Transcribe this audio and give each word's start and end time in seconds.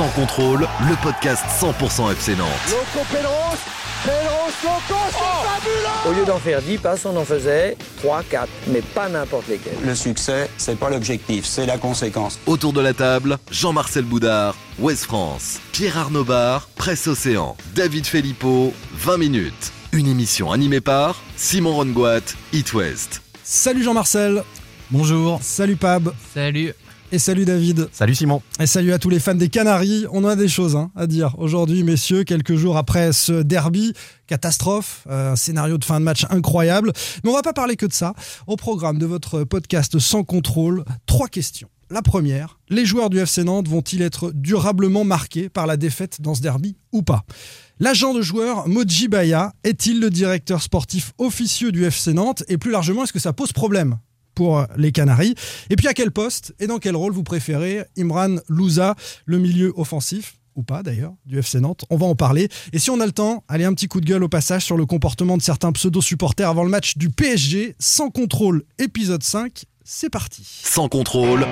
Sans 0.00 0.08
contrôle, 0.12 0.66
le 0.88 0.96
podcast 1.02 1.44
100% 1.60 2.10
FC 2.12 2.34
Nantes. 2.34 2.48
Loco 2.70 3.04
Pedros, 3.12 3.58
Pedros, 4.02 4.50
Loco, 4.64 5.00
c'est 5.10 5.46
fabuleux 5.46 6.08
Au 6.08 6.18
lieu 6.18 6.24
d'en 6.24 6.38
faire 6.38 6.62
10 6.62 6.78
passes, 6.78 7.04
on 7.04 7.14
en 7.18 7.24
faisait 7.26 7.76
3, 7.98 8.22
4, 8.22 8.48
mais 8.68 8.80
pas 8.80 9.10
n'importe 9.10 9.48
lesquels. 9.48 9.76
Le 9.84 9.94
succès, 9.94 10.48
c'est 10.56 10.78
pas 10.78 10.88
l'objectif, 10.88 11.44
c'est 11.44 11.66
la 11.66 11.76
conséquence. 11.76 12.38
Autour 12.46 12.72
de 12.72 12.80
la 12.80 12.94
table, 12.94 13.36
Jean-Marcel 13.50 14.04
Boudard, 14.04 14.56
Ouest 14.78 15.04
France, 15.04 15.60
Pierre 15.72 15.98
Arnaud 15.98 16.24
Bar, 16.24 16.70
Presse 16.76 17.06
Océan, 17.06 17.54
David 17.74 18.06
Filippo, 18.06 18.72
20 18.94 19.18
minutes. 19.18 19.70
Une 19.92 20.06
émission 20.06 20.50
animée 20.50 20.80
par 20.80 21.20
Simon 21.36 21.74
Rongoat, 21.74 22.22
It 22.54 22.72
West. 22.72 23.20
Salut 23.44 23.82
Jean-Marcel. 23.82 24.44
Bonjour. 24.90 25.40
Salut 25.42 25.76
Pab. 25.76 26.14
Salut. 26.32 26.72
Et 27.12 27.18
salut 27.18 27.44
David. 27.44 27.88
Salut 27.90 28.14
Simon. 28.14 28.40
Et 28.60 28.68
salut 28.68 28.92
à 28.92 29.00
tous 29.00 29.10
les 29.10 29.18
fans 29.18 29.34
des 29.34 29.48
Canaries. 29.48 30.06
On 30.12 30.24
a 30.24 30.36
des 30.36 30.46
choses 30.46 30.76
hein, 30.76 30.92
à 30.94 31.08
dire 31.08 31.34
aujourd'hui, 31.38 31.82
messieurs, 31.82 32.22
quelques 32.22 32.54
jours 32.54 32.76
après 32.76 33.12
ce 33.12 33.42
derby. 33.42 33.94
Catastrophe, 34.28 35.08
un 35.10 35.34
scénario 35.34 35.76
de 35.76 35.84
fin 35.84 35.98
de 35.98 36.04
match 36.04 36.24
incroyable. 36.30 36.92
Mais 37.24 37.30
on 37.30 37.34
va 37.34 37.42
pas 37.42 37.52
parler 37.52 37.74
que 37.74 37.86
de 37.86 37.92
ça. 37.92 38.14
Au 38.46 38.54
programme 38.54 38.98
de 38.98 39.06
votre 39.06 39.42
podcast 39.42 39.98
Sans 39.98 40.22
contrôle, 40.22 40.84
trois 41.06 41.26
questions. 41.26 41.68
La 41.90 42.02
première, 42.02 42.60
les 42.68 42.86
joueurs 42.86 43.10
du 43.10 43.18
FC 43.18 43.42
Nantes 43.42 43.66
vont-ils 43.66 44.02
être 44.02 44.30
durablement 44.32 45.02
marqués 45.02 45.48
par 45.48 45.66
la 45.66 45.76
défaite 45.76 46.20
dans 46.20 46.36
ce 46.36 46.42
derby 46.42 46.76
ou 46.92 47.02
pas? 47.02 47.24
L'agent 47.80 48.14
de 48.14 48.22
joueur 48.22 48.68
Moji 48.68 49.08
Baya 49.08 49.52
est-il 49.64 49.98
le 49.98 50.10
directeur 50.10 50.62
sportif 50.62 51.12
officieux 51.18 51.72
du 51.72 51.84
FC 51.84 52.12
Nantes? 52.12 52.44
Et 52.46 52.56
plus 52.56 52.70
largement, 52.70 53.02
est-ce 53.02 53.12
que 53.12 53.18
ça 53.18 53.32
pose 53.32 53.52
problème? 53.52 53.98
Pour 54.40 54.64
les 54.78 54.90
Canaries 54.90 55.34
Et 55.68 55.76
puis 55.76 55.86
à 55.86 55.92
quel 55.92 56.12
poste 56.12 56.54
et 56.60 56.66
dans 56.66 56.78
quel 56.78 56.96
rôle 56.96 57.12
vous 57.12 57.22
préférez 57.22 57.84
Imran 57.98 58.36
Louza, 58.48 58.94
le 59.26 59.36
milieu 59.36 59.74
offensif 59.76 60.38
ou 60.56 60.62
pas 60.62 60.82
d'ailleurs, 60.82 61.12
du 61.26 61.38
FC 61.38 61.60
Nantes? 61.60 61.84
On 61.90 61.98
va 61.98 62.06
en 62.06 62.14
parler. 62.14 62.48
Et 62.72 62.78
si 62.78 62.88
on 62.88 63.00
a 63.00 63.06
le 63.06 63.12
temps, 63.12 63.44
allez 63.48 63.66
un 63.66 63.74
petit 63.74 63.86
coup 63.86 64.00
de 64.00 64.06
gueule 64.06 64.24
au 64.24 64.30
passage 64.30 64.64
sur 64.64 64.78
le 64.78 64.86
comportement 64.86 65.36
de 65.36 65.42
certains 65.42 65.72
pseudo-supporters 65.72 66.48
avant 66.48 66.64
le 66.64 66.70
match 66.70 66.96
du 66.96 67.10
PSG. 67.10 67.76
Sans 67.78 68.08
contrôle, 68.08 68.64
épisode 68.78 69.22
5. 69.22 69.64
C'est 69.84 70.08
parti. 70.08 70.42
Sans 70.64 70.88
contrôle. 70.88 71.46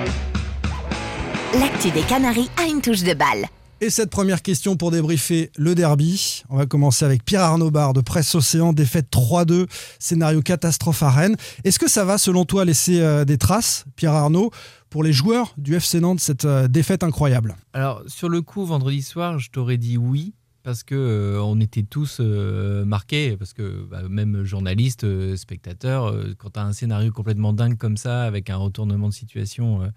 L'actu 1.59 1.91
des 1.91 2.01
Canaries 2.01 2.49
a 2.57 2.65
une 2.65 2.81
touche 2.81 3.03
de 3.03 3.13
balle. 3.13 3.45
Et 3.81 3.89
cette 3.89 4.09
première 4.09 4.41
question 4.41 4.75
pour 4.75 4.91
débriefer 4.91 5.51
le 5.57 5.73
derby. 5.73 6.43
On 6.49 6.57
va 6.57 6.65
commencer 6.65 7.05
avec 7.05 7.23
Pierre 7.23 7.43
Arnaud 7.43 7.71
Bar 7.71 7.93
de 7.93 8.01
Presse 8.01 8.35
Océan, 8.35 8.73
défaite 8.73 9.07
3-2, 9.09 9.67
scénario 9.99 10.41
catastrophe 10.41 11.01
à 11.01 11.09
Rennes. 11.09 11.37
Est-ce 11.63 11.79
que 11.79 11.89
ça 11.89 12.03
va, 12.03 12.17
selon 12.17 12.43
toi, 12.43 12.65
laisser 12.65 12.99
euh, 12.99 13.23
des 13.23 13.37
traces, 13.37 13.85
Pierre 13.95 14.13
Arnaud, 14.13 14.51
pour 14.89 15.01
les 15.01 15.13
joueurs 15.13 15.53
du 15.57 15.75
FC 15.75 16.01
Nantes, 16.01 16.19
cette 16.19 16.43
euh, 16.43 16.67
défaite 16.67 17.03
incroyable? 17.03 17.55
Alors, 17.71 18.03
sur 18.07 18.27
le 18.27 18.41
coup, 18.41 18.65
vendredi 18.65 19.01
soir, 19.01 19.39
je 19.39 19.49
t'aurais 19.49 19.77
dit 19.77 19.97
oui. 19.97 20.33
Parce 20.63 20.83
que 20.83 20.95
euh, 20.95 21.41
on 21.41 21.59
était 21.61 21.83
tous 21.83 22.17
euh, 22.19 22.83
marqués, 22.83 23.37
parce 23.37 23.53
que 23.53 23.85
bah, 23.89 24.01
même 24.09 24.43
journalistes, 24.43 25.05
euh, 25.05 25.37
spectateurs, 25.37 26.13
quand 26.37 26.51
tu 26.51 26.59
as 26.59 26.63
un 26.63 26.73
scénario 26.73 27.11
complètement 27.11 27.53
dingue 27.53 27.77
comme 27.77 27.97
ça, 27.97 28.23
avec 28.23 28.49
un 28.49 28.57
retournement 28.57 29.07
de 29.07 29.13
situation 29.13 29.89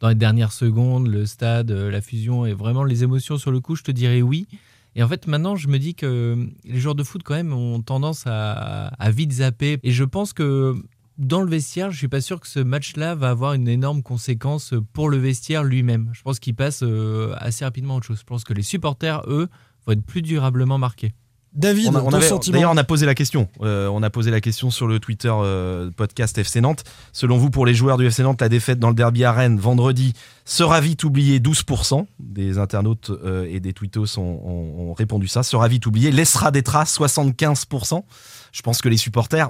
dans 0.00 0.08
les 0.08 0.14
dernières 0.14 0.52
secondes, 0.52 1.08
le 1.08 1.26
stade, 1.26 1.70
euh, 1.70 1.90
la 1.90 2.00
fusion 2.00 2.46
et 2.46 2.52
vraiment 2.52 2.84
les 2.84 3.02
émotions 3.02 3.38
sur 3.38 3.50
le 3.50 3.60
coup, 3.60 3.76
je 3.76 3.82
te 3.82 3.90
dirais 3.90 4.22
oui. 4.22 4.46
Et 4.94 5.02
en 5.02 5.08
fait, 5.08 5.26
maintenant, 5.26 5.54
je 5.56 5.68
me 5.68 5.78
dis 5.78 5.94
que 5.94 6.48
les 6.64 6.80
joueurs 6.80 6.94
de 6.94 7.04
foot, 7.04 7.22
quand 7.22 7.34
même, 7.34 7.52
ont 7.52 7.80
tendance 7.82 8.24
à, 8.26 8.86
à 8.86 9.10
vite 9.10 9.32
zapper. 9.32 9.78
Et 9.82 9.92
je 9.92 10.04
pense 10.04 10.32
que 10.32 10.74
dans 11.18 11.42
le 11.42 11.50
vestiaire, 11.50 11.90
je 11.90 11.98
suis 11.98 12.08
pas 12.08 12.20
sûr 12.20 12.40
que 12.40 12.46
ce 12.46 12.60
match-là 12.60 13.14
va 13.14 13.30
avoir 13.30 13.54
une 13.54 13.68
énorme 13.68 14.02
conséquence 14.02 14.74
pour 14.92 15.08
le 15.08 15.18
vestiaire 15.18 15.64
lui-même. 15.64 16.10
Je 16.12 16.22
pense 16.22 16.38
qu'il 16.38 16.54
passe 16.54 16.82
euh, 16.82 17.34
assez 17.38 17.64
rapidement 17.64 17.94
à 17.94 17.96
autre 17.98 18.06
chose. 18.06 18.20
Je 18.20 18.24
pense 18.24 18.44
que 18.44 18.54
les 18.54 18.62
supporters, 18.62 19.22
eux, 19.26 19.48
vont 19.86 19.92
être 19.92 20.04
plus 20.04 20.22
durablement 20.22 20.78
marqués. 20.78 21.12
David, 21.54 21.88
On 21.88 21.94
a- 21.96 22.02
on 22.02 22.10
avait- 22.18 22.28
D'ailleurs, 22.52 22.70
on 22.72 22.76
a 22.76 22.84
posé 22.84 23.06
la 23.06 23.14
question. 23.14 23.48
Euh, 23.62 23.88
on 23.88 24.02
a 24.02 24.10
posé 24.10 24.30
la 24.30 24.40
question 24.40 24.70
sur 24.70 24.86
le 24.86 25.00
Twitter 25.00 25.32
euh, 25.32 25.90
podcast 25.90 26.36
FC 26.38 26.60
Nantes. 26.60 26.84
Selon 27.12 27.36
vous, 27.38 27.50
pour 27.50 27.66
les 27.66 27.74
joueurs 27.74 27.96
du 27.96 28.06
FC 28.06 28.22
Nantes, 28.22 28.40
la 28.40 28.48
défaite 28.48 28.78
dans 28.78 28.88
le 28.90 28.94
derby 28.94 29.24
à 29.24 29.32
Rennes 29.32 29.58
vendredi 29.58 30.12
sera 30.44 30.80
vite 30.80 31.04
oubliée 31.04 31.40
12%. 31.40 32.06
Des 32.20 32.58
internautes 32.58 33.10
euh, 33.10 33.46
et 33.50 33.60
des 33.60 33.72
tweetos 33.72 34.18
ont, 34.18 34.22
ont- 34.22 34.90
ont 34.90 34.92
répondu 34.94 35.26
ça. 35.26 35.42
Sera 35.42 35.68
vite 35.68 35.86
oubliée. 35.86 36.10
Laissera 36.10 36.50
des 36.50 36.62
traces 36.62 36.92
75%. 36.98 38.04
Je 38.52 38.62
pense 38.62 38.80
que 38.82 38.88
les 38.88 38.96
supporters 38.96 39.48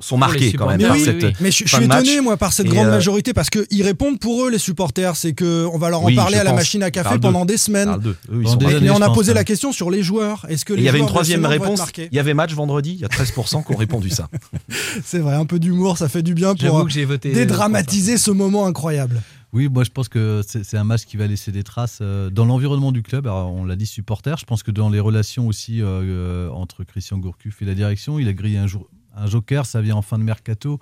sont 0.00 0.16
marqués 0.16 0.52
quand 0.52 0.68
même 0.68 0.80
supporters, 0.80 0.88
par 0.88 0.96
oui, 0.96 1.04
cette. 1.04 1.22
oui. 1.24 1.32
Mais 1.40 1.50
je, 1.50 1.66
suis 1.66 1.86
match. 1.86 2.04
étonné, 2.04 2.20
moi, 2.20 2.36
par 2.36 2.52
cette 2.52 2.66
Et, 2.66 2.68
grande 2.68 2.86
euh, 2.86 2.90
majorité, 2.90 3.32
parce 3.32 3.50
qu'ils 3.50 3.82
répondent 3.82 4.18
pour 4.18 4.44
eux, 4.44 4.50
les 4.50 4.58
supporters. 4.58 5.16
C'est 5.16 5.34
qu'on 5.34 5.78
va 5.78 5.90
leur 5.90 6.02
en 6.02 6.06
Oui, 6.06 6.14
parler 6.14 6.38
à 6.38 6.44
la 6.44 6.52
machine 6.52 6.82
à 6.82 6.90
café 6.90 7.18
pendant 7.18 7.44
d'eux. 7.44 7.54
des 7.54 7.58
semaines. 7.58 7.96
Eux, 8.04 8.16
ils 8.30 8.58
des. 8.58 8.64
Et, 8.64 8.68
années, 8.68 8.80
mais 8.82 8.90
on 8.90 9.02
a 9.02 9.10
posé 9.10 9.32
hein. 9.32 9.34
la 9.34 9.44
question 9.44 9.72
sur 9.72 9.90
les 9.90 10.02
joueurs. 10.02 10.46
Est-ce 10.48 10.64
que 10.64 10.74
Et 10.74 10.78
il 10.78 10.82
y 10.84 10.88
avait 10.88 11.00
une 11.00 11.06
troisième 11.06 11.44
réponse. 11.44 11.80
Il 11.96 12.14
y 12.14 12.18
avait 12.18 12.34
match 12.34 12.54
vendredi. 12.54 12.92
Il 12.92 13.00
y 13.00 13.04
a 13.04 13.08
13% 13.08 13.66
qui 13.66 13.72
ont 13.72 13.76
répondu 13.76 14.10
ça. 14.10 14.28
C'est 15.04 15.18
vrai, 15.18 15.34
un 15.34 15.46
peu 15.46 15.58
d'humour, 15.58 15.98
ça 15.98 16.08
fait 16.08 16.22
du 16.22 16.34
bien 16.34 16.54
pour 16.54 16.78
euh, 16.78 16.84
que 16.84 16.90
j'ai 16.90 17.04
voté. 17.04 17.32
dédramatiser 17.32 18.16
ce 18.16 18.30
moment 18.30 18.66
incroyable. 18.66 19.20
Oui, 19.52 19.68
moi 19.68 19.82
je 19.82 19.90
pense 19.90 20.08
que 20.08 20.42
c'est 20.44 20.76
un 20.76 20.84
match 20.84 21.06
qui 21.06 21.16
va 21.16 21.26
laisser 21.26 21.50
des 21.50 21.64
traces 21.64 21.98
euh, 22.02 22.30
dans 22.30 22.44
l'environnement 22.44 22.92
du 22.92 23.02
club. 23.02 23.26
Alors, 23.26 23.52
on 23.52 23.64
l'a 23.64 23.74
dit 23.74 23.86
supporter. 23.86 24.38
Je 24.38 24.44
pense 24.44 24.62
que 24.62 24.70
dans 24.70 24.90
les 24.90 25.00
relations 25.00 25.48
aussi 25.48 25.82
euh, 25.82 25.86
euh, 25.86 26.50
entre 26.50 26.84
Christian 26.84 27.18
Gourcuff 27.18 27.60
et 27.60 27.64
la 27.64 27.74
direction, 27.74 28.20
il 28.20 28.28
a 28.28 28.32
grillé 28.32 28.58
un, 28.58 28.68
jour, 28.68 28.88
un 29.20 29.26
joker. 29.26 29.66
Ça 29.66 29.80
vient 29.80 29.96
en 29.96 30.02
fin 30.02 30.18
de 30.18 30.24
mercato. 30.24 30.80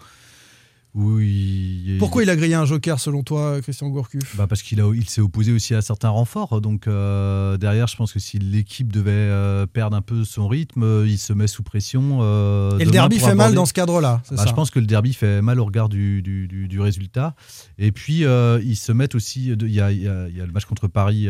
Où 0.94 1.20
il, 1.20 1.96
Pourquoi 1.98 2.22
il 2.22 2.30
a 2.30 2.34
grillé 2.34 2.54
un 2.54 2.64
joker 2.64 2.98
selon 2.98 3.22
toi, 3.22 3.60
Christian 3.60 3.88
Gourcuff? 3.90 4.34
Bah 4.36 4.46
parce 4.46 4.62
qu'il 4.62 4.82
il 4.96 5.08
s'est 5.08 5.20
opposé 5.20 5.52
aussi 5.52 5.74
à 5.74 5.82
certains 5.82 6.08
renforts. 6.08 6.62
Donc 6.62 6.86
euh, 6.88 7.58
derrière, 7.58 7.86
je 7.86 7.94
pense 7.94 8.12
que 8.14 8.18
si 8.18 8.38
l'équipe 8.38 8.90
devait 8.90 9.10
euh, 9.12 9.66
perdre 9.66 9.96
un 9.96 10.00
peu 10.00 10.24
son 10.24 10.48
rythme, 10.48 10.82
euh, 10.82 11.06
il 11.06 11.18
se 11.18 11.34
met 11.34 11.46
sous 11.46 11.62
pression. 11.62 12.20
euh, 12.22 12.78
Et 12.78 12.86
le 12.86 12.90
derby 12.90 13.18
fait 13.18 13.34
mal 13.34 13.54
dans 13.54 13.66
ce 13.66 13.74
cadre-là, 13.74 14.22
bah, 14.30 14.44
je 14.48 14.52
pense 14.54 14.70
que 14.70 14.80
le 14.80 14.86
derby 14.86 15.12
fait 15.12 15.42
mal 15.42 15.60
au 15.60 15.66
regard 15.66 15.90
du, 15.90 16.22
du, 16.22 16.48
du- 16.48 16.68
du 16.68 16.80
résultat. 16.80 17.36
Et 17.76 17.92
puis, 17.92 18.24
ils 18.24 18.76
se 18.76 18.90
mettent 18.90 19.14
aussi. 19.14 19.48
Il 19.52 19.62
y 19.68 19.74
y 19.74 19.80
a- 19.80 19.92
il 19.92 20.02
y 20.02 20.08
a 20.40 20.46
le 20.46 20.52
match 20.52 20.64
contre 20.64 20.88
Paris 20.88 21.26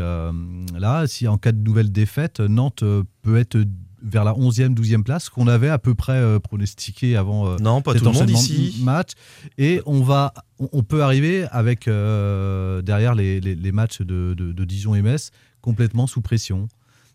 là. 0.79 1.07
Si 1.09 1.27
en 1.27 1.37
cas 1.37 1.51
de 1.53 1.59
nouvelle 1.63 1.91
défaite, 1.91 2.39
Nantes 2.41 2.85
peut 3.23 3.37
être 3.37 3.59
vers 4.03 4.25
la 4.25 4.33
11e, 4.33 4.75
12e 4.75 5.03
place, 5.03 5.29
qu'on 5.29 5.47
avait 5.49 5.69
à 5.69 5.79
peu 5.79 5.95
près 5.95 6.13
euh, 6.17 6.39
pronostiqué 6.39 7.17
avant. 7.17 7.49
euh, 7.49 7.57
Non, 7.61 7.83
pas 7.83 7.95
tout 7.95 8.05
le 8.05 8.11
monde 8.13 8.31
ici. 8.31 8.77
de 8.79 8.85
matchs. 8.85 9.13
Et 9.59 9.81
on, 9.87 10.03
va, 10.03 10.33
on, 10.73 10.83
peut 10.83 11.03
arriver 11.03 11.47
avec 11.51 11.89
euh, 11.89 12.81
derrière 12.83 13.15
les, 13.15 13.41
les- 13.41 13.55
les 13.55 13.73
matchs 13.73 14.01
de, 14.03 14.35
de- 14.37 14.53
de 14.53 14.65
Dijon 14.65 14.95
et 14.95 15.03
Metz 15.03 15.31
complètement 15.61 16.07
sous 16.07 16.21
pression. 16.21 16.69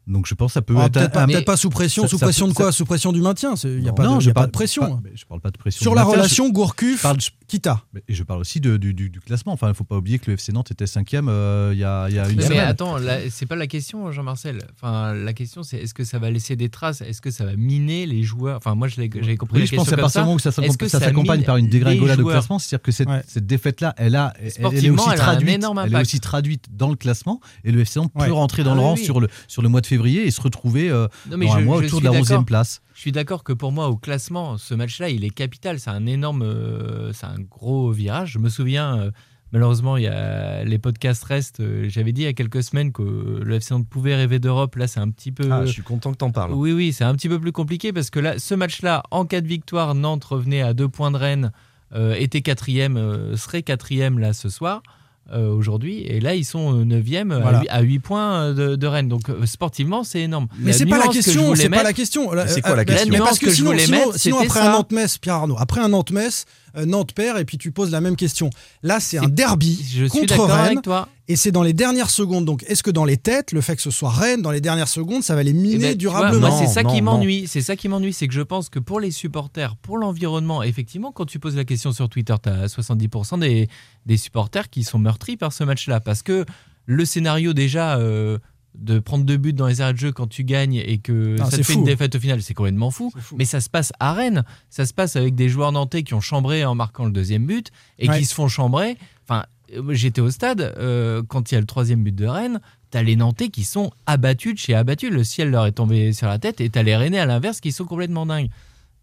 Donc 0.05 0.27
je 0.27 0.35
pense 0.35 0.49
que 0.51 0.53
ça 0.55 0.61
peut 0.61 0.75
Ah, 0.77 0.85
être 0.87 0.93
Peut-être 0.93 1.45
pas, 1.45 1.55
sous 1.55 1.69
pression. 1.69 2.03
ça- 2.03 2.09
sou 2.09 2.17
ça 2.17 2.25
pression 2.25 2.47
de 2.47 2.53
quoi? 2.53 2.65
Ça- 2.67 2.71
Sous 2.73 2.85
pression 2.85 3.13
du 3.13 3.21
maintien. 3.21 3.53
Il 3.63 3.69
n'y 3.79 3.85
a 3.85 3.89
Non, 3.89 3.93
pas, 3.93 4.03
non, 4.03 4.15
de, 4.17 4.21
je 4.21 4.27
y 4.27 4.31
a 4.31 4.33
pas 4.33 4.41
parle- 4.41 4.47
de 4.47 4.51
pression. 4.51 4.81
pas- 4.81 4.99
mais 5.03 5.11
je 5.15 5.25
parle 5.25 5.39
pas 5.39 5.51
de 5.51 5.57
pression. 5.57 5.81
Sur 5.81 5.95
la 5.95 6.01
Maintien, 6.01 6.13
je- 6.15 6.19
relation 6.19 6.49
Gourcuff, 6.49 7.01
parle- 7.01 7.17
Kita. 7.47 7.83
mais- 7.93 8.03
Et 8.09 8.13
je 8.13 8.23
parle 8.23 8.41
aussi 8.41 8.59
de- 8.59 8.75
du, 8.77 8.93
du- 8.93 9.09
du 9.09 9.19
classement. 9.21 9.53
Enfin, 9.53 9.67
il 9.67 9.69
ne 9.71 9.75
faut 9.75 9.83
pas 9.85 9.95
oublier 9.95 10.19
que 10.19 10.29
le 10.31 10.33
FC 10.37 10.51
Nantes 10.51 10.71
était 10.71 10.87
cinquième 10.87 11.27
euh, 11.29 11.69
il 11.73 11.79
y, 11.79 11.83
a, 11.85 12.09
il 12.09 12.15
y 12.15 12.19
a 12.19 12.23
une 12.23 12.29
Mais, 12.35 12.35
mais 12.35 12.43
semaine. 12.49 12.59
attends, 12.67 12.97
là, 12.97 13.17
c'est 13.29 13.45
pas 13.45 13.55
la 13.55 13.67
question, 13.67 14.11
Jean-Marcel. 14.11 14.59
Enfin, 14.75 15.13
la 15.13 15.33
question, 15.33 15.63
c'est 15.63 15.77
est-ce 15.77 15.93
que 15.93 16.03
ça 16.03 16.19
va 16.19 16.29
laisser 16.31 16.55
des 16.55 16.67
traces? 16.69 17.01
Est-ce 17.01 17.21
que 17.21 17.31
ça 17.31 17.45
va 17.45 17.55
miner 17.55 18.05
les 18.05 18.23
joueurs? 18.23 18.57
Enfin, 18.57 18.75
moi, 18.75 18.87
je 18.89 18.99
l'ai- 18.99 19.09
j'avais 19.13 19.37
compris 19.37 19.55
oui, 19.57 19.61
la 19.61 19.65
je 19.67 19.75
pense 19.75 19.89
qu'à 19.89 19.97
partir 19.97 20.21
du 20.21 20.25
moment 20.25 20.35
où 20.35 20.39
ça, 20.39 20.51
s'accompagne 20.51 21.43
par 21.43 21.57
une 21.57 21.67
dégringolade 21.67 22.19
joueurs? 22.19 22.33
classement, 22.35 22.59
c'est-à-dire 22.59 22.83
que 22.83 22.91
cette, 22.91 23.45
défaite-là, 23.45 23.93
elle, 23.97 24.15
a, 24.15 24.33
elle- 24.39 24.47
est 24.85 24.89
aussi 24.89 25.15
traduite, 25.15 25.49
énorme 25.55 25.79
elle 25.79 25.85
est 25.85 25.95
impact. 25.95 26.05
aussi 26.07 26.19
traduite 26.19 26.65
dans 26.75 26.89
le 26.89 26.95
classement 26.95 27.39
et 27.63 27.71
le 27.71 27.81
FC 27.81 27.99
Nantes 27.99 28.11
peut 28.17 28.31
rentrer 28.31 28.63
dans 28.63 28.71
Ah 28.73 28.75
le 28.75 28.81
rang 28.81 28.95
sur, 28.95 29.19
le, 29.19 29.27
sur 29.47 29.61
le 29.61 29.69
mois 29.69 29.81
de 29.81 29.85
février 29.93 30.25
et 30.25 30.31
se 30.31 30.41
retrouver 30.41 30.89
euh, 30.89 31.07
Non, 31.29 31.37
mais 31.37 31.45
dans 31.45 31.55
un 31.55 31.59
je, 31.59 31.65
mois 31.65 31.81
je 31.81 31.85
autour 31.85 31.99
suis 31.99 32.07
de 32.07 32.11
la 32.13 32.19
d'accord. 32.19 32.41
11e 32.41 32.45
place. 32.45 32.81
Je 32.95 33.01
suis 33.01 33.11
d'accord 33.11 33.43
que 33.43 33.53
pour 33.53 33.71
moi, 33.71 33.89
au 33.89 33.97
classement, 33.97 34.57
ce 34.57 34.73
match-là, 34.73 35.09
il 35.09 35.23
est 35.23 35.29
capital. 35.29 35.79
C'est 35.79 35.89
un 35.89 36.05
énorme, 36.05 36.41
euh, 36.41 37.13
c'est 37.13 37.25
un 37.25 37.39
gros 37.39 37.91
virage. 37.91 38.31
Je 38.31 38.39
me 38.39 38.49
souviens, 38.49 38.97
euh, 38.97 39.11
malheureusement, 39.51 39.97
il 39.97 40.03
y 40.03 40.07
a, 40.07 40.63
les 40.63 40.79
podcasts 40.79 41.23
restent. 41.23 41.61
J'avais 41.87 42.11
dit 42.11 42.21
il 42.21 42.25
y 42.25 42.27
a 42.27 42.33
quelques 42.33 42.63
semaines 42.63 42.91
que 42.91 43.03
le 43.43 43.55
FC 43.55 43.73
Nantes 43.73 43.87
pouvait 43.87 44.15
rêver 44.15 44.39
d'Europe. 44.39 44.75
Là, 44.75 44.87
c'est 44.87 44.99
un 44.99 45.09
petit 45.09 45.31
peu. 45.31 45.49
Ah, 45.51 45.65
je 45.65 45.71
suis 45.71 45.83
content 45.83 46.11
que 46.11 46.17
t'en 46.17 46.31
parles. 46.31 46.53
Oui, 46.53 46.71
oui, 46.71 46.93
c'est 46.93 47.03
un 47.03 47.13
petit 47.15 47.29
peu 47.29 47.39
plus 47.39 47.51
compliqué 47.51 47.93
parce 47.93 48.09
que 48.09 48.19
là, 48.19 48.39
ce 48.39 48.55
match-là, 48.55 49.03
en 49.11 49.25
cas 49.25 49.41
de 49.41 49.47
victoire, 49.47 49.95
Nantes 49.95 50.23
revenait 50.23 50.61
à 50.61 50.73
deux 50.73 50.89
points 50.89 51.11
de 51.11 51.17
Rennes, 51.17 51.51
euh, 51.95 52.15
était 52.15 52.41
quatrième, 52.41 52.97
euh, 52.97 53.37
serait 53.37 53.61
quatrième 53.61 54.17
là 54.17 54.33
ce 54.33 54.49
soir. 54.49 54.81
Euh, 55.31 55.49
aujourd'hui 55.53 56.01
et 56.01 56.19
là 56.19 56.35
ils 56.35 56.43
sont 56.43 56.75
euh, 56.79 56.83
neuvième 56.83 57.31
à 57.31 57.39
Voilà. 57.39 57.59
huit- 57.61 57.69
à 57.69 57.81
8 57.81 57.99
points 57.99 58.33
euh, 58.41 58.53
de, 58.53 58.75
de 58.75 58.87
Rennes 58.87 59.07
donc 59.07 59.29
euh, 59.29 59.45
sportivement 59.45 60.03
c'est 60.03 60.19
énorme 60.21 60.47
Mais 60.59 60.73
c'est 60.73 60.85
pas 60.85 60.97
la 60.97 61.07
que 61.07 61.13
question, 61.13 61.45
voulais 61.45 61.61
c'est 61.63 61.69
pas 61.69 61.81
la 61.83 61.93
question. 61.93 62.29
c'est 62.47 62.61
quoi 62.61 62.75
la 62.75 62.81
Euh, 62.81 62.85
question 62.85 63.09
mais 63.11 63.17
La 63.19 63.23
parce 63.25 63.39
que 63.39 63.45
que 63.45 63.51
je 63.51 63.55
sinon, 63.55 63.71
voulais 63.71 63.85
sinon- 63.85 63.97
mettre, 64.07 64.19
sinon, 64.19 64.39
après 64.39 64.59
ça. 64.59 64.69
un 64.69 64.73
Nantes-Metz, 64.73 65.17
Pierre 65.19 65.35
Arnaud, 65.35 65.55
après 65.57 65.79
un 65.81 65.87
Nantes-Metz, 65.89 66.45
euh, 66.75 66.85
Nantes 66.85 67.13
perd 67.13 67.39
et 67.39 67.45
puis 67.45 67.57
tu 67.57 67.71
poses 67.71 67.91
la 67.91 68.01
même 68.01 68.15
question. 68.17 68.49
Là, 68.83 68.99
c'est 68.99 69.17
un 69.17 69.27
derby 69.29 69.79
je 69.89 70.05
suis 70.05 70.09
contre 70.09 70.43
Rennes 70.43 70.65
avec 70.65 70.81
toi 70.81 71.07
et 71.27 71.35
c'est 71.35 71.51
dans 71.51 71.63
les 71.63 71.73
dernières 71.73 72.09
secondes. 72.09 72.43
Donc, 72.45 72.63
est-ce 72.67 72.83
que 72.83 72.91
dans 72.91 73.05
les 73.05 73.17
têtes, 73.17 73.51
le 73.53 73.61
fait 73.61 73.75
que 73.75 73.81
ce 73.81 73.91
soit 73.91 74.09
Rennes, 74.09 74.41
dans 74.41 74.51
les 74.51 74.59
dernières 74.61 74.87
secondes, 74.89 75.23
ça 75.23 75.35
va 75.35 75.43
les 75.43 75.51
Eh 75.51 75.53
miner 75.53 75.77
ben, 75.77 75.97
tu 75.97 76.05
vois, 76.07 76.15
durablement 76.19 76.49
moi, 76.49 76.57
c'est 76.59 76.67
ça 76.67 76.83
qui 76.83 77.01
m'ennuie. 77.01 77.45
C'est 77.47 77.61
ça 77.61 77.75
qui 77.75 77.87
m'ennuie, 77.87 78.11
c'est 78.13 78.27
que 78.27 78.33
je 78.33 78.41
pense 78.41 78.69
que 78.69 78.79
pour 78.79 78.99
les 78.99 79.11
supporters, 79.11 79.75
pour 79.77 79.97
l'environnement, 79.97 80.63
effectivement, 80.63 81.11
quand 81.11 81.25
tu 81.25 81.39
poses 81.39 81.55
la 81.55 81.63
question 81.65 81.91
sur 81.93 82.09
Twitter, 82.09 82.35
tu 82.43 82.49
as 82.49 82.65
70% 82.67 83.39
des, 83.39 83.67
des 84.05 84.17
supporters 84.17 84.69
qui 84.69 84.83
sont 84.83 84.99
meurtris 84.99 85.37
par 85.37 85.53
ce 85.53 85.63
match-là. 85.63 85.99
Parce 86.01 86.23
que 86.23 86.45
le 86.85 87.05
scénario, 87.05 87.53
déjà, 87.53 87.97
euh, 87.97 88.37
de 88.75 88.97
prendre 88.99 89.23
deux 89.23 89.37
buts 89.37 89.53
dans 89.53 89.67
les 89.67 89.81
arrêts 89.81 89.93
de 89.93 89.99
jeu 89.99 90.11
quand 90.11 90.27
tu 90.27 90.43
gagnes 90.43 90.81
et 90.85 90.97
que 90.97 91.35
Ah, 91.39 91.45
ça 91.45 91.51
te 91.51 91.63
fait 91.63 91.73
fou. 91.73 91.79
une 91.79 91.85
défaite 91.85 92.15
au 92.15 92.19
final, 92.19 92.41
c'est 92.41 92.55
complètement 92.55 92.89
fou. 92.91 93.11
Mais 93.37 93.45
ça 93.45 93.61
se 93.61 93.69
passe 93.69 93.93
à 93.99 94.13
Rennes, 94.13 94.43
ça 94.71 94.85
se 94.87 94.93
passe 94.93 95.15
avec 95.15 95.35
des 95.35 95.47
joueurs 95.47 95.71
nantais 95.71 96.01
qui 96.03 96.15
ont 96.15 96.21
chambré 96.21 96.65
en 96.65 96.73
marquant 96.75 97.05
le 97.05 97.11
deuxième 97.11 97.45
but 97.45 97.69
et 97.99 98.09
Ouais. 98.09 98.17
qui 98.19 98.25
se 98.25 98.33
font 98.33 98.47
chambrer. 98.47 98.97
Enfin, 99.29 99.45
j'étais 99.89 100.21
au 100.21 100.29
stade 100.31 100.73
euh, 100.77 101.21
quand 101.27 101.51
il 101.51 101.55
y 101.55 101.57
a 101.57 101.61
le 101.61 101.65
troisième 101.65 102.03
but 102.03 102.15
de 102.15 102.25
Rennes. 102.25 102.59
T'as 102.91 103.01
les 103.01 103.15
Nantais 103.15 103.49
qui 103.49 103.63
sont 103.63 103.91
abattus 104.05 104.53
de 104.53 104.59
chez 104.59 104.75
abattus. 104.75 105.09
Le 105.11 105.23
ciel 105.23 105.49
leur 105.49 105.65
est 105.65 105.71
tombé 105.71 106.13
sur 106.13 106.27
la 106.27 106.37
tête 106.39 106.61
et 106.61 106.69
t'as 106.69 106.83
les 106.83 106.95
Rennais 106.95 107.19
à 107.19 107.25
l'inverse 107.25 107.59
qui 107.59 107.71
sont 107.71 107.85
complètement 107.85 108.25
dingues. 108.25 108.49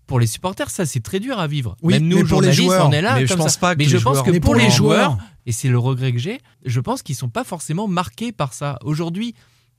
Pour 0.06 0.18
les 0.20 0.26
supporters, 0.26 0.70
ça 0.70 0.86
c'est 0.86 1.00
très 1.00 1.20
dur 1.20 1.38
à 1.38 1.46
vivre. 1.46 1.76
Oui, 1.82 1.94
Même 1.94 2.08
nous, 2.08 2.18
mais 2.18 2.24
pour 2.24 2.42
les 2.42 2.52
joueurs. 2.52 2.88
on 2.88 2.92
est 2.92 3.00
là. 3.02 3.14
Mais 3.16 3.26
je 3.26 3.34
pense 3.34 3.52
ça. 3.54 3.60
pas 3.60 3.74
que 3.74 3.78
mais 3.78 3.84
les 3.84 3.90
je 3.90 3.96
pense 3.98 4.14
joueurs- 4.14 4.24
que 4.24 4.30
Mais 4.30 4.40
pour 4.40 4.52
pour 4.54 4.60
les 4.60 4.70
joueurs- 4.70 5.16
et 5.46 5.52
c'est 5.52 5.68
le 5.68 5.78
regret 5.78 6.12
que 6.12 6.18
j'ai, 6.18 6.38
je 6.64 6.80
pense 6.80 7.02
qu'ils 7.02 7.14
sont 7.14 7.28
pas 7.28 7.44
forcément 7.44 7.86
marqués 7.88 8.32
par 8.32 8.52
ça. 8.52 8.78
Aujourd'hui, 8.84 9.34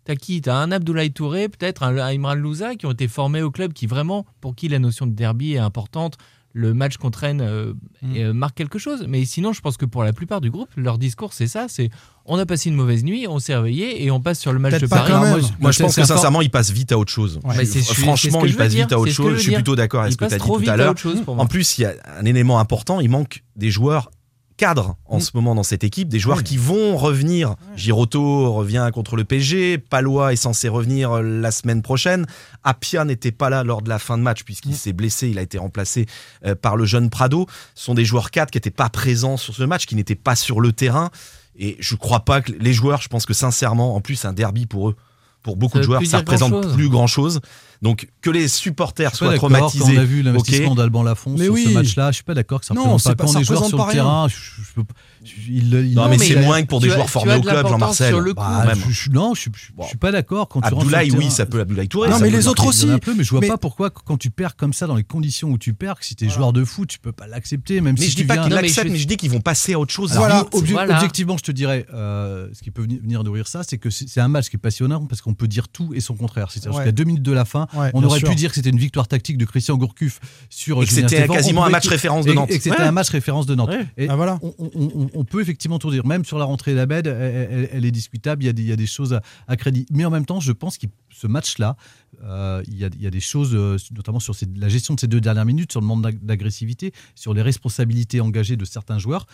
t'as 0.06 0.16
qui? 0.16 0.42
T'as 0.42 0.56
un 0.56 0.72
Abdoulaye 0.72 1.12
Touré, 1.12 1.50
peut-être 1.50 1.84
un 1.84 1.96
Imran 1.98 2.34
Louza, 2.36 2.76
qui 2.76 2.86
ont 2.86 2.92
été 2.92 3.08
formés 3.08 3.42
au 3.42 3.52
club, 3.52 3.74
qui 3.74 3.88
vraiment, 3.88 4.26
pour 4.40 4.56
qui 4.56 4.68
la 4.70 4.80
notion 4.80 5.06
de 5.06 5.12
derby 5.12 5.54
est 5.54 5.58
importante. 5.60 6.18
Le 6.54 6.74
match 6.74 6.98
contre 6.98 7.20
Rennes 7.20 7.42
euh, 7.42 7.74
Mm. 8.02 8.16
euh, 8.18 8.34
marque 8.34 8.56
quelque 8.58 8.78
chose. 8.80 9.06
Mais 9.08 9.24
sinon, 9.26 9.54
je 9.54 9.62
pense 9.62 9.78
que 9.78 9.86
pour 9.86 10.04
la 10.04 10.12
plupart 10.12 10.42
du 10.42 10.50
groupe, 10.52 10.70
leur 10.76 10.98
discours, 10.98 11.34
c'est 11.34 11.48
ça 11.48 11.68
c'est 11.70 11.90
on 12.26 12.38
a 12.38 12.46
passé 12.46 12.70
une 12.70 12.76
mauvaise 12.76 13.04
nuit, 13.04 13.26
on 13.28 13.40
s'est 13.40 13.56
réveillé 13.56 14.04
et 14.04 14.12
on 14.12 14.20
passe 14.22 14.40
sur 14.40 14.52
le 14.54 14.60
match 14.60 14.80
de 14.80 14.86
pas 14.88 14.98
Paris. 14.98 15.14
moi, 15.14 15.40
je- 15.40 15.46
Moi, 15.60 15.72
je 15.72 15.78
C'est- 15.78 15.84
pense 15.84 15.96
que 15.96 16.04
sincèrement, 16.04 16.42
il 16.42 16.50
passe 16.52 16.70
vite 16.72 16.92
à 16.92 16.98
autre 16.98 17.12
chose. 17.12 17.40
Ouais. 17.44 17.66
Franchement, 17.66 18.40
que 18.42 18.46
il 18.46 18.50
je 18.50 18.54
veux 18.54 18.58
passe 18.58 18.72
dire, 18.72 18.86
vite 18.86 18.92
à 18.94 19.00
autre 19.00 19.12
chose. 19.12 19.34
Je 19.38 19.42
suis 19.42 19.54
plutôt 19.54 19.76
d'accord 19.76 20.02
avec 20.02 20.14
ce 20.14 20.18
que 20.18 20.26
tu 20.26 20.34
as 20.34 20.38
dit 20.38 20.44
tout 20.44 20.70
à 20.70 20.78
l'heure. 20.78 20.96
En 21.28 21.46
plus, 21.48 21.78
il 21.78 21.82
y 21.82 21.86
a 21.86 21.94
un 22.20 22.26
élément 22.26 22.60
important, 22.60 23.00
il 23.00 23.10
manque 23.10 23.44
des 23.56 23.72
joueurs 23.72 24.12
cadres 24.62 24.96
en 25.08 25.18
Mm. 25.18 25.22
ce 25.22 25.32
moment 25.34 25.56
dans 25.56 25.64
cette 25.64 25.84
équipe, 25.84 26.08
des 26.08 26.20
joueurs 26.20 26.38
Oui. 26.38 26.44
qui 26.44 26.58
vont 26.58 26.96
revenir. 26.96 27.56
Giroto 27.76 28.54
revient 28.54 28.88
contre 28.94 29.16
le 29.16 29.24
PG, 29.24 29.80
Palois 29.80 30.34
est 30.34 30.36
censé 30.36 30.70
revenir 30.70 31.12
euh, 31.14 31.22
la 31.24 31.50
semaine 31.50 31.82
prochaine. 31.82 32.28
Apia 32.64 33.04
n'était 33.04 33.32
pas 33.32 33.50
là 33.50 33.64
lors 33.64 33.82
de 33.82 33.90
la 33.90 33.98
fin 33.98 34.20
de 34.20 34.24
match 34.24 34.44
puisqu'il 34.44 34.74
Mm. 34.74 34.76
s'est 34.76 34.94
blessé, 34.94 35.30
il 35.30 35.40
a 35.40 35.42
été 35.42 35.58
remplacé 35.58 36.06
euh, 36.46 36.54
par 36.54 36.76
le 36.78 36.86
jeune 36.86 37.10
Prado. 37.10 37.48
Ce 37.74 37.86
sont 37.86 37.96
des 37.96 38.06
joueurs 38.06 38.30
cadres 38.30 38.52
qui 38.52 38.58
n'étaient 38.58 38.70
pas 38.70 38.90
présents 38.90 39.36
sur 39.38 39.56
ce 39.56 39.64
match, 39.64 39.88
qui 39.88 39.96
n'étaient 39.96 40.14
pas 40.14 40.36
sur 40.36 40.62
le 40.62 40.72
terrain. 40.72 41.10
Et 41.58 41.76
je 41.80 41.96
crois 41.96 42.20
pas 42.22 42.42
que 42.42 42.52
les 42.52 42.72
joueurs, 42.74 43.02
je 43.02 43.08
pense 43.10 43.26
que 43.26 43.34
sincèrement, 43.34 43.96
en 43.96 44.00
plus 44.02 44.24
un 44.26 44.34
derby 44.34 44.68
pour 44.68 44.90
eux, 44.90 44.96
pour 45.42 45.58
beaucoup 45.58 45.78
Ça 45.78 45.80
de 45.80 45.84
joueurs, 45.86 46.06
ça 46.06 46.20
représente 46.20 46.74
plus 46.76 46.88
grand 46.88 47.08
chose. 47.08 47.40
Donc 47.82 48.08
que 48.22 48.30
les 48.30 48.48
supporters 48.48 49.16
soient 49.16 49.30
quand 49.32 49.38
traumatisés. 49.38 49.84
on 49.84 49.98
a 49.98 50.04
vu 50.04 50.22
l'investissement 50.22 50.72
ok. 50.74 50.78
d'Alban 50.78 51.02
Lafont 51.02 51.36
Mais 51.36 51.46
sur 51.46 51.54
oui. 51.54 51.64
ce 51.66 51.70
match-là. 51.70 52.12
Je 52.12 52.16
suis 52.16 52.24
pas 52.24 52.36
d'accord 52.36 52.60
que 52.60 52.68
ça 52.68 52.76
Non, 52.76 52.84
représente 52.84 53.04
pas 53.18 53.24
pas- 53.26 53.32
quand 53.34 53.40
les 53.40 53.44
joueurs 53.44 53.66
sur 53.66 53.78
le 53.80 53.84
pas 53.86 53.92
terrain. 53.92 54.28
je- 54.28 54.36
je 54.36 54.74
peux- 54.76 54.84
il- 55.26 55.74
il- 55.74 55.94
Non, 55.96 56.04
Non, 56.04 56.10
mais, 56.10 56.18
mais 56.18 56.26
c'est 56.28 56.36
moins 56.42 56.62
que 56.62 56.68
pour 56.68 56.80
des 56.80 56.92
as- 56.92 56.94
joueurs 56.94 57.10
formés 57.10 57.36
au 57.38 57.42
club, 57.42 57.68
Jean-Marcel. 57.68 58.14
Bah, 58.36 58.74
non, 59.12 59.34
je, 59.34 59.50
je- 59.52 59.72
je 59.82 59.88
suis 59.88 59.98
pas 59.98 60.12
d'accord. 60.12 60.48
Quand 60.48 60.60
Abdoulaye, 60.62 61.12
oui, 61.12 61.32
ça 61.32 61.48
peut 61.48 61.60
Abdoulaye 61.62 61.88
Touré. 61.88 62.10
Non, 62.10 62.20
mais 62.20 62.30
les 62.30 62.48
autres 62.48 62.68
aussi. 62.68 62.86
Mais 62.86 63.24
je 63.24 63.30
vois 63.32 63.42
pas 63.42 63.58
pourquoi 63.58 63.90
quand 63.90 64.18
tu 64.18 64.30
perds 64.30 64.56
comme 64.56 64.74
ça 64.74 64.86
dans 64.86 64.96
les 64.96 65.04
conditions 65.04 65.50
où 65.50 65.58
tu 65.58 65.74
perds, 65.74 65.96
que 66.00 66.06
si 66.06 66.16
t'es 66.16 66.30
joueur 66.30 66.54
de 66.54 66.64
foot, 66.64 66.88
tu 66.88 67.00
peux 67.00 67.12
pas 67.12 67.26
l'accepter, 67.28 67.82
même 67.82 67.96
Mais 67.98 68.06
si 68.06 68.12
je 68.12 68.16
dis 68.16 68.26
pas 68.26 68.38
qu'ils 68.38 68.54
l'acceptent, 68.54 68.92
mais 68.92 68.98
je 69.00 69.08
dis 69.08 69.18
qu'ils 69.18 69.32
vont 69.32 69.42
passer 69.42 69.74
à 69.74 69.80
autre 69.80 69.92
chose. 69.94 70.12
Voilà. 70.14 70.46
Objectivement, 70.54 71.36
je 71.38 71.44
te 71.44 71.52
dirais, 71.52 71.86
euh, 71.94 72.48
ce 72.54 72.62
qui 72.62 72.70
peut 72.70 72.84
venir- 72.84 73.24
nourrir 73.24 73.48
ça, 73.48 73.64
c'est 73.68 73.78
que 73.80 73.90
c'est 73.90 74.08
c'est 74.08 74.22
un 74.22 74.28
match 74.28 74.50
qui 74.50 74.56
est 74.58 74.60
passionnant 74.60 75.06
parce 75.08 75.22
qu'on 75.22 75.34
peut 75.34 75.48
dire 75.48 75.68
tout 75.68 75.94
et 75.96 76.00
son 76.02 76.16
contraire. 76.16 76.52
C'est-à-dire 76.52 76.72
Ouais. 76.72 76.78
jusqu'à 76.84 76.92
deux 76.92 77.04
minutes 77.06 77.24
de 77.24 77.32
la 77.32 77.46
fin, 77.46 77.68
Ouais, 77.74 77.92
on 77.94 78.04
aurait 78.04 78.20
sûr. 78.20 78.30
pu 78.30 78.36
dire 78.36 78.50
que 78.50 78.56
c'était 78.56 78.70
une 78.70 78.78
victoire 78.78 79.08
tactique 79.08 79.38
de 79.38 79.46
Christian 79.46 79.78
Gourcuff 79.78 80.20
sur 80.50 80.82
Et 80.82 80.86
que 80.86 80.92
Julien 80.92 81.08
c'était 81.08 81.28
quasiment 81.28 81.62
On 81.62 81.66
un 81.66 81.70
match 81.70 81.88
référence 81.88 82.26
de 82.26 82.34
Nantes. 82.34 82.52
Et 82.52 82.58
que 82.58 82.64
c'était 82.64 82.78
Ouais. 82.78 82.86
un 82.88 82.92
match 82.92 83.10
référence 83.10 83.46
de 83.46 83.56
Nantes. 83.56 83.70
Ouais. 83.70 83.86
Et 83.98 84.08
Ah, 84.10 84.16
voilà. 84.16 84.40
on, 84.42 84.54
on- 84.60 84.72
on- 84.76 85.10
on 85.14 85.24
peut 85.26 85.42
effectivement 85.42 85.80
tout 85.80 85.92
dire. 85.92 86.06
Même 86.06 86.26
sur 86.26 86.38
la 86.38 86.46
rentrée 86.46 86.76
d'Abed, 86.76 87.08
elle, 87.08 87.48
elle- 87.52 87.70
elle 87.72 87.86
est 87.86 87.92
discutable. 87.92 88.44
Il 88.44 88.48
y 88.48 88.50
a 88.50 88.54
des, 88.54 88.62
il 88.64 88.68
y 88.70 88.72
a 88.72 88.76
des 88.76 88.86
choses 88.88 89.14
à, 89.14 89.22
à 89.48 89.56
crédit. 89.56 89.86
Mais 89.92 90.06
en 90.06 90.10
même 90.10 90.26
temps, 90.26 90.40
je 90.40 90.52
pense 90.52 90.78
que 90.78 90.88
ce 91.10 91.28
match-là, 91.28 91.76
euh, 92.24 92.62
il, 92.68 92.78
y 92.78 92.86
a, 92.86 92.90
il 92.96 93.02
y 93.02 93.08
a 93.08 93.12
des 93.12 93.20
choses, 93.20 93.52
euh, 93.54 93.78
notamment 93.96 94.20
sur 94.20 94.36
ces- 94.36 94.48
la 94.56 94.70
gestion 94.70 94.94
de 94.96 95.00
ces 95.00 95.08
deux 95.08 95.22
dernières 95.22 95.46
minutes, 95.46 95.72
sur 95.72 95.82
le 95.82 95.88
manque 95.88 96.02
d'ag- 96.02 96.20
d'agressivité, 96.24 96.94
sur 97.16 97.34
les 97.34 97.42
responsabilités 97.42 98.22
engagées 98.22 98.58
de 98.58 98.66
certains 98.66 99.00
joueurs. 99.00 99.28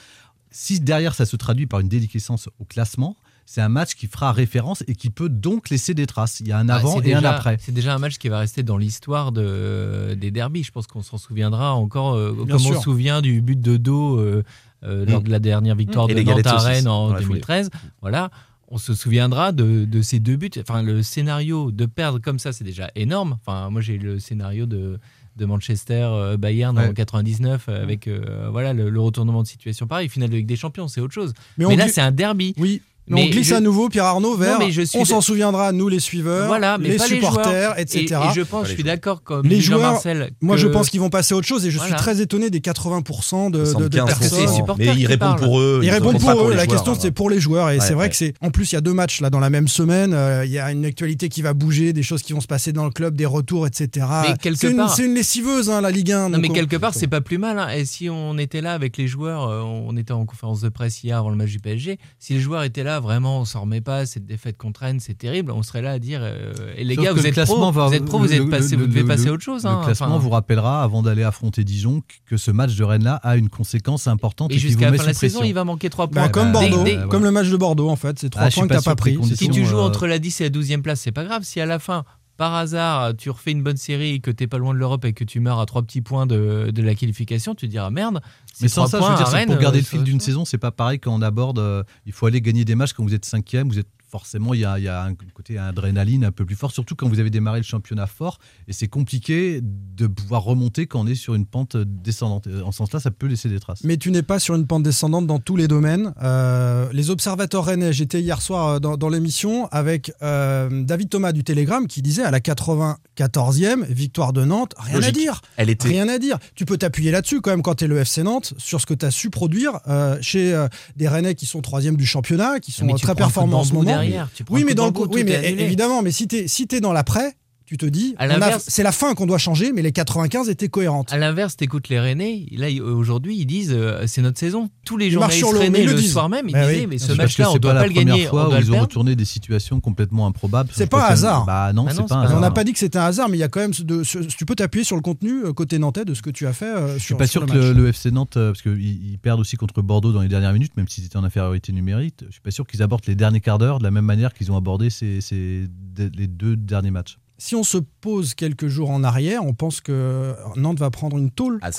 Si 0.51 0.79
derrière 0.79 1.13
ça 1.13 1.25
se 1.25 1.35
traduit 1.35 1.67
par 1.67 1.79
une 1.81 1.89
déliquescence 1.89 2.49
au 2.59 2.65
classement, 2.65 3.17
c'est 3.49 3.61
un 3.61 3.69
match 3.69 3.95
qui 3.95 4.07
fera 4.07 4.33
référence 4.33 4.83
et 4.87 4.95
qui 4.95 5.09
peut 5.09 5.29
donc 5.29 5.69
laisser 5.69 5.93
des 5.93 6.05
traces. 6.05 6.41
Il 6.41 6.49
y 6.49 6.51
a 6.51 6.59
un 6.59 6.67
Ah, 6.67 6.75
avant 6.75 7.01
et 7.01 7.13
un 7.13 7.23
après. 7.23 7.55
C'est 7.61 7.71
déjà 7.71 7.95
un 7.95 7.97
match 7.97 8.17
qui 8.17 8.27
va 8.27 8.39
rester 8.39 8.61
dans 8.61 8.77
l'histoire 8.77 9.31
de, 9.31 10.15
des 10.19 10.31
derbies. 10.31 10.63
Je 10.63 10.71
pense 10.73 10.85
qu'on 10.85 11.01
s'en 11.01 11.17
souviendra 11.17 11.73
encore, 11.73 12.15
euh, 12.15 12.33
comme 12.35 12.51
on 12.65 12.73
se 12.73 12.81
souvient 12.81 13.21
du 13.21 13.41
but 13.41 13.59
de 13.59 13.77
dos 13.77 14.19
euh, 14.19 14.43
euh, 14.83 15.05
lors 15.05 15.21
Mm. 15.21 15.23
de 15.23 15.29
la 15.31 15.39
dernière 15.39 15.75
victoire 15.75 16.09
Et 16.09 16.13
de 16.15 16.21
Nantes 16.23 16.45
à 16.45 16.57
Rennes 16.57 16.87
en 16.89 17.07
dans 17.07 17.13
la 17.13 17.21
foulée. 17.21 17.39
2013. 17.39 17.69
Voilà. 18.01 18.29
On 18.67 18.77
se 18.77 18.93
souviendra 18.93 19.53
de, 19.53 19.85
de 19.85 20.01
ces 20.01 20.19
deux 20.19 20.35
buts. 20.35 20.51
Enfin, 20.59 20.83
le 20.83 21.01
scénario 21.01 21.71
de 21.71 21.85
perdre 21.85 22.19
comme 22.19 22.39
ça, 22.39 22.51
c'est 22.51 22.65
déjà 22.65 22.91
énorme. 22.95 23.37
Enfin, 23.45 23.69
moi, 23.69 23.79
j'ai 23.79 23.97
le 23.97 24.19
scénario 24.19 24.65
de, 24.65 24.99
de 25.37 25.45
Manchester 25.45 26.01
euh, 26.11 26.35
Bayern 26.35 26.77
en 26.77 26.81
Ouais. 26.81 26.93
99 26.93 27.67
euh, 27.69 27.81
avec 27.81 28.07
euh, 28.09 28.49
voilà 28.51 28.73
le, 28.73 28.89
le 28.89 28.99
retournement 28.99 29.41
de 29.41 29.47
situation 29.47 29.87
pareil. 29.87 30.09
Finale 30.09 30.31
de 30.31 30.35
Ligue 30.35 30.47
des 30.47 30.57
Champions, 30.57 30.89
c'est 30.89 30.99
autre 30.99 31.13
chose. 31.13 31.33
Mais, 31.57 31.65
Mais, 31.65 31.77
là, 31.77 31.87
c'est 31.87 32.01
un 32.01 32.11
derby. 32.11 32.53
Oui. 32.57 32.81
Mais, 33.09 33.23
on 33.23 33.29
glisse 33.29 33.47
je- 33.49 33.55
à 33.55 33.59
nouveau 33.59 33.89
Pierre 33.89 34.05
Arnaud 34.05 34.35
vers. 34.35 34.59
Non, 34.59 34.65
mais 34.65 34.71
je 34.71 34.81
suis 34.81 34.97
on 34.97 35.03
de- 35.03 35.07
s'en 35.07 35.21
souviendra, 35.21 35.71
nous 35.71 35.87
les 35.87 35.99
suiveurs, 35.99 36.47
Voilà, 36.47 36.77
mais 36.77 36.89
les 36.89 36.99
supporters, 36.99 37.45
joueurs. 37.45 37.79
etc. 37.79 37.99
Et, 38.01 38.31
et 38.31 38.33
je 38.35 38.41
pense, 38.41 38.67
je 38.67 38.73
suis 38.73 38.83
d'accord 38.83 39.23
comme 39.23 39.45
Les 39.47 39.61
joueurs, 39.61 39.79
Jean-Marcel. 39.81 40.31
Moi, 40.41 40.55
que- 40.55 40.61
je 40.61 40.67
pense 40.67 40.89
qu'ils 40.89 40.99
vont 40.99 41.09
passer 41.09 41.33
à 41.33 41.37
autre 41.37 41.47
chose 41.47 41.65
et 41.65 41.71
je 41.71 41.77
Voilà. 41.77 41.95
suis 41.95 42.03
très 42.03 42.21
étonné 42.21 42.49
des 42.49 42.59
80% 42.59 43.49
de, 43.49 43.59
de, 43.59 43.63
de 43.63 43.65
75 43.65 44.05
Parce 44.05 44.19
que 44.19 44.25
c'est 44.25 44.31
les 44.35 44.41
personnes. 44.41 44.55
supporters 44.55 44.85
Mais 44.87 44.93
qui 44.93 45.01
ils 45.01 45.05
répondent 45.07 45.37
pour 45.37 45.59
eux. 45.59 45.79
Ils 45.83 45.89
répondent 45.89 46.15
répondent 46.17 46.35
pour 46.37 46.47
eux. 46.47 46.53
la 46.53 46.65
joueurs. 46.65 46.67
question, 46.67 46.95
c'est 46.99 47.11
pour 47.11 47.29
les 47.29 47.39
joueurs. 47.39 47.69
Et 47.71 47.77
Ouais, 47.79 47.85
c'est 47.85 47.93
vrai 47.93 48.05
ouais. 48.05 48.09
que 48.09 48.15
c'est. 48.15 48.33
En 48.41 48.49
plus, 48.51 48.71
il 48.71 48.75
y 48.75 48.77
a 48.77 48.81
deux 48.81 48.93
matchs 48.93 49.21
là 49.21 49.29
dans 49.29 49.39
la 49.39 49.49
même 49.49 49.67
semaine. 49.67 50.13
euh, 50.13 50.43
Il 50.45 50.51
y 50.51 50.59
a 50.59 50.71
une 50.71 50.85
actualité 50.85 51.29
qui 51.29 51.41
va 51.41 51.53
bouger, 51.53 51.93
des 51.93 52.03
choses 52.03 52.21
qui 52.23 52.33
vont 52.33 52.41
se 52.41 52.47
passer 52.47 52.71
dans 52.73 52.85
le 52.85 52.91
club, 52.91 53.15
des 53.15 53.25
retours, 53.25 53.67
etc. 53.67 54.05
Mais 54.23 54.33
quelque 54.37 54.57
C'est 54.59 54.71
une, 54.71 54.77
part- 54.77 54.93
c'est 54.95 55.05
une 55.05 55.13
lessiveuse, 55.13 55.69
hein, 55.69 55.81
la 55.81 55.91
Ligue 55.91 56.11
1. 56.11 56.29
Non, 56.29 56.37
donc 56.37 56.41
mais 56.41 56.49
quelque 56.49 56.75
part, 56.77 56.93
c'est 56.93 57.07
pas 57.07 57.21
plus 57.21 57.37
mal. 57.37 57.57
hein. 57.59 57.69
Et 57.69 57.85
si 57.85 58.09
on 58.09 58.37
était 58.37 58.61
là 58.61 58.73
avec 58.73 58.97
les 58.97 59.07
joueurs, 59.07 59.47
euh, 59.47 59.61
on 59.61 59.95
était 59.97 60.11
en 60.13 60.25
conférence 60.25 60.61
de 60.61 60.69
presse 60.69 61.03
hier 61.03 61.17
avant 61.17 61.29
le 61.29 61.35
match 61.35 61.51
du 61.51 61.59
PSG. 61.59 61.97
Si 62.19 62.33
les 62.33 62.39
joueurs 62.39 62.63
étaient 62.63 62.83
là, 62.83 62.96
vraiment, 62.99 63.41
on 63.41 63.45
s'en 63.45 63.61
remet 63.61 63.81
pas. 63.81 64.05
Cette 64.05 64.25
défaite 64.25 64.57
contre 64.57 64.81
Rennes, 64.81 64.99
c'est 64.99 65.17
terrible. 65.17 65.51
On 65.51 65.63
serait 65.63 65.81
là 65.81 65.91
à 65.91 65.99
dire 65.99 66.19
euh, 66.23 66.53
et 66.75 66.83
les 66.83 66.95
Sauf 66.95 67.03
gars, 67.05 67.13
vous 67.13 67.19
le 67.21 67.25
êtes 67.27 67.33
classement 67.33 67.55
pro, 67.55 67.71
va- 67.71 67.87
vous 67.87 67.93
êtes 67.93 68.05
pro, 68.05 68.17
vous 68.19 68.25
le- 68.25 68.33
êtes 68.33 68.39
le- 68.39 68.49
passé, 68.49 68.75
le- 68.75 68.81
vous 68.83 68.87
devez 68.87 69.01
le- 69.01 69.07
passer 69.07 69.27
à 69.27 69.33
autre 69.33 69.43
chose. 69.43 69.63
Le 69.63 69.69
hein. 69.69 69.81
classement 69.83 70.07
Enfin, 70.07 70.17
vous 70.17 70.29
rappellera, 70.29 70.83
avant 70.83 71.01
d'aller 71.01 71.23
affronter 71.23 71.63
Dijon, 71.63 72.01
que 72.25 72.37
ce 72.37 72.51
match 72.51 72.75
de 72.75 72.83
Rennes-là 72.83 73.15
a 73.23 73.37
une 73.37 73.49
conséquence 73.49 74.07
importante 74.07 74.51
et 74.51 74.55
et, 74.55 74.57
qui 74.57 74.63
vous 74.63 74.69
jusqu'à 74.69 74.85
la 74.85 74.91
met 74.91 74.97
fin 74.97 75.03
de 75.03 75.07
la 75.09 75.13
sous 75.13 75.19
saison, 75.21 75.39
pression. 75.39 75.49
il 75.49 75.53
va 75.53 75.63
manquer 75.63 75.89
3 75.89 76.07
Bah, 76.07 76.21
points. 76.21 76.29
comme 76.29 76.51
bah, 76.51 76.61
Bordeaux, 76.69 77.07
comme 77.09 77.23
le 77.23 77.31
match 77.31 77.47
de 77.49 77.57
Bordeaux 77.57 77.89
en 77.89 77.95
fait, 77.95 78.19
c'est 78.19 78.29
trois 78.29 78.43
Ah, 78.43 78.45
je 78.49 78.51
suis 78.51 78.59
points 78.61 78.67
que 78.67 78.73
pas 78.73 78.75
t'as 78.77 78.81
sûr 78.81 78.91
pas 78.91 78.95
pris. 78.95 79.17
Si 79.35 79.49
tu 79.49 79.65
joues 79.65 79.79
entre 79.79 80.07
la 80.07 80.19
10 80.19 80.41
et 80.41 80.43
la 80.45 80.49
12e 80.49 80.81
place, 80.81 81.01
c'est 81.01 81.11
pas 81.11 81.23
grave. 81.23 81.43
Si 81.43 81.59
à 81.61 81.65
la 81.65 81.79
fin, 81.79 82.03
par 82.37 82.53
hasard, 82.55 83.15
tu 83.17 83.29
refais 83.29 83.51
une 83.51 83.63
bonne 83.63 83.77
série 83.77 84.13
et 84.15 84.19
que 84.19 84.31
t'es 84.31 84.47
pas 84.47 84.57
loin 84.59 84.73
de 84.73 84.79
l'Europe 84.79 85.03
et 85.05 85.13
que 85.13 85.23
tu 85.23 85.39
meurs 85.39 85.59
à 85.59 85.65
3 85.65 85.81
petits 85.83 86.01
points 86.01 86.25
de, 86.25 86.71
de 86.71 86.81
la 86.83 86.95
qualification, 86.95 87.55
tu 87.55 87.65
te 87.67 87.71
diras 87.71 87.89
merde. 87.89 88.21
Mais 88.61 88.67
sans 88.67 88.85
trois 88.85 89.01
ça, 89.01 89.05
je 89.05 89.11
veux 89.11 89.17
dire, 89.17 89.27
Rennes, 89.27 89.47
pour 89.49 89.57
garder 89.57 89.79
euh, 89.79 89.81
le 89.81 89.85
fil 89.85 90.03
d'une 90.03 90.19
saison, 90.19 90.45
c'est 90.45 90.57
pas 90.57 90.71
pareil 90.71 90.99
quand 90.99 91.13
on 91.13 91.21
aborde. 91.21 91.59
euh, 91.59 91.83
il 92.05 92.13
faut 92.13 92.25
aller 92.27 92.41
gagner 92.41 92.63
des 92.65 92.75
matchs 92.75 92.93
quand 92.93 93.03
vous 93.03 93.13
êtes 93.13 93.25
cinquième, 93.25 93.67
vous 93.69 93.79
êtes 93.79 93.87
forcément 94.09 94.53
il 94.53 94.61
y 94.61 94.65
a, 94.65 94.77
il 94.79 94.83
y 94.83 94.87
a 94.87 95.03
un 95.03 95.13
côté 95.33 95.57
adrénaline 95.57 96.25
un 96.25 96.31
peu 96.31 96.45
plus 96.45 96.55
fort, 96.55 96.71
surtout 96.71 96.95
quand 96.95 97.07
vous 97.07 97.19
avez 97.19 97.29
démarré 97.29 97.59
le 97.59 97.63
championnat 97.63 98.07
fort 98.07 98.39
et 98.67 98.73
c'est 98.73 98.87
compliqué 98.87 99.61
de 99.61 100.07
pouvoir 100.07 100.43
remonter 100.43 100.87
quand 100.87 101.01
on 101.01 101.07
est 101.07 101.15
sur 101.15 101.35
une 101.35 101.45
pente 101.45 101.77
descendante. 101.77 102.47
En 102.65 102.71
ce 102.71 102.77
sens-là, 102.77 102.99
ça 102.99 103.11
peut 103.11 103.27
laisser 103.27 103.49
des 103.49 103.59
traces. 103.59 103.83
Mais 103.83 103.97
tu 103.97 104.11
n'es 104.11 104.23
pas 104.23 104.39
sur 104.39 104.55
une 104.55 104.67
pente 104.67 104.83
descendante 104.83 105.27
dans 105.27 105.39
tous 105.39 105.55
les 105.55 105.67
domaines. 105.67 106.13
Euh, 106.21 106.89
les 106.93 107.09
observateurs 107.09 107.65
rennais, 107.65 107.93
j'étais 107.93 108.21
hier 108.21 108.41
soir 108.41 108.67
euh, 108.67 108.79
dans, 108.79 108.97
dans 108.97 109.09
l'émission 109.09 109.67
avec 109.67 110.11
euh, 110.21 110.83
David 110.83 111.09
Thomas 111.09 111.31
du 111.31 111.43
Télégramme 111.43 111.87
qui 111.87 112.01
disait 112.01 112.23
à 112.23 112.31
la 112.31 112.39
94e, 112.39 113.85
victoire 113.85 114.33
de 114.33 114.45
Nantes, 114.45 114.73
rien 114.77 115.01
à 115.01 115.11
dire. 115.11 115.41
Elle 115.57 115.69
était. 115.69 115.87
Rien 115.87 116.07
à 116.07 116.19
dire. 116.19 116.37
Tu 116.55 116.65
peux 116.65 116.77
t'appuyer 116.77 117.11
là-dessus 117.11 117.41
quand 117.41 117.51
même 117.51 117.61
quand 117.61 117.75
tu 117.75 117.85
es 117.85 117.87
le 117.87 117.97
FC 117.97 118.23
Nantes, 118.23 118.53
sur 118.57 118.81
ce 118.81 118.85
que 118.85 118.93
tu 118.93 119.05
as 119.05 119.11
su 119.11 119.29
produire 119.29 119.79
euh, 119.87 120.17
chez 120.21 120.53
euh, 120.53 120.67
des 120.95 121.07
Rennais 121.07 121.35
qui 121.35 121.45
sont 121.45 121.61
troisième 121.61 121.97
du 121.97 122.05
championnat, 122.05 122.59
qui 122.59 122.71
sont 122.71 122.85
Mais 122.85 122.93
tu 122.93 123.01
très 123.01 123.15
performants 123.15 123.59
en 123.59 123.63
ce 123.63 123.73
moment. 123.73 123.96
Derrière, 124.01 124.29
tu 124.33 124.43
prends 124.43 124.55
Oui, 124.55 124.63
mais 124.63 124.73
dans 124.75 124.85
le 124.85 124.91
coup- 124.91 125.07
oui, 125.09 125.23
mais 125.23 125.51
évidemment, 125.59 126.01
mais 126.01 126.11
si 126.11 126.27
tu 126.27 126.35
es, 126.37 126.47
si 126.47 126.67
t'es 126.67 126.79
dans 126.81 126.93
l'après, 126.93 127.35
tu 127.67 127.77
te 127.77 127.85
dis, 127.85 128.15
À 128.17 128.25
on 128.25 128.29
a- 128.29 128.33
l'inverse- 128.39 128.65
c'est 128.69 128.81
la 128.81 128.91
fin 128.93 129.13
qu'on 129.13 129.25
doit 129.27 129.37
changer, 129.37 129.73
mais 129.73 129.81
les 129.81 129.91
95 129.91 130.47
étaient 130.49 130.69
cohérentes. 130.69 131.11
À 131.11 131.17
l'inverse, 131.17 131.55
t'écoutes 131.57 131.89
les 131.89 131.99
Rennais, 131.99 132.45
là 132.53 132.67
aujourd'hui 132.81 133.35
ils 133.37 133.45
disent 133.45 133.73
euh, 133.73 134.03
c'est 134.07 134.21
notre 134.21 134.39
saison. 134.39 134.69
Tous 134.85 134.95
les 134.97 135.11
journalistes 135.11 135.37
sur 135.39 135.51
mais 135.51 135.59
Rennais 135.59 135.83
le 135.83 135.91
le 135.91 135.97
disent. 135.99 136.13
soir 136.13 136.29
même, 136.29 136.47
ils 136.47 136.53
Bah 136.53 136.65
disaient 136.67 136.79
oui. 136.81 136.87
mais 136.89 136.97
ce 136.97 137.11
match-là 137.11 137.49
on 137.49 137.53
c'est 137.53 137.59
doit 137.59 137.73
pas 137.73 137.79
pas 137.79 137.81
la 137.81 137.87
le 137.87 137.93
première 137.93 138.13
gagner, 138.15 138.27
on 138.27 138.29
fois 138.31 138.43
doit 138.45 138.53
où 138.55 138.57
le 138.59 138.65
ils 138.65 138.71
ont 138.71 138.79
retourné 138.79 139.15
des 139.17 139.25
situations 139.25 139.79
complètement 139.81 140.27
improbables. 140.27 140.69
C'est 140.73 140.87
pas 140.87 140.97
préfère- 140.99 141.11
hasard. 141.13 141.45
Bah 141.45 141.73
non, 141.73 141.85
Ah 141.89 141.91
c'est 141.93 141.99
un 142.01 142.05
pas 142.05 142.33
on 142.35 142.39
n'a 142.39 142.51
pas 142.51 142.63
dit 142.63 142.71
que 142.71 142.79
c'était 142.79 142.97
un 142.99 143.03
hasard, 143.05 143.27
mais 143.27 143.35
il 143.37 143.41
y 143.41 143.43
a 143.43 143.49
quand 143.49 143.59
même 143.59 143.71
de, 143.77 144.03
ce- 144.03 144.19
tu 144.19 144.45
peux 144.45 144.55
t'appuyer 144.55 144.85
sur 144.85 144.95
le 144.95 145.01
contenu 145.01 145.43
euh, 145.43 145.51
côté 145.53 145.77
nantais 145.77 146.05
de 146.05 146.13
ce 146.13 146.21
que 146.21 146.29
tu 146.29 146.47
as 146.47 146.53
fait. 146.53 146.65
euh, 146.65 146.93
Je 146.93 146.99
suis 146.99 147.07
sur, 147.07 147.17
pas 147.17 147.27
sûr 147.27 147.41
le 147.41 147.47
que 147.47 147.53
le, 147.57 147.73
le 147.73 147.87
FC 147.89 148.11
Nantes, 148.11 148.37
euh, 148.37 148.51
parce 148.51 148.61
qu'ils 148.61 148.81
ils 149.11 149.19
perdent 149.19 149.41
aussi 149.41 149.57
contre 149.57 149.81
Bordeaux 149.81 150.13
dans 150.13 150.21
les 150.21 150.29
dernières 150.29 150.53
minutes, 150.53 150.71
même 150.77 150.87
s'ils 150.87 151.03
étaient 151.05 151.17
en 151.17 151.23
infériorité 151.25 151.73
numérique, 151.73 152.15
je 152.27 152.31
suis 152.31 152.41
pas 152.41 152.51
sûr 152.51 152.65
qu'ils 152.65 152.81
abordent 152.81 153.03
les 153.07 153.15
derniers 153.15 153.41
quarts 153.41 153.57
d'heure 153.57 153.79
de 153.79 153.83
la 153.83 153.91
même 153.91 154.05
manière 154.05 154.33
qu'ils 154.33 154.51
ont 154.53 154.57
abordé 154.57 154.87
les 155.01 156.27
deux 156.27 156.55
derniers 156.55 156.91
matchs. 156.91 157.17
Si 157.39 157.55
on 157.55 157.63
se 157.63 157.77
pose 157.77 158.33
quelques 158.33 158.67
jours 158.67 158.89
en 158.89 159.03
arrière, 159.03 159.45
on 159.45 159.53
pense 159.53 159.79
que 159.79 160.33
Nantes 160.55 160.79
va 160.79 160.89
prendre 160.89 161.17
une 161.17 161.29
tôle 161.29 161.59
Ah, 161.61 161.69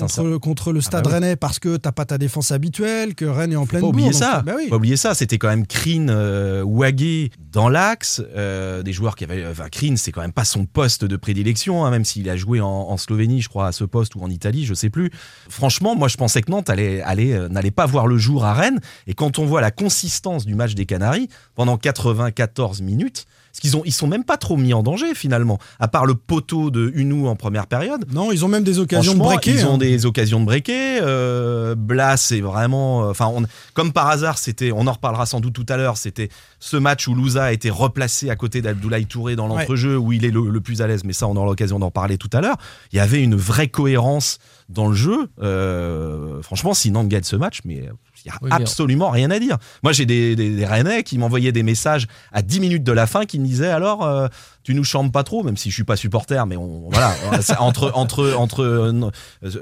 contre, 0.41 0.73
le 0.73 0.81
Stade 0.81 1.03
bah 1.05 1.11
oui. 1.11 1.15
Rennais 1.15 1.37
parce 1.37 1.59
que 1.59 1.77
t'as 1.77 1.91
pas 1.91 2.05
ta 2.05 2.17
défense 2.17 2.53
habituelle, 2.53 3.17
que 3.17 3.25
Rennes 3.25 3.53
est 3.53 3.57
en 3.57 3.67
pleine 3.67 3.81
pas 3.83 3.89
oublier 3.89 4.11
bourre, 4.11 4.21
donc- 4.21 4.29
ça. 4.29 4.43
Bah 4.43 4.53
oui. 4.57 4.65
Faut 4.65 4.71
pas 4.71 4.77
oublier 4.77 4.97
ça. 4.97 5.15
C'était 5.15 5.39
quand 5.39 5.49
même 5.49 5.67
Krine, 5.67 6.11
euh, 6.11 6.63
Wagé 6.65 7.31
dans 7.53 7.69
l'axe, 7.69 8.23
euh, 8.37 8.85
des 8.85 8.93
joueurs 8.93 9.17
qui 9.17 9.25
avaient. 9.25 9.45
Enfin, 9.47 9.69
Krine, 9.69 9.97
c'est 9.97 10.13
quand 10.13 10.21
même 10.21 10.33
pas 10.33 10.45
son 10.45 10.65
poste 10.65 11.05
de 11.05 11.17
prédilection, 11.17 11.85
hein, 11.85 11.91
même 11.91 12.05
s'il 12.05 12.31
a 12.31 12.37
joué 12.37 12.61
en, 12.61 12.69
en 12.69 12.97
Slovénie, 12.97 13.43
je 13.43 13.49
crois, 13.49 13.67
à 13.67 13.73
ce 13.73 13.83
poste 13.83 14.15
ou 14.15 14.21
en 14.23 14.31
Italie, 14.31 14.65
je 14.65 14.75
sais 14.75 14.91
plus. 14.91 15.11
Franchement, 15.49 15.97
moi, 15.97 16.07
je 16.07 16.17
pensais 16.17 16.41
que 16.41 16.53
Nantes 16.53 16.71
allait, 16.71 17.03
allait, 17.03 17.33
euh, 17.33 17.49
n'allait 17.49 17.73
pas 17.73 17.87
voir 17.87 18.07
le 18.07 18.17
jour 18.17 18.45
à 18.45 18.55
Rennes. 18.55 18.81
Et 19.09 19.15
quand 19.15 19.41
on 19.41 19.45
voit 19.47 19.61
la 19.61 19.73
consistance 19.73 20.47
du 20.47 20.55
match 20.55 20.75
des 20.75 20.87
Canaries 20.87 21.29
pendant 21.57 21.77
94 21.77 22.81
minutes. 22.81 23.27
Parce 23.51 23.61
qu'ils 23.61 23.77
ont, 23.77 23.83
ils 23.85 23.93
sont 23.93 24.07
même 24.07 24.25
pas 24.25 24.37
trop 24.37 24.57
mis 24.57 24.73
en 24.75 24.83
danger 24.83 25.15
finalement, 25.15 25.59
à 25.81 25.89
part 25.89 26.07
le 26.07 26.15
poteau 26.15 26.71
de 26.71 26.93
Unou 26.95 27.27
en 27.29 27.35
première 27.35 27.67
période. 27.67 28.05
Non, 28.13 28.31
ils 28.31 28.45
ont 28.45 28.49
même 28.49 28.63
des 28.63 28.79
occasions 28.79 29.15
de 29.15 29.19
breaker. 29.19 29.51
Ils 29.51 29.67
ont 29.67 29.75
hein. 29.75 29.79
des 29.79 30.07
occasions 30.07 30.39
de 30.41 30.45
breaker. 30.45 31.01
Euh, 31.03 31.75
Blas, 31.75 32.17
c'est 32.19 32.41
vraiment. 32.41 33.05
euh, 33.05 33.11
Enfin, 33.11 33.33
comme 33.75 33.93
par 33.93 34.09
hasard, 34.09 34.39
c'était. 34.39 34.71
On 34.71 34.87
en 34.87 34.93
reparlera 34.93 35.27
sans 35.27 35.41
doute 35.41 35.55
tout 35.55 35.67
à 35.69 35.77
l'heure. 35.77 35.97
C'était 35.97 36.29
ce 36.61 36.77
match 36.77 37.09
où 37.09 37.15
Louza 37.15 37.45
a 37.45 37.53
été 37.53 37.71
replacé 37.71 38.31
à 38.31 38.37
côté 38.37 38.63
d'Abdoulaye 38.63 39.07
Touré 39.07 39.35
dans 39.35 39.47
l'entrejeu, 39.49 39.97
où 39.99 40.13
il 40.13 40.25
est 40.25 40.31
le, 40.31 40.49
le 40.51 40.61
plus 40.61 40.83
à 40.83 40.87
l'aise. 40.87 41.03
Mais 41.05 41.13
ça, 41.13 41.27
on 41.27 41.35
aura 41.37 41.47
l'occasion 41.47 41.79
d'en 41.79 41.91
parler 41.91 42.19
tout 42.19 42.31
à 42.33 42.41
l'heure. 42.41 42.57
Il 42.93 42.97
y 42.97 43.01
avait 43.01 43.23
une 43.23 43.35
vraie 43.35 43.69
cohérence 43.69 44.39
dans 44.69 44.87
le 44.89 44.95
jeu. 44.95 45.29
Euh, 45.43 46.43
franchement, 46.43 46.75
si 46.75 46.91
Nantes 46.91 47.09
gagne 47.09 47.23
ce 47.23 47.37
match, 47.37 47.61
mais 47.65 47.89
il 48.25 48.29
n'y 48.31 48.35
a 48.35 48.39
Oui, 48.43 48.51
absolument 48.53 49.11
rien 49.11 49.31
à 49.31 49.39
dire. 49.39 49.59
Moi, 49.83 49.93
j'ai 49.93 50.07
des, 50.07 50.37
des, 50.37 50.55
des 50.55 50.67
Rennais 50.67 51.03
qui 51.03 51.19
m'envoyaient 51.19 51.53
des 51.53 51.63
messages 51.63 52.07
à 52.33 52.43
10 52.43 52.61
minutes 52.61 52.85
de 52.85 52.93
la 52.93 53.07
fin 53.07 53.25
qui 53.25 53.39
me 53.39 53.47
disaient 53.47 53.71
alors, 53.71 54.05
euh, 54.05 54.29
tu 54.63 54.75
nous 54.75 54.85
chantes 54.85 55.13
pas 55.13 55.25
trop, 55.25 55.43
même 55.43 55.57
si 55.57 55.71
je 55.71 55.75
suis 55.75 55.85
pas 55.85 55.97
supporter, 55.97 56.47
mais 56.47 56.57
on, 56.57 56.91
voilà, 56.91 57.15
entre, 57.59 57.91
entre, 57.95 58.35
entre 58.35 58.63
euh, 58.63 59.11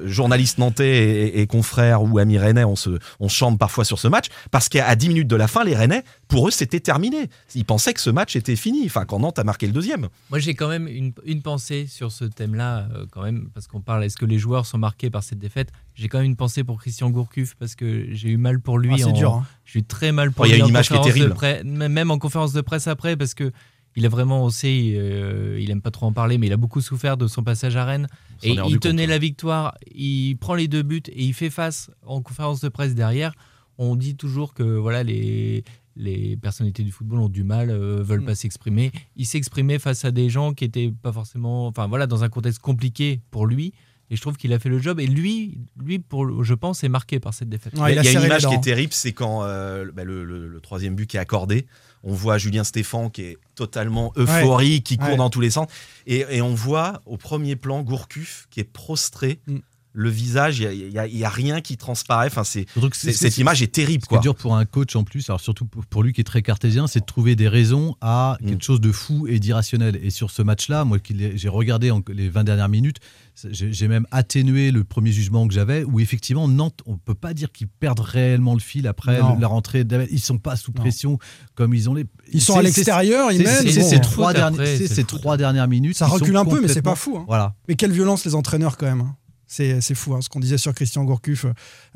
journalistes 0.04 0.58
nantais 0.58 1.28
et, 1.28 1.40
et 1.40 1.46
confrères 1.46 2.02
ou 2.02 2.18
amis 2.18 2.38
Rennais, 2.38 2.64
on 2.64 2.76
se, 2.76 2.98
on 3.20 3.28
chante 3.28 3.58
parfois 3.58 3.84
sur 3.84 3.98
ce 3.98 4.08
match 4.08 4.26
parce 4.50 4.68
qu'à 4.68 4.94
10 4.96 5.08
minutes 5.08 5.28
de 5.28 5.36
la 5.36 5.48
fin, 5.48 5.64
les 5.64 5.76
Rennais, 5.76 6.02
pour 6.28 6.48
eux, 6.48 6.50
c'était 6.50 6.80
terminé. 6.80 7.28
Ils 7.54 7.64
pensaient 7.64 7.94
que 7.94 8.00
ce 8.00 8.10
match 8.10 8.36
était 8.36 8.56
fini. 8.56 8.82
Enfin, 8.86 9.04
quand 9.04 9.20
Nantes 9.20 9.38
a 9.38 9.44
marqué 9.44 9.66
le 9.66 9.72
deuxième. 9.72 10.08
Moi, 10.30 10.38
j'ai 10.38 10.54
quand 10.54 10.68
même 10.68 10.88
une, 10.88 11.12
une 11.24 11.42
pensée 11.42 11.86
sur 11.88 12.12
ce 12.12 12.24
thème-là, 12.24 12.88
euh, 12.94 13.06
quand 13.10 13.22
même, 13.22 13.48
parce 13.54 13.66
qu'on 13.66 13.80
parle, 13.80 14.04
est-ce 14.04 14.16
que 14.16 14.26
les 14.26 14.38
joueurs 14.38 14.66
sont 14.66 14.78
marqués 14.78 15.10
par 15.10 15.22
cette 15.22 15.38
défaite? 15.38 15.70
J'ai 15.96 16.08
quand 16.08 16.18
même 16.18 16.26
une 16.26 16.36
pensée 16.36 16.62
pour 16.62 16.78
Christian 16.78 17.10
Gourcuff, 17.10 17.54
parce 17.58 17.74
que 17.74 18.06
j'ai 18.12 18.28
eu 18.28 18.36
mal 18.36 18.60
pour 18.60 18.78
lui. 18.78 18.90
Ah, 18.92 18.98
c'est 18.98 19.04
en- 19.04 19.12
dur, 19.12 19.34
hein. 19.34 19.46
J'ai 19.64 19.80
eu 19.80 19.82
très 19.82 20.12
mal 20.12 20.30
pour 20.30 20.44
Oh, 20.44 20.46
il 20.46 20.50
y 20.50 20.52
a 20.52 20.56
lui 20.56 20.62
une 20.62 20.68
image 20.68 20.88
qui 20.88 20.94
est 20.94 21.00
terrible. 21.00 21.34
presse- 21.34 21.64
même 21.64 22.10
en 22.10 22.18
conférence 22.18 22.52
de 22.52 22.60
presse 22.60 22.86
après, 22.86 23.16
parce 23.16 23.34
que 23.34 23.50
il 23.96 24.04
a 24.04 24.10
vraiment 24.10 24.44
aussi, 24.44 24.92
euh, 24.94 25.58
il 25.58 25.70
aime 25.70 25.80
pas 25.80 25.90
trop 25.90 26.04
en 26.06 26.12
parler, 26.12 26.36
mais 26.36 26.48
il 26.48 26.52
a 26.52 26.58
beaucoup 26.58 26.82
souffert 26.82 27.16
de 27.16 27.26
son 27.26 27.42
passage 27.42 27.76
à 27.76 27.84
Rennes. 27.86 28.08
On 28.44 28.46
Et 28.46 28.50
il 28.68 28.78
tenait 28.78 29.04
compte, 29.04 29.10
la 29.10 29.18
victoire, 29.18 29.74
il 29.94 30.36
prend 30.36 30.54
les 30.54 30.68
deux 30.68 30.82
buts 30.82 31.02
et 31.10 31.24
il 31.24 31.32
fait 31.32 31.48
face 31.48 31.90
en 32.04 32.20
conférence 32.20 32.60
de 32.60 32.68
presse 32.68 32.94
derrière. 32.94 33.32
On 33.78 33.96
dit 33.96 34.14
toujours 34.16 34.52
que 34.54 34.62
voilà 34.62 35.02
les 35.02 35.64
les 35.98 36.36
personnalités 36.36 36.82
du 36.82 36.92
football 36.92 37.20
ont 37.20 37.28
du 37.30 37.42
mal, 37.42 37.70
euh, 37.70 38.02
veulent 38.02 38.20
Mm. 38.20 38.26
pas 38.26 38.34
s'exprimer. 38.34 38.92
Il 39.16 39.24
s'exprimait 39.24 39.78
face 39.78 40.04
à 40.04 40.10
des 40.10 40.28
gens 40.28 40.52
qui 40.52 40.66
étaient 40.66 40.92
pas 41.02 41.10
forcément, 41.10 41.66
enfin 41.68 41.86
voilà, 41.86 42.06
dans 42.06 42.22
un 42.22 42.28
contexte 42.28 42.58
compliqué 42.58 43.22
pour 43.30 43.46
lui. 43.46 43.72
Et 44.10 44.16
je 44.16 44.20
trouve 44.20 44.36
qu'il 44.36 44.52
a 44.52 44.58
fait 44.58 44.68
le 44.68 44.78
job. 44.78 45.00
Et 45.00 45.06
lui, 45.06 45.58
lui 45.82 45.98
pour, 45.98 46.44
je 46.44 46.54
pense, 46.54 46.84
est 46.84 46.88
marqué 46.88 47.18
par 47.18 47.34
cette 47.34 47.48
défaite. 47.48 47.76
Ouais, 47.78 47.92
il 47.92 47.96
y 47.96 48.08
a, 48.08 48.12
une 48.12 48.22
image 48.26 48.46
qui 48.46 48.54
est 48.54 48.60
terrible, 48.60 48.92
c'est 48.92 49.12
quand 49.12 49.42
euh, 49.42 49.90
bah, 49.92 50.04
le, 50.04 50.24
le- 50.24 50.46
le 50.48 50.60
troisième 50.60 50.94
but 50.94 51.06
qui 51.06 51.16
est 51.16 51.20
accordé. 51.20 51.66
On 52.04 52.12
voit 52.14 52.38
Julien 52.38 52.62
Stéphan 52.62 53.10
qui 53.10 53.22
est 53.22 53.38
totalement 53.56 54.12
euphorique, 54.16 54.84
qui 54.84 54.96
court 54.96 55.08
Ouais. 55.08 55.16
dans 55.16 55.28
tous 55.30 55.40
les 55.40 55.50
sens. 55.50 55.66
Et, 56.06 56.24
et 56.30 56.40
on 56.40 56.54
voit 56.54 57.02
au 57.04 57.16
premier 57.16 57.56
plan 57.56 57.82
Gourcuff 57.82 58.46
qui 58.50 58.60
est 58.60 58.64
prostré. 58.72 59.40
Mm. 59.48 59.56
Le 59.98 60.10
visage, 60.10 60.58
il 60.58 60.90
n'y 60.90 60.98
a, 60.98 61.06
il 61.06 61.16
y 61.16 61.24
a 61.24 61.28
rien 61.30 61.62
qui 61.62 61.78
transparaît. 61.78 62.26
Enfin, 62.26 62.44
c'est, 62.44 62.66
c'est- 62.74 62.80
c'est- 62.92 63.12
cette 63.14 63.32
c'est- 63.32 63.40
image 63.40 63.62
est 63.62 63.72
terrible. 63.72 64.02
Ce 64.04 64.08
qui 64.08 64.14
est 64.14 64.18
Quoi. 64.18 64.22
dur 64.22 64.34
pour 64.34 64.54
un 64.54 64.66
coach 64.66 64.94
en 64.94 65.04
plus, 65.04 65.30
alors 65.30 65.40
surtout 65.40 65.64
pour 65.64 66.02
lui 66.02 66.12
qui 66.12 66.20
est 66.20 66.24
très 66.24 66.42
cartésien, 66.42 66.86
c'est 66.86 67.00
de 67.00 67.06
trouver 67.06 67.34
des 67.34 67.48
raisons 67.48 67.96
à 68.02 68.36
Mm. 68.42 68.46
quelque 68.46 68.62
chose 68.64 68.82
de 68.82 68.92
fou 68.92 69.26
et 69.26 69.38
d'irrationnel. 69.40 69.98
Et 70.02 70.10
sur 70.10 70.30
ce 70.30 70.42
match-là, 70.42 70.84
moi 70.84 70.98
qui 70.98 71.14
l'ai- 71.14 71.38
j'ai 71.38 71.48
regardé 71.48 71.90
en- 71.90 72.02
les 72.12 72.28
20 72.28 72.44
dernières 72.44 72.68
minutes, 72.68 72.98
c'est- 73.34 73.54
j'ai 73.54 73.72
j'ai 73.72 73.88
même 73.88 74.06
atténué 74.10 74.70
le 74.70 74.84
premier 74.84 75.12
jugement 75.12 75.48
que 75.48 75.54
j'avais, 75.54 75.82
où 75.84 75.98
effectivement 75.98 76.46
Nantes, 76.46 76.80
on 76.84 76.98
peut 76.98 77.14
pas 77.14 77.32
dire 77.32 77.50
qu'ils 77.50 77.68
perdent 77.68 78.00
réellement 78.00 78.52
le 78.52 78.60
fil 78.60 78.86
après 78.86 79.16
le- 79.16 79.40
la 79.40 79.48
rentrée. 79.48 79.82
Ils 80.10 80.20
sont 80.20 80.36
pas 80.38 80.56
sous 80.56 80.72
Non. 80.72 80.82
pression 80.82 81.18
comme 81.54 81.72
ils 81.72 81.88
ont 81.88 81.94
les. 81.94 82.04
Ils 82.32 82.42
sont 82.42 82.52
c'est- 82.52 82.58
à 82.58 82.62
c'est- 82.62 82.66
l'extérieur, 82.68 83.32
ils 83.32 83.38
c'est- 83.38 83.44
mènent. 83.44 83.62
c'est- 83.62 83.72
c'est 83.72 83.80
bon, 83.80 83.88
ces 83.88 84.00
trois 84.02 84.32
dernières- 84.34 84.66
c'est 84.66 84.88
c'est 84.88 85.66
minutes. 85.68 85.96
Ça 85.96 86.06
recule 86.06 86.36
un 86.36 86.44
peu, 86.44 86.60
mais 86.60 86.68
c'est 86.68 86.82
pas 86.82 86.94
fou. 86.96 87.16
hein. 87.18 87.24
Voilà. 87.26 87.54
Mais 87.66 87.76
quelle 87.76 87.92
violence 87.92 88.24
les 88.26 88.34
entraîneurs 88.34 88.76
quand 88.76 88.86
même. 88.86 89.12
Hein. 89.46 89.48
C'est 89.48 89.80
c'est 89.80 89.94
fou 89.94 90.14
hein, 90.14 90.20
ce 90.22 90.28
qu'on 90.28 90.40
disait 90.40 90.58
sur 90.58 90.74
Christian 90.74 91.04
Gourcuff. 91.04 91.46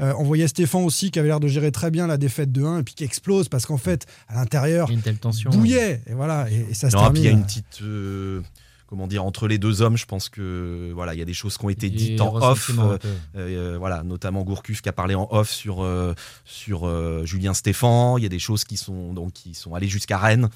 Euh, 0.01 0.13
on 0.19 0.25
voyait 0.25 0.47
Stéphane 0.49 0.85
aussi 0.85 1.11
qui 1.11 1.19
avait 1.19 1.29
l'air 1.29 1.41
de 1.41 1.49
gérer 1.49 1.73
très 1.73 1.91
bien 1.91 2.07
la 2.07 2.17
défaite 2.17 2.53
de 2.53 2.63
1 2.65 2.79
et 2.79 2.83
puis 2.83 2.95
qui 2.95 3.05
explose 3.05 3.49
parce 3.49 3.67
qu'en 3.67 3.77
fait, 3.79 4.07
à 4.29 4.35
l'intérieur, 4.37 4.87
Il 4.89 4.93
y 4.93 4.95
a 4.95 4.97
une 4.99 5.03
telle 5.03 5.19
tension. 5.19 5.51
bouillait. 5.51 6.01
Et 6.07 6.15
voilà, 6.15 6.51
et, 6.51 6.67
et 6.71 6.75
ça 6.75 6.91
se 6.91 6.97
Non, 6.97 7.11
puis 7.11 7.23
termine. 7.23 7.23
il 7.23 7.25
y 7.25 7.29
a 7.29 7.33
une 7.33 7.45
petite. 7.45 7.83
euh, 7.83 8.41
comment 8.87 9.07
dire 9.09 9.25
Entre 9.25 9.49
les 9.49 9.59
deux 9.59 9.83
hommes, 9.83 9.97
je 9.97 10.07
pense 10.07 10.29
que 10.29 10.93
voilà, 10.95 11.15
il 11.15 11.19
y 11.19 11.23
a 11.23 11.25
des 11.25 11.35
choses 11.35 11.57
qui 11.59 11.65
ont 11.65 11.71
été 11.71 11.91
dites 11.91 12.21
en 12.21 12.35
off. 12.37 12.71
euh. 12.79 12.99
Euh, 13.37 13.77
voilà, 13.79 14.03
notamment 14.05 14.43
Gourcuff 14.43 14.81
qui 14.83 14.89
a 14.89 14.93
parlé 14.93 15.15
en 15.17 15.27
off 15.31 15.51
sur, 15.51 15.83
euh, 15.83 16.15
sur 16.45 16.87
euh, 16.87 17.25
Julien 17.25 17.55
Stéphan. 17.55 18.17
Il 18.19 18.23
y 18.23 18.27
a 18.27 18.31
des 18.31 18.39
choses 18.39 18.65
qui 18.65 18.77
sont, 18.77 19.13
donc, 19.13 19.33
qui 19.33 19.55
sont 19.55 19.75
allées 19.75 19.89
jusqu'à 19.89 20.19
Rennes. 20.19 20.49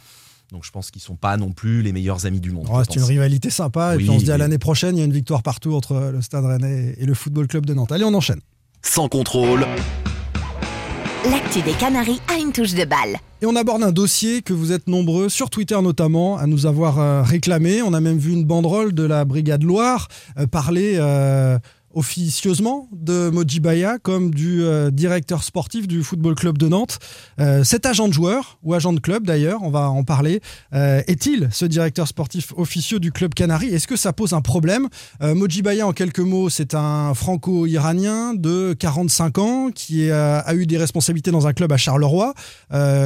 Donc 0.52 0.64
je 0.64 0.70
pense 0.70 0.90
qu'ils 0.90 1.02
sont 1.02 1.16
pas 1.16 1.36
non 1.36 1.52
plus 1.52 1.82
les 1.82 1.92
meilleurs 1.92 2.26
amis 2.26 2.40
du 2.40 2.50
monde. 2.50 2.68
Oh, 2.70 2.80
c'est 2.84 2.96
une 2.96 3.04
rivalité 3.04 3.50
sympa. 3.50 3.94
Et 3.94 3.98
puis 3.98 4.10
on 4.10 4.18
se 4.18 4.24
dit 4.24 4.32
à 4.32 4.38
l'année 4.38 4.58
prochaine, 4.58 4.96
il 4.96 5.00
y 5.00 5.02
a 5.02 5.06
une 5.06 5.12
victoire 5.12 5.42
partout 5.42 5.74
entre 5.74 6.10
le 6.12 6.22
Stade 6.22 6.44
Rennais 6.44 6.94
et 6.98 7.06
le 7.06 7.14
Football 7.14 7.48
Club 7.48 7.66
de 7.66 7.74
Nantes. 7.74 7.92
Allez, 7.92 8.04
on 8.04 8.14
enchaîne. 8.14 8.40
Sans 8.82 9.08
contrôle, 9.08 9.66
L'actu 11.30 11.62
des 11.62 11.72
Canaries 11.72 12.20
a 12.28 12.38
une 12.38 12.52
touche 12.52 12.74
de 12.74 12.84
balle. 12.84 13.16
Et 13.40 13.46
on 13.46 13.56
aborde 13.56 13.82
un 13.82 13.92
dossier 13.92 14.42
que 14.42 14.52
vous 14.52 14.72
êtes 14.72 14.88
nombreux, 14.88 15.30
sur 15.30 15.48
Twitter 15.48 15.80
notamment, 15.80 16.36
à 16.36 16.46
nous 16.46 16.66
avoir 16.66 16.98
euh, 16.98 17.22
réclamé. 17.22 17.80
On 17.80 17.94
a 17.94 18.00
même 18.00 18.18
vu 18.18 18.32
une 18.32 18.44
banderole 18.44 18.92
de 18.92 19.04
la 19.04 19.24
Brigade 19.24 19.62
Loire 19.62 20.08
euh, 20.38 20.46
parler 20.46 20.96
euh, 20.98 21.58
officieusement 21.94 22.88
de 22.92 23.30
Mojibaya 23.30 23.98
comme 23.98 24.32
du 24.34 24.62
euh, 24.62 24.90
directeur 24.90 25.42
sportif 25.42 25.86
du 25.88 26.02
Football 26.02 26.34
Club 26.34 26.58
de 26.58 26.68
Nantes. 26.68 26.98
Euh, 27.40 27.64
cet 27.64 27.86
agent 27.86 28.08
de 28.08 28.12
joueur, 28.12 28.58
ou 28.62 28.74
agent 28.74 28.92
de 28.92 29.00
club 29.00 29.26
d'ailleurs, 29.26 29.62
on 29.62 29.70
va 29.70 29.88
en 29.90 30.04
parler, 30.04 30.40
euh, 30.74 31.02
est-il 31.06 31.48
ce 31.52 31.64
directeur 31.64 32.08
sportif 32.08 32.52
officieux 32.56 32.98
du 33.00 33.12
club 33.12 33.34
Canari 33.34 33.68
Est-ce 33.68 33.86
que 33.86 33.96
ça 33.96 34.12
pose 34.12 34.32
un 34.32 34.40
problème? 34.40 34.88
Mojibaya, 35.20 35.86
en 35.86 35.92
quelques 35.92 36.18
mots, 36.20 36.48
c'est 36.50 36.74
un 36.74 37.14
franco-iranien 37.14 38.34
de 38.34 38.74
45 38.78 39.38
ans 39.38 39.70
qui 39.74 40.10
a 40.10 40.54
eu 40.54 40.66
des 40.66 40.76
responsabilités 40.78 41.30
dans 41.30 41.46
un 41.46 41.52
club 41.52 41.72
à 41.72 41.76
Charleroi, 41.76 42.34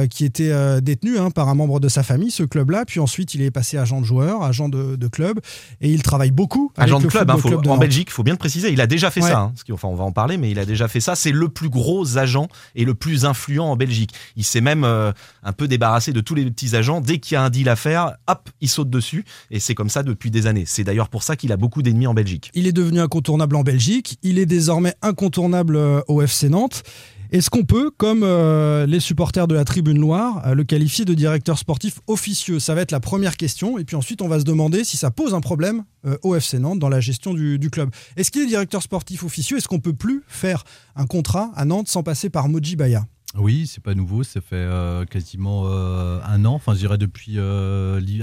qui 0.09 0.25
était 0.25 0.81
détenu 0.81 1.17
hein, 1.17 1.31
par 1.31 1.49
un 1.49 1.55
membre 1.55 1.79
de 1.79 1.87
sa 1.87 2.03
famille, 2.03 2.31
ce 2.31 2.43
club-là. 2.43 2.85
Puis 2.85 2.99
ensuite, 2.99 3.33
il 3.35 3.41
est 3.41 3.51
passé 3.51 3.77
agent 3.77 4.01
de 4.01 4.05
joueur, 4.05 4.43
agent 4.43 4.69
de, 4.69 4.95
de 4.95 5.07
club, 5.07 5.39
et 5.81 5.89
il 5.91 6.01
travaille 6.03 6.31
beaucoup. 6.31 6.71
avec 6.77 6.89
Agent 6.89 6.99
de 6.99 7.03
le 7.03 7.09
club, 7.09 7.29
hein, 7.29 7.37
faut- 7.37 7.49
de 7.49 7.69
en. 7.69 7.77
Belgique, 7.77 8.07
il 8.09 8.13
faut 8.13 8.23
bien 8.23 8.33
le 8.33 8.39
préciser. 8.39 8.71
Il 8.71 8.78
a 8.81 8.87
déjà 8.87 9.11
fait 9.11 9.21
Ouais. 9.21 9.29
ça. 9.29 9.39
hein, 9.39 9.53
enfin, 9.71 9.87
on 9.87 9.95
va 9.95 10.03
en 10.03 10.11
parler, 10.11 10.37
mais 10.37 10.51
il 10.51 10.59
a 10.59 10.65
déjà 10.65 10.87
fait 10.87 10.99
ça. 10.99 11.15
C'est 11.15 11.31
le 11.31 11.49
plus 11.49 11.69
gros 11.69 12.17
agent 12.17 12.47
et 12.75 12.85
le 12.85 12.93
plus 12.93 13.25
influent 13.25 13.65
en 13.65 13.75
Belgique. 13.75 14.11
Il 14.35 14.43
s'est 14.43 14.61
même 14.61 14.83
euh, 14.83 15.11
un 15.43 15.53
peu 15.53 15.67
débarrassé 15.67 16.13
de 16.13 16.21
tous 16.21 16.35
les 16.35 16.45
petits 16.45 16.75
agents. 16.75 17.01
Dès 17.01 17.19
qu'il 17.19 17.35
y 17.35 17.37
a 17.37 17.43
un 17.43 17.49
deal 17.49 17.69
à 17.69 17.75
faire, 17.75 18.15
hop, 18.27 18.49
il 18.61 18.69
saute 18.69 18.89
dessus. 18.89 19.25
Et 19.51 19.59
c'est 19.59 19.75
comme 19.75 19.89
ça 19.89 20.03
depuis 20.03 20.31
des 20.31 20.47
années. 20.47 20.63
C'est 20.65 20.83
d'ailleurs 20.83 21.09
pour 21.09 21.23
ça 21.23 21.35
qu'il 21.35 21.51
a 21.51 21.57
beaucoup 21.57 21.81
d'ennemis 21.81 22.07
en 22.07 22.13
Belgique. 22.13 22.51
Il 22.53 22.67
est 22.67 22.71
devenu 22.73 22.99
incontournable 22.99 23.55
en 23.55 23.63
Belgique. 23.63 24.17
Il 24.23 24.39
est 24.39 24.45
désormais 24.45 24.93
incontournable 25.01 25.75
euh, 25.75 26.01
au 26.07 26.21
FC 26.21 26.49
Nantes. 26.49 26.83
Est-ce 27.31 27.51
qu'on 27.51 27.63
peut, 27.63 27.91
comme 27.91 28.23
euh, 28.23 28.87
les 28.87 28.99
supporters 28.99 29.47
de 29.47 29.53
la 29.53 29.63
Tribune 29.63 29.99
Loire, 29.99 30.41
euh, 30.47 30.55
le 30.55 30.63
qualifier 30.63 31.05
de 31.05 31.13
directeur 31.13 31.59
sportif 31.59 31.99
officieux? 32.07 32.59
Ça 32.59 32.73
va 32.73 32.81
être 32.81 32.91
la 32.91 32.99
première 32.99 33.37
question. 33.37 33.77
Et 33.77 33.85
puis 33.85 33.95
ensuite, 33.95 34.23
on 34.23 34.27
va 34.27 34.39
se 34.39 34.45
demander 34.45 34.83
si 34.83 34.97
ça 34.97 35.11
pose 35.11 35.35
un 35.35 35.39
problème 35.39 35.83
euh, 36.07 36.17
au 36.23 36.33
FC 36.35 36.57
Nantes 36.57 36.79
dans 36.79 36.89
la 36.89 36.99
gestion 36.99 37.35
du, 37.35 37.69
club. 37.71 37.91
Est-ce 38.17 38.31
qu'il 38.31 38.41
est 38.41 38.47
directeur 38.47 38.81
sportif 38.81 39.23
officieux? 39.23 39.57
Est-ce 39.57 39.67
qu'on 39.67 39.79
peut 39.79 39.93
plus 39.93 40.23
faire 40.27 40.63
un 40.95 41.05
contrat 41.05 41.51
à 41.55 41.65
Nantes 41.65 41.87
sans 41.87 42.01
passer 42.01 42.31
par 42.31 42.49
Moji 42.49 42.75
Baya? 42.75 43.05
Oui, 43.37 43.69
c'est 43.71 43.83
pas 43.83 43.93
nouveau, 43.93 44.23
ça 44.23 44.41
fait 44.41 44.67
quasiment 45.11 45.67
un 45.69 46.45
an, 46.45 46.55
enfin 46.55 46.73
je 46.73 46.79
dirais 46.79 46.97
depuis 46.97 47.37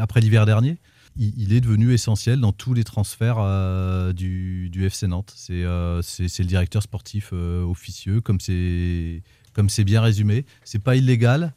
après 0.00 0.20
l'hiver 0.20 0.46
dernier. 0.46 0.78
Il, 1.18 1.32
il 1.37 1.52
est 1.52 1.61
devenu 1.61 1.92
essentiel 1.92 2.40
dans 2.40 2.52
tous 2.52 2.75
les 2.75 2.85
transferts 2.85 3.37
euh, 3.40 4.12
du, 4.12 4.68
du 4.70 4.85
FC 4.87 5.06
Nantes. 5.06 5.32
C'est 5.37 5.64
euh, 5.64 6.02
c'est- 6.02 6.38
le 6.38 6.44
directeur 6.44 6.82
sportif 6.82 7.30
euh, 7.32 7.62
officieux, 7.64 8.20
comme 8.20 8.38
c'est 8.40 9.23
bien 9.85 10.00
résumé. 10.02 10.44
C'est 10.64 10.82
pas 10.82 10.96
illégal, 10.96 11.52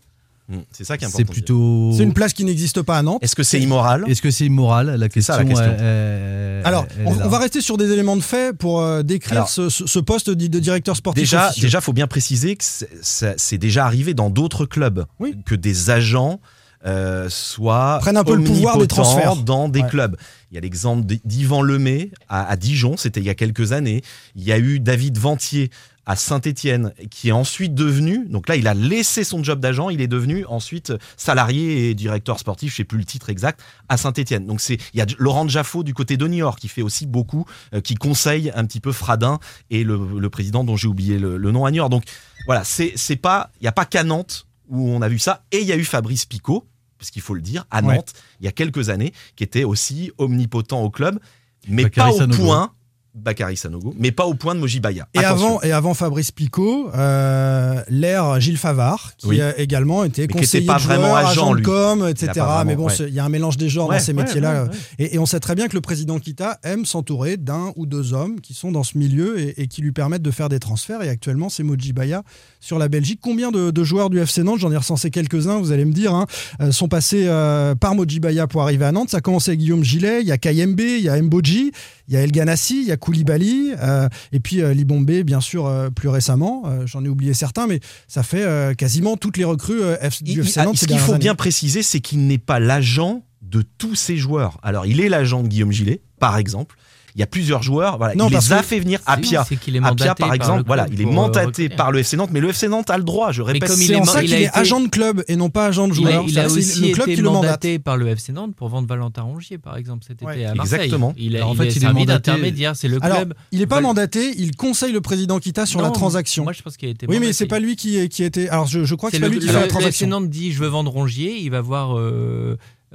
Mm, 0.51 0.61
C'est 0.71 0.83
ça 0.83 0.97
qui 0.97 1.03
est 1.03 1.07
important. 1.07 1.27
c'est 1.27 1.31
plutôt. 1.31 1.91
C'est 1.95 2.01
une 2.01 2.13
place 2.15 2.33
qui 2.33 2.43
n'existe 2.43 2.81
pas 2.81 2.97
à 2.97 3.03
Nantes. 3.03 3.19
Est-ce 3.21 3.35
que 3.35 3.43
c'est 3.43 3.59
immoral 3.61 4.03
Est-ce 4.07 4.19
que 4.19 4.31
c'est 4.31 4.47
immoral 4.47 4.95
La 4.95 5.07
question. 5.07 5.35
ça, 5.35 5.43
la 5.43 5.45
question. 5.47 5.63
elle- 5.77 5.83
elle- 5.83 6.65
Alors, 6.65 6.87
elle 6.97 7.05
on, 7.05 7.13
est 7.23 7.27
va 7.27 7.37
rester 7.37 7.61
sur 7.61 7.77
des 7.77 7.91
éléments 7.91 8.15
de 8.15 8.21
fait 8.23 8.57
pour 8.57 8.81
euh, 8.81 9.03
décrire 9.03 9.33
Alors, 9.33 9.47
ce, 9.49 9.99
poste 9.99 10.31
de, 10.31 10.47
directeur 10.59 10.95
sportif 10.95 11.21
Déjà, 11.21 11.49
officieux. 11.49 11.61
déjà, 11.67 11.81
faut 11.81 11.93
bien 11.93 12.07
préciser 12.07 12.55
que 12.55 12.63
c'est- 12.63 13.57
déjà 13.59 13.85
arrivé 13.85 14.15
dans 14.15 14.31
d'autres 14.31 14.65
clubs 14.65 15.05
Oui. 15.19 15.35
que 15.45 15.53
des 15.53 15.91
agents 15.91 16.39
euh, 16.85 17.27
soit 17.29 17.97
Prennent 18.01 18.17
un 18.17 18.23
peu 18.23 18.35
le 18.35 18.43
pouvoir 18.43 18.77
des 18.77 18.87
transferts. 18.87 19.35
dans 19.37 19.67
des 19.69 19.81
Ouais. 19.81 19.89
clubs. 19.89 20.17
Il 20.51 20.55
y 20.55 20.57
a 20.57 20.61
l'exemple 20.61 21.05
d'Yvan 21.25 21.61
Lemay 21.61 22.11
à, 22.29 22.49
à 22.49 22.55
Dijon, 22.55 22.95
c'était 22.97 23.19
il 23.19 23.25
y 23.25 23.29
a 23.29 23.35
quelques 23.35 23.71
années. 23.73 24.01
Il 24.35 24.43
y 24.43 24.51
a 24.51 24.57
eu 24.59 24.79
David 24.79 25.17
Ventier 25.17 25.69
à 26.05 26.15
Saint-Étienne, 26.15 26.91
qui 27.11 27.29
est 27.29 27.31
ensuite 27.33 27.75
devenu, 27.75 28.25
donc 28.29 28.49
là 28.49 28.55
il 28.55 28.67
a 28.67 28.73
laissé 28.73 29.23
son 29.23 29.43
job 29.43 29.59
d'agent, 29.59 29.91
il 29.91 30.01
est 30.01 30.07
devenu 30.07 30.43
ensuite 30.47 30.91
salarié 31.17 31.89
et 31.89 31.93
directeur 31.93 32.39
sportif, 32.39 32.71
je 32.71 32.77
sais 32.77 32.83
plus 32.83 32.97
le 32.97 33.05
titre 33.05 33.29
exact, 33.29 33.59
à 33.89 33.97
Saint-Étienne. 33.97 34.47
Donc 34.47 34.59
c'est, 34.59 34.79
il 34.95 34.97
y 34.97 35.01
a 35.01 35.05
Laurent 35.19 35.47
Jaffo 35.47 35.83
du 35.83 35.93
côté 35.93 36.17
de 36.17 36.25
Niort 36.25 36.55
qui 36.55 36.67
fait 36.67 36.81
aussi 36.81 37.05
beaucoup, 37.05 37.45
euh, 37.75 37.81
qui 37.81 37.93
conseille 37.93 38.51
un 38.55 38.65
petit 38.65 38.79
peu 38.79 38.91
Fradin 38.91 39.37
et 39.69 39.83
le, 39.83 39.99
le 40.17 40.29
président 40.31 40.63
dont 40.63 40.75
j'ai 40.77 40.87
oublié 40.87 41.19
le, 41.19 41.37
le 41.37 41.51
nom 41.51 41.65
à 41.65 41.69
Niort. 41.71 41.89
Donc 41.91 42.03
voilà, 42.47 42.63
c'est, 42.63 42.93
c'est 42.95 43.15
pas, 43.17 43.51
il 43.61 43.65
y 43.65 43.67
a 43.67 43.71
pas 43.71 43.85
qu'à 43.85 44.03
Nantes 44.03 44.47
où 44.67 44.89
on 44.89 45.03
a 45.03 45.09
vu 45.09 45.19
ça, 45.19 45.43
et 45.51 45.59
il 45.61 45.67
y 45.67 45.71
a 45.71 45.75
eu 45.75 45.83
Fabrice 45.83 46.25
Picot, 46.25 46.65
parce 46.99 47.09
qu'il 47.09 47.21
faut 47.21 47.33
le 47.33 47.41
dire, 47.41 47.65
à 47.71 47.81
Ouais. 47.81 47.95
Nantes, 47.95 48.13
il 48.39 48.45
y 48.45 48.47
a 48.47 48.51
quelques 48.51 48.89
années, 48.89 49.13
qui 49.35 49.43
était 49.43 49.63
aussi 49.63 50.11
omnipotent 50.17 50.83
au 50.83 50.91
club, 50.91 51.19
mais 51.67 51.89
pas 51.89 52.11
au 52.11 52.27
point, 52.27 52.73
Bakary 53.15 53.57
Sanogo, 53.57 53.93
mais 53.97 54.11
pas 54.11 54.25
au 54.25 54.33
point 54.33 54.55
de 54.55 54.59
Mojibaya. 54.59 55.07
Et 55.13 55.19
avant, 55.19 55.61
et 55.61 55.71
avant 55.71 55.93
Fabrice 55.93 56.31
Picot, 56.31 56.89
euh, 56.95 57.81
l'ère 57.89 58.39
Gilles 58.39 58.57
Favard, 58.57 59.13
qui 59.17 59.27
Oui. 59.27 59.41
a 59.41 59.57
également 59.59 60.03
été 60.03 60.23
Mais 60.23 60.27
conseiller 60.39 60.65
pas 60.65 60.75
de 60.75 60.79
joueur, 60.81 60.99
vraiment 60.99 61.15
agent, 61.15 61.55
de 61.55 61.61
com, 61.61 62.07
etc. 62.07 62.45
Mais 62.65 62.75
bon, 62.75 62.87
ouais. 62.87 62.93
il 62.99 63.13
y 63.13 63.19
a 63.19 63.25
un 63.25 63.29
mélange 63.29 63.57
des 63.57 63.67
genres 63.69 63.89
Ouais, 63.89 63.97
dans 63.97 64.03
ces 64.03 64.13
ouais, 64.13 64.23
métiers-là. 64.23 64.67
Et, 64.99 65.15
et 65.15 65.19
on 65.19 65.25
sait 65.25 65.39
très 65.39 65.55
bien 65.55 65.67
que 65.67 65.75
le 65.75 65.81
président 65.81 66.19
Kita 66.19 66.59
aime 66.63 66.85
s'entourer 66.85 67.37
d'un 67.37 67.73
ou 67.75 67.85
deux 67.85 68.13
hommes 68.13 68.39
qui 68.41 68.53
sont 68.53 68.71
dans 68.71 68.83
ce 68.83 68.97
milieu 68.97 69.39
et, 69.39 69.61
et 69.61 69.67
qui 69.67 69.81
lui 69.81 69.91
permettent 69.91 70.21
de 70.21 70.31
faire 70.31 70.49
des 70.49 70.59
transferts. 70.59 71.01
Et 71.01 71.09
actuellement, 71.09 71.49
c'est 71.49 71.63
Mojibaya 71.63 72.23
sur 72.59 72.77
la 72.79 72.87
Belgique. 72.89 73.19
Combien 73.21 73.51
de, 73.51 73.71
de 73.71 73.83
joueurs 73.83 74.09
du 74.09 74.19
FC 74.19 74.43
Nantes, 74.43 74.59
j'en 74.59 74.71
ai 74.71 74.77
recensé 74.77 75.09
quelques-uns, 75.09 75.57
vous 75.59 75.71
allez 75.71 75.85
me 75.85 75.93
dire, 75.93 76.13
hein, 76.13 76.25
euh, 76.61 76.71
sont 76.71 76.87
passés 76.87 77.25
euh, 77.27 77.75
par 77.75 77.95
Mojibaya 77.95 78.47
pour 78.47 78.61
arriver 78.61 78.85
à 78.85 78.91
Nantes? 78.91 79.09
Ça 79.09 79.17
a 79.17 79.21
commencé 79.21 79.51
avec 79.51 79.59
Guillaume 79.59 79.83
Gillet, 79.83 80.21
il 80.21 80.27
y 80.27 80.31
a 80.31 80.37
Kayembe, 80.37 80.79
il 80.79 81.01
y 81.01 81.09
a 81.09 81.19
Mboji, 81.21 81.71
il 82.07 82.13
y 82.13 82.17
a 82.17 82.21
El 82.21 82.31
Ganassi, 82.31 82.81
il 82.81 82.87
y 82.87 82.91
a 82.91 82.97
Koulibaly, 83.09 83.73
euh, 83.81 84.07
et 84.31 84.39
puis 84.39 84.61
euh, 84.61 84.71
Libombe, 84.71 85.09
bien 85.23 85.41
sûr, 85.41 85.65
euh, 85.65 85.89
plus 85.89 86.09
récemment. 86.09 86.63
J'en 86.85 87.03
ai 87.03 87.07
oublié 87.07 87.33
certains, 87.33 87.65
mais 87.65 87.79
ça 88.07 88.21
fait 88.21 88.75
quasiment 88.77 89.17
toutes 89.17 89.37
les 89.37 89.43
recrues 89.43 89.81
du 90.21 90.41
FC 90.41 90.61
Nantes 90.61 90.77
ce 90.77 90.85
qu'il 90.85 90.99
faut 90.99 91.15
bien 91.15 91.35
préciser, 91.35 91.81
c'est 91.81 91.99
qu'il 91.99 92.27
n'est 92.27 92.37
pas 92.37 92.59
l'agent 92.59 93.23
de 93.41 93.63
tous 93.77 93.95
ces 93.95 94.17
joueurs. 94.17 94.59
Alors, 94.61 94.85
il 94.85 95.01
est 95.01 95.09
l'agent 95.09 95.41
de 95.41 95.47
Guillaume 95.47 95.71
Gillet, 95.71 96.01
par 96.19 96.37
exemple. 96.37 96.75
Il 97.15 97.19
y 97.19 97.23
a 97.23 97.27
plusieurs 97.27 97.63
joueurs. 97.63 97.97
Voilà, 97.97 98.15
Non, 98.15 98.27
il 98.29 98.35
les 98.35 98.53
a 98.53 98.61
fait 98.63 98.79
venir. 98.79 98.99
Apia, 99.05 99.45
est 99.49 99.53
Apia, 99.55 99.81
mandaté 99.81 100.05
par 100.09 100.15
par 100.27 100.33
exemple, 100.33 100.59
le 100.59 100.65
voilà, 100.65 100.85
il 100.91 101.01
est 101.01 101.05
euh, 101.05 101.09
mandaté 101.09 101.45
recruter. 101.63 101.69
par 101.75 101.91
le 101.91 101.99
FC 101.99 102.17
Nantes, 102.17 102.29
mais 102.31 102.39
le 102.39 102.49
FC 102.49 102.67
Nantes 102.67 102.89
a 102.89 102.97
le 102.97 103.03
droit, 103.03 103.31
je 103.31 103.41
répète. 103.41 103.69
C'est 103.69 103.93
est 103.93 103.95
en 103.95 104.03
ça 104.05 104.21
il 104.21 104.27
qu'il 104.29 104.35
est 104.35 104.43
été- 104.45 104.57
agent 104.57 104.79
de 104.81 104.87
club 104.87 105.23
et 105.27 105.35
non 105.35 105.49
pas 105.49 105.65
agent 105.67 105.87
de 105.87 105.93
Il 105.95 106.07
a, 106.07 106.11
joueur. 106.11 106.25
il 106.27 106.39
a 106.39 106.45
aussi 106.47 106.81
le 106.89 106.93
club 106.93 107.07
été 107.07 107.15
qui 107.15 107.21
le 107.21 107.29
mandate. 107.29 107.43
mandaté 107.43 107.79
par 107.79 107.97
le 107.97 108.07
FC 108.09 108.31
Nantes 108.31 108.55
pour 108.55 108.67
vendre 108.69 108.87
Valentin 108.87 109.23
Rongier, 109.23 109.57
par 109.57 109.77
exemple, 109.77 110.03
cet 110.07 110.17
été 110.21 110.25
Ouais. 110.25 110.45
à 110.45 110.53
Marseille. 110.53 110.75
Exactement. 110.79 111.13
Il 111.17 111.35
a, 111.35 111.39
Alors, 111.39 111.49
en 111.49 111.53
il 111.53 111.57
fait, 111.57 111.63
a 111.63 111.65
il 111.71 111.83
est 111.83 111.87
mandaté- 111.87 112.05
d'intermédiaire. 112.05 112.75
C'est 112.75 112.87
le 112.87 112.99
Alors, 113.01 113.17
club. 113.17 113.33
il 113.51 113.59
n'est 113.59 113.65
pas 113.67 113.75
Val- 113.75 113.83
mandaté, 113.83 114.33
il 114.37 114.55
conseille 114.55 114.93
le 114.93 115.01
président 115.01 115.39
Kita 115.39 115.65
sur 115.65 115.81
la 115.81 115.87
Non, 115.87 115.93
transaction. 115.93 116.43
Moi, 116.43 116.53
je 116.53 116.61
pense 116.61 116.77
qu'il 116.77 116.87
a 116.87 116.91
été 116.91 117.05
Oui, 117.07 117.17
mais 117.19 117.33
c'est 117.33 117.47
pas 117.47 117.59
lui 117.59 117.75
qui, 117.75 118.07
qui 118.09 118.23
a 118.23 118.25
été. 118.27 118.49
Alors, 118.49 118.67
je, 118.67 118.83
crois 118.95 119.09
que 119.09 119.15
C'est 119.15 119.21
pas 119.21 119.27
le, 119.27 119.33
lui 119.33 119.39
qui 119.39 119.47
le- 119.47 119.51
fait 119.53 119.59
la 119.59 119.65
le 119.65 119.65
FC 119.67 119.75
transaction. 119.79 120.07
Nantes 120.07 120.29
dit 120.29 120.51
je 120.51 120.59
veux 120.59 120.67
vendre 120.67 120.91
Rongier, 120.91 121.37
il 121.39 121.49
va 121.49 121.61
voir 121.61 121.95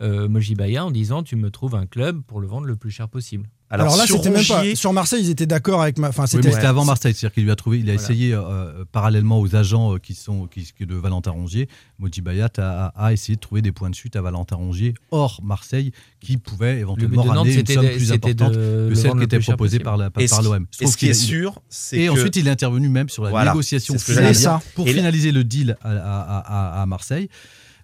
euh, 0.00 0.24
euh, 0.24 0.28
Mojibaya 0.28 0.84
en 0.84 0.90
disant 0.90 1.22
tu 1.22 1.36
me 1.36 1.50
trouves 1.50 1.74
un 1.74 1.86
club 1.86 2.22
pour 2.26 2.40
le 2.40 2.46
vendre 2.46 2.66
le 2.66 2.76
plus 2.76 2.90
cher 2.90 3.08
possible. 3.08 3.48
Alors, 3.70 3.96
là, 3.96 4.06
sur 4.06 4.18
c'était 4.18 4.30
même 4.30 4.44
pas. 4.46 4.62
Sur 4.76 4.92
Marseille, 4.92 5.24
ils 5.24 5.30
étaient 5.30 5.46
d'accord 5.46 5.82
avec 5.82 5.98
ma. 5.98 6.10
Enfin, 6.10 6.26
c'était. 6.26 6.54
avant 6.64 6.84
Marseille, 6.84 7.12
c'est-à-dire 7.12 7.34
qu'il 7.34 7.44
lui 7.44 7.50
a 7.50 7.56
trouvé, 7.56 7.78
il 7.80 7.90
a 7.90 7.94
Voilà. 7.94 8.02
essayé 8.02 8.32
euh, 8.32 8.84
parallèlement 8.92 9.40
aux 9.40 9.56
agents 9.56 9.94
euh, 9.94 9.98
qui 9.98 10.14
sont 10.14 10.46
qui, 10.46 10.70
qui- 10.76 10.86
de 10.86 10.94
Valentin 10.94 11.32
Rongier, 11.32 11.68
Moji 11.98 12.20
Bayat 12.20 12.50
a, 12.58 12.86
a 12.94 13.12
essayé 13.12 13.34
de 13.34 13.40
trouver 13.40 13.62
des 13.62 13.72
points 13.72 13.90
de 13.90 13.94
chute 13.96 14.14
à 14.14 14.22
Valentin 14.22 14.54
Rongier 14.56 14.94
hors 15.10 15.40
Marseille 15.42 15.90
qui 16.20 16.36
pouvait 16.36 16.78
éventuellement 16.78 17.22
ramener 17.22 17.54
une 17.54 17.66
somme 17.66 17.84
de- 17.86 17.90
plus 17.96 18.12
importante 18.12 18.52
de 18.52 18.56
que 18.56 18.86
le 18.90 18.94
celle 18.94 19.12
qui 19.16 19.22
était 19.24 19.38
proposée 19.40 19.78
par, 19.80 19.94
Et 20.20 20.26
l'OM. 20.42 20.66
Et 20.80 20.86
ce 20.86 20.96
qui 20.96 21.08
est 21.08 21.14
sûr, 21.14 21.60
c'est 21.68 21.98
Et 22.02 22.06
que 22.06 22.12
ensuite, 22.12 22.36
il 22.36 22.46
est 22.46 22.50
intervenu 22.50 22.88
même 22.88 23.08
sur 23.08 23.24
la 23.24 23.30
Voilà. 23.30 23.50
négociation 23.52 23.98
finale 23.98 24.34
pour 24.76 24.86
Et 24.86 24.92
finaliser 24.92 25.32
le 25.32 25.42
deal 25.42 25.76
à, 25.82 25.90
à- 25.90 26.38
à- 26.78 26.82
à 26.82 26.86
Marseille. 26.86 27.28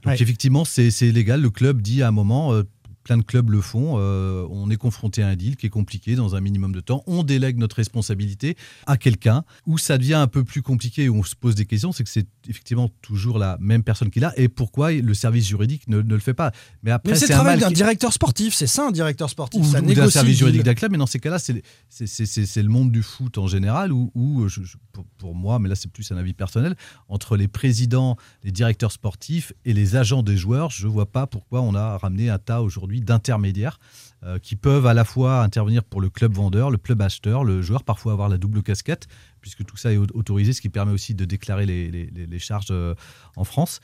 Donc 0.03 0.13
Ouais. 0.13 0.23
effectivement, 0.23 0.65
c'est 0.65 0.91
c'est 0.91 1.11
légal. 1.13 1.41
Le 1.41 1.51
club 1.51 1.83
dit 1.83 2.03
à 2.03 2.09
un 2.09 2.13
moment, 2.13 2.53
euh, 2.53 2.63
plein 3.11 3.19
de 3.19 3.25
clubs 3.25 3.51
le 3.51 3.61
font, 3.61 3.97
euh, 3.99 4.47
on 4.53 4.71
est 4.71 4.77
confronté 4.77 5.21
à 5.25 5.27
un 5.27 5.35
deal 5.35 5.57
qui 5.57 5.67
est 5.67 5.71
compliqué 5.71 6.15
dans 6.15 6.37
un 6.37 6.41
minimum 6.41 6.71
de 6.73 6.79
temps. 6.79 7.03
On 7.09 7.25
délègue 7.25 7.59
notre 7.59 7.75
responsabilité 7.75 8.57
à 8.87 8.97
quelqu'un. 8.97 9.43
Où 9.67 9.79
ça 9.79 9.99
devient 9.99 10.15
un 10.15 10.29
peu 10.29 10.45
plus 10.45 10.63
compliqué, 10.63 11.09
où 11.09 11.17
on 11.17 11.25
se 11.25 11.35
pose 11.35 11.57
des 11.57 11.67
questions, 11.67 11.91
c'est 11.91 12.05
que 12.05 12.09
c'est 12.09 12.29
effectivement 12.49 12.89
toujours 13.03 13.41
la 13.41 13.57
même 13.59 13.83
personne 13.83 14.11
qui 14.11 14.21
l'a. 14.21 14.33
Et 14.37 14.47
pourquoi 14.49 14.93
le 14.93 15.13
service 15.15 15.45
juridique 15.49 15.89
ne, 15.89 16.03
ne 16.03 16.15
le 16.15 16.21
fait 16.21 16.35
pas 16.35 16.53
Mais 16.85 16.93
après, 16.93 17.17
c'est 17.17 17.27
le 17.27 17.35
travail 17.35 17.59
d'un 17.59 17.67
qui- 17.71 17.75
directeur 17.75 18.13
sportif, 18.13 18.55
c'est 18.55 18.69
ça 18.69 18.87
un 18.87 18.93
directeur 18.93 19.29
sportif. 19.29 19.61
ou, 19.61 19.65
ça 19.65 19.79
ou 19.79 19.81
d'un 19.81 19.89
négocie 19.89 20.13
service 20.13 20.39
juridique 20.39 20.63
d'un 20.63 20.75
club, 20.75 20.93
mais 20.93 20.99
dans 20.99 21.07
ces 21.07 21.19
cas-là, 21.19 21.41
c'est 21.41 22.63
le 22.63 22.69
monde 22.69 22.93
du 22.93 23.03
foot 23.03 23.39
en 23.39 23.49
général, 23.49 23.93
où, 23.93 24.13
où, 24.15 24.47
je- 24.47 24.63
je- 24.63 24.77
pour, 24.93 25.05
pour 25.19 25.35
moi, 25.35 25.59
mais 25.59 25.69
là 25.69 25.75
c'est 25.75 25.91
plus 25.91 26.13
un 26.13 26.17
avis 26.17 26.33
personnel, 26.33 26.77
entre 27.09 27.37
les 27.37 27.49
présidents, 27.49 28.17
les 28.45 28.53
directeurs 28.53 28.93
sportifs 28.93 29.53
et 29.65 29.73
les 29.73 29.97
agents 29.97 30.23
des 30.23 30.37
joueurs, 30.37 30.71
je 30.71 30.87
ne 30.87 30.93
vois 30.93 31.11
pas 31.11 31.27
pourquoi 31.27 31.61
on 31.63 31.75
a 31.75 31.99
ramené 31.99 32.31
un 32.31 32.39
tas 32.39 32.63
aujourd'hui 32.63 33.00
d'intermédiaires 33.05 33.79
euh, 34.25 34.39
qui 34.39 34.55
peuvent 34.57 34.87
à 34.87 34.95
la 34.95 35.05
fois 35.05 35.43
intervenir 35.43 35.83
pour 35.85 36.01
le 36.01 36.11
club 36.11 36.35
vendeur, 36.35 36.71
le 36.71 36.77
club 36.79 37.01
acheteur, 37.03 37.43
le 37.45 37.63
joueur, 37.63 37.85
parfois 37.85 38.13
avoir 38.13 38.29
la 38.29 38.37
double 38.39 38.63
casquette, 38.63 39.09
puisque 39.41 39.65
tout 39.65 39.77
ça 39.77 39.93
est 39.93 39.97
au- 39.97 40.07
autorisé, 40.15 40.53
ce 40.53 40.61
qui 40.61 40.69
permet 40.69 40.93
aussi 40.93 41.15
de 41.15 41.25
déclarer 41.25 41.65
les, 41.67 41.91
les- 41.91 42.07
les- 42.15 42.27
les 42.27 42.39
charges 42.39 42.67
euh, 42.71 42.95
en 43.37 43.45
France. 43.45 43.81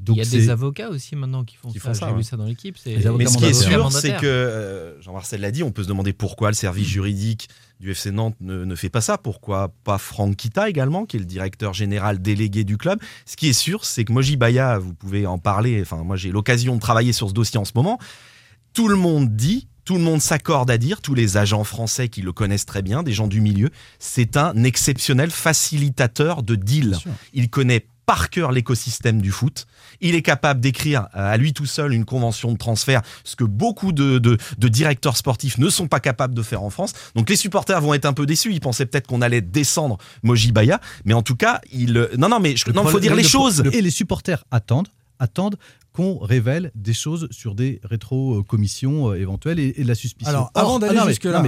Donc 0.00 0.16
il 0.16 0.24
y 0.24 0.26
a 0.26 0.30
des 0.30 0.50
avocats 0.50 0.88
aussi 0.88 1.14
maintenant 1.14 1.44
qui 1.44 1.54
font 1.54 1.68
Qui 1.70 1.78
ça. 1.78 1.88
font 1.90 1.94
ça, 1.94 2.08
J'ai 2.10 2.16
vu 2.16 2.22
ça 2.24 2.36
dans 2.36 2.46
l'équipe. 2.46 2.76
Mais 2.86 3.00
ce 3.26 3.38
qui 3.38 3.44
est 3.44 3.52
sûr, 3.52 3.92
c'est 3.92 4.16
que 4.16 4.26
euh, 4.26 5.00
Jean-Marcel 5.00 5.40
l'a 5.40 5.52
dit, 5.52 5.62
on 5.62 5.70
peut 5.70 5.84
se 5.84 5.88
demander 5.88 6.12
pourquoi 6.12 6.48
le 6.48 6.54
service 6.56 6.88
juridique 6.88 7.48
du 7.78 7.92
FC 7.92 8.10
Nantes 8.10 8.34
ne, 8.40 8.64
ne 8.64 8.74
fait 8.74 8.88
pas 8.88 9.00
ça, 9.00 9.16
pourquoi 9.16 9.72
pas 9.84 9.98
Franck 9.98 10.34
Kita 10.36 10.68
également, 10.68 11.06
qui 11.06 11.18
est 11.18 11.20
le 11.20 11.26
directeur 11.26 11.72
général 11.72 12.20
délégué 12.20 12.64
du 12.64 12.78
club. 12.78 12.98
Ce 13.26 13.36
qui 13.36 13.48
est 13.48 13.52
sûr, 13.52 13.84
c'est 13.84 14.04
que 14.04 14.12
Moji 14.12 14.36
Baya, 14.36 14.78
vous 14.78 14.94
pouvez 14.94 15.24
en 15.26 15.38
parler, 15.38 15.80
enfin 15.82 16.02
moi 16.02 16.16
j'ai 16.16 16.32
l'occasion 16.32 16.74
de 16.74 16.80
travailler 16.80 17.12
sur 17.12 17.28
ce 17.28 17.34
dossier 17.34 17.60
en 17.60 17.64
ce 17.64 17.72
moment, 17.76 17.98
tout 18.72 18.88
le 18.88 18.96
monde 18.96 19.34
dit, 19.36 19.66
tout 19.84 19.94
le 19.94 20.00
monde 20.00 20.20
s'accorde 20.20 20.70
à 20.70 20.78
dire, 20.78 21.00
tous 21.00 21.14
les 21.14 21.36
agents 21.36 21.64
français 21.64 22.08
qui 22.08 22.22
le 22.22 22.32
connaissent 22.32 22.66
très 22.66 22.82
bien, 22.82 23.02
des 23.02 23.12
gens 23.12 23.26
du 23.26 23.40
milieu, 23.40 23.70
c'est 23.98 24.36
un 24.36 24.62
exceptionnel 24.64 25.30
facilitateur 25.30 26.42
de 26.42 26.54
deal. 26.54 26.96
Il 27.32 27.48
connaît 27.50 27.86
par 28.04 28.30
cœur 28.30 28.50
l'écosystème 28.50 29.22
du 29.22 29.30
foot. 29.30 29.66
Il 30.00 30.16
est 30.16 30.22
capable 30.22 30.60
d'écrire 30.60 31.02
euh, 31.16 31.32
à 31.32 31.36
lui 31.36 31.52
tout 31.52 31.66
seul 31.66 31.92
une 31.92 32.04
convention 32.04 32.50
de 32.50 32.58
transfert, 32.58 33.00
ce 33.22 33.36
que 33.36 33.44
beaucoup 33.44 33.92
de, 33.92 34.18
de- 34.18 34.38
de 34.58 34.68
directeurs 34.68 35.16
sportifs 35.16 35.56
ne 35.58 35.68
sont 35.70 35.86
pas 35.86 36.00
capables 36.00 36.34
de 36.34 36.42
faire 36.42 36.62
en 36.64 36.70
France. 36.70 36.92
Donc 37.14 37.30
les 37.30 37.36
supporters 37.36 37.80
vont 37.80 37.94
être 37.94 38.04
un 38.04 38.12
peu 38.12 38.26
déçus. 38.26 38.52
Ils 38.52 38.60
pensaient 38.60 38.86
peut-être 38.86 39.06
qu'on 39.06 39.22
allait 39.22 39.40
descendre 39.40 39.98
Moji 40.24 40.50
Baya, 40.50 40.80
mais 41.04 41.14
en 41.14 41.22
tout 41.22 41.36
cas, 41.36 41.60
il 41.72 41.96
euh, 41.96 42.08
non 42.18 42.28
non 42.28 42.40
mais 42.40 42.56
je, 42.56 42.68
non, 42.72 42.82
il 42.84 42.90
faut 42.90 42.98
dire 43.00 43.14
les 43.14 43.22
le- 43.22 43.28
choses. 43.28 43.62
le- 43.62 43.74
et 43.74 43.80
les 43.80 43.90
supporters 43.90 44.44
attendent, 44.50 44.88
attendent 45.20 45.56
qu'on 45.92 46.18
révèle 46.18 46.70
des 46.74 46.92
choses 46.94 47.28
sur 47.30 47.54
des 47.54 47.80
rétro-commissions 47.84 49.10
euh, 49.10 49.14
éventuelles 49.20 49.58
et, 49.58 49.74
et 49.76 49.82
de 49.82 49.88
la 49.88 49.94
suspicion. 49.94 50.30
Alors, 50.30 50.50
avant 50.54 50.78
d'aller 50.78 50.98
jusque-là, 51.06 51.42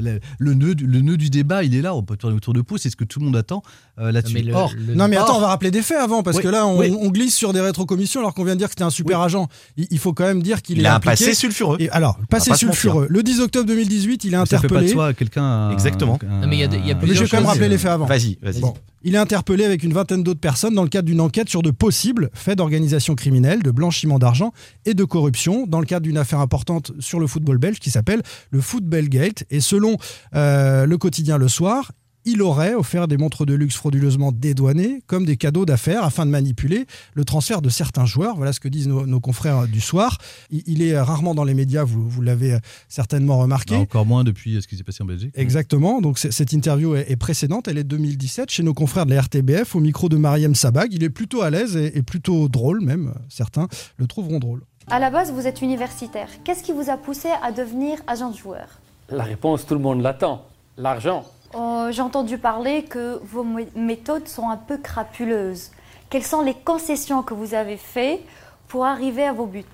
le, 0.00 0.20
le 0.38 0.54
nœud, 0.54 0.74
du- 0.74 0.86
le 0.86 1.00
nœud 1.00 1.16
du 1.16 1.30
débat, 1.30 1.62
il 1.64 1.74
est 1.74 1.82
là. 1.82 1.94
On 1.94 2.02
peut 2.02 2.16
tourner 2.16 2.36
autour 2.36 2.52
de 2.54 2.60
pouce. 2.60 2.82
C'est 2.82 2.90
ce 2.90 2.96
que 2.96 3.04
tout 3.04 3.18
le 3.20 3.24
monde 3.26 3.36
attend 3.36 3.62
euh, 3.98 4.12
là-dessus. 4.12 4.44
Or, 4.52 4.72
le- 4.76 4.94
Non 4.94 5.08
mais 5.08 5.16
attends, 5.16 5.36
on 5.36 5.40
va 5.40 5.48
rappeler 5.48 5.70
des 5.70 5.82
faits 5.82 5.98
avant 5.98 6.22
parce 6.22 6.36
Oui, 6.38 6.42
que 6.42 6.48
là 6.48 6.66
on, 6.66 6.78
oui. 6.78 6.94
on 6.98 7.08
glisse 7.10 7.34
sur 7.34 7.52
des 7.52 7.60
rétrocommissions 7.60 8.20
alors 8.20 8.34
qu'on 8.34 8.44
vient 8.44 8.54
de 8.54 8.58
dire 8.58 8.68
que 8.68 8.72
c'était 8.72 8.84
un 8.84 8.90
super 8.90 9.20
agent. 9.20 9.48
Il, 9.76 9.86
il 9.90 9.98
faut 9.98 10.12
quand 10.12 10.24
même 10.24 10.42
dire 10.42 10.62
qu'il 10.62 10.78
Il 10.78 10.84
est 10.84 10.86
a 10.88 10.94
un 10.94 10.96
impliqué. 10.96 11.12
passé 11.24 11.34
sulfureux. 11.34 11.76
Et 11.80 11.88
alors, 11.90 12.18
passé 12.28 12.50
pas 12.50 12.56
sulfureux. 12.56 13.06
Le 13.08 13.22
10 13.22 13.40
octobre 13.40 13.66
2018, 13.66 14.24
il 14.24 14.34
est 14.34 14.36
ça 14.36 14.44
fait 14.46 14.52
pas 14.56 14.60
de 14.60 14.66
interpellé. 14.66 14.88
soi 14.92 15.14
quelqu'un. 15.14 15.42
un- 15.44 15.70
Exactement. 15.72 16.18
un- 16.28 16.40
Non, 16.42 16.46
mais 16.48 16.56
il 16.56 16.60
y 16.60 16.64
a 16.64 16.68
de- 16.68 16.76
il 16.76 16.86
y 16.86 16.92
a 16.92 16.96
un- 16.96 17.00
Mais 17.00 17.14
je 17.14 17.22
vais 17.22 17.28
quand 17.28 17.38
même 17.38 17.46
rappeler 17.46 17.66
euh, 17.66 17.68
les 17.68 17.78
faits 17.78 17.90
avant. 17.92 18.06
Vas-y, 18.06 18.38
vas-y. 18.42 18.60
Bon. 18.60 18.74
Il 19.04 19.14
est 19.16 19.18
interpellé 19.18 19.64
avec 19.64 19.82
une 19.82 19.92
vingtaine 19.92 20.22
d'autres 20.22 20.40
personnes 20.40 20.74
dans 20.74 20.84
le 20.84 20.88
cadre 20.88 21.06
d'une 21.06 21.20
enquête 21.20 21.48
sur 21.48 21.62
de 21.62 21.70
possibles 21.70 22.30
faits 22.34 22.58
d'organisation 22.58 23.14
criminelle, 23.14 23.62
de 23.62 23.70
blanchiment 23.70 24.18
d'argent 24.18 24.52
et 24.84 24.94
de 24.94 25.04
corruption 25.04 25.66
dans 25.66 25.80
le 25.80 25.86
cadre 25.86 26.04
d'une 26.04 26.18
affaire 26.18 26.40
importante 26.40 26.92
sur 27.00 27.18
le 27.18 27.26
football 27.26 27.58
belge 27.58 27.80
qui 27.80 27.90
s'appelle 27.90 28.22
le 28.50 28.60
Football 28.60 29.08
Gate. 29.08 29.44
Et 29.50 29.60
selon 29.60 29.96
euh, 30.34 30.86
le 30.86 30.98
quotidien 30.98 31.36
Le 31.36 31.48
Soir, 31.48 31.90
il 32.24 32.42
aurait 32.42 32.74
offert 32.74 33.08
des 33.08 33.16
montres 33.16 33.46
de 33.46 33.54
luxe 33.54 33.76
frauduleusement 33.76 34.32
dédouanées 34.32 35.02
comme 35.06 35.24
des 35.24 35.36
cadeaux 35.36 35.64
d'affaires 35.64 36.04
afin 36.04 36.26
de 36.26 36.30
manipuler 36.30 36.86
le 37.14 37.24
transfert 37.24 37.62
de 37.62 37.68
certains 37.68 38.06
joueurs. 38.06 38.36
Voilà 38.36 38.52
ce 38.52 38.60
que 38.60 38.68
disent 38.68 38.88
nos, 38.88 39.06
nos 39.06 39.20
confrères 39.20 39.66
du 39.66 39.80
soir. 39.80 40.18
Il, 40.50 40.62
il 40.66 40.82
est 40.82 40.98
rarement 41.00 41.34
dans 41.34 41.44
les 41.44 41.54
médias, 41.54 41.84
vous, 41.84 42.08
vous 42.08 42.22
l'avez 42.22 42.58
certainement 42.88 43.38
remarqué. 43.38 43.74
Bah, 43.74 43.80
encore 43.80 44.06
moins 44.06 44.24
depuis 44.24 44.56
euh, 44.56 44.60
ce 44.60 44.68
qui 44.68 44.76
s'est 44.76 44.84
passé 44.84 45.02
en 45.02 45.06
Belgique. 45.06 45.32
Exactement. 45.34 46.00
Donc 46.00 46.18
cette 46.18 46.52
interview 46.52 46.94
est, 46.94 47.10
est 47.10 47.16
précédente. 47.16 47.68
Elle 47.68 47.78
est 47.78 47.84
de 47.84 47.88
2017 47.88 48.50
chez 48.50 48.62
nos 48.62 48.74
confrères 48.74 49.06
de 49.06 49.14
la 49.14 49.22
RTBF 49.22 49.74
au 49.74 49.80
micro 49.80 50.08
de 50.08 50.16
Mariam 50.16 50.54
Sabag. 50.54 50.92
Il 50.92 51.02
est 51.02 51.10
plutôt 51.10 51.42
à 51.42 51.50
l'aise 51.50 51.76
et, 51.76 51.98
et 51.98 52.02
plutôt 52.02 52.48
drôle 52.48 52.80
même. 52.80 53.14
Certains 53.28 53.68
le 53.96 54.06
trouveront 54.06 54.38
drôle. 54.38 54.62
À 54.88 54.98
la 54.98 55.10
base, 55.10 55.32
vous 55.32 55.46
êtes 55.46 55.62
universitaire. 55.62 56.28
Qu'est-ce 56.44 56.62
qui 56.62 56.72
vous 56.72 56.90
a 56.90 56.96
poussé 56.96 57.28
à 57.42 57.52
devenir 57.52 57.98
agent 58.06 58.30
de 58.30 58.36
joueur? 58.36 58.80
La 59.10 59.24
réponse, 59.24 59.66
tout 59.66 59.74
le 59.74 59.80
monde 59.80 60.02
l'attend. 60.02 60.44
L'argent. 60.76 61.24
Euh, 61.54 61.92
J'ai 61.92 62.02
entendu 62.02 62.38
parler 62.38 62.84
que 62.84 63.20
vos 63.24 63.44
mé- 63.44 63.68
méthodes 63.76 64.26
sont 64.28 64.48
un 64.48 64.56
peu 64.56 64.78
crapuleuses. 64.78 65.70
Quelles 66.10 66.22
sont 66.24 66.42
les 66.42 66.54
concessions 66.54 67.22
que 67.22 67.34
vous 67.34 67.54
avez 67.54 67.76
faites 67.76 68.20
pour 68.68 68.84
arriver 68.86 69.24
à 69.24 69.32
vos 69.32 69.46
buts? 69.46 69.64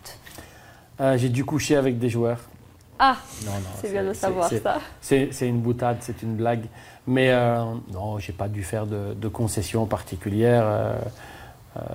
Euh, 1.01 1.17
J'ai 1.17 1.29
dû 1.29 1.45
coucher 1.45 1.77
avec 1.77 1.99
des 1.99 2.09
joueurs. 2.09 2.41
Ah, 2.99 3.17
c'est 3.81 3.93
bien 3.93 4.03
de 4.03 4.13
savoir 4.13 4.51
ça. 4.51 4.79
C'est 5.01 5.31
une 5.49 5.61
boutade, 5.61 5.99
c'est 6.01 6.21
une 6.23 6.35
blague. 6.35 6.65
Mais 7.07 7.31
euh, 7.31 7.63
non, 7.93 8.19
j'ai 8.19 8.33
pas 8.33 8.49
dû 8.49 8.65
faire 8.65 8.87
de, 8.87 9.15
de 9.15 9.29
concessions 9.29 9.87
particulières. 9.87 10.97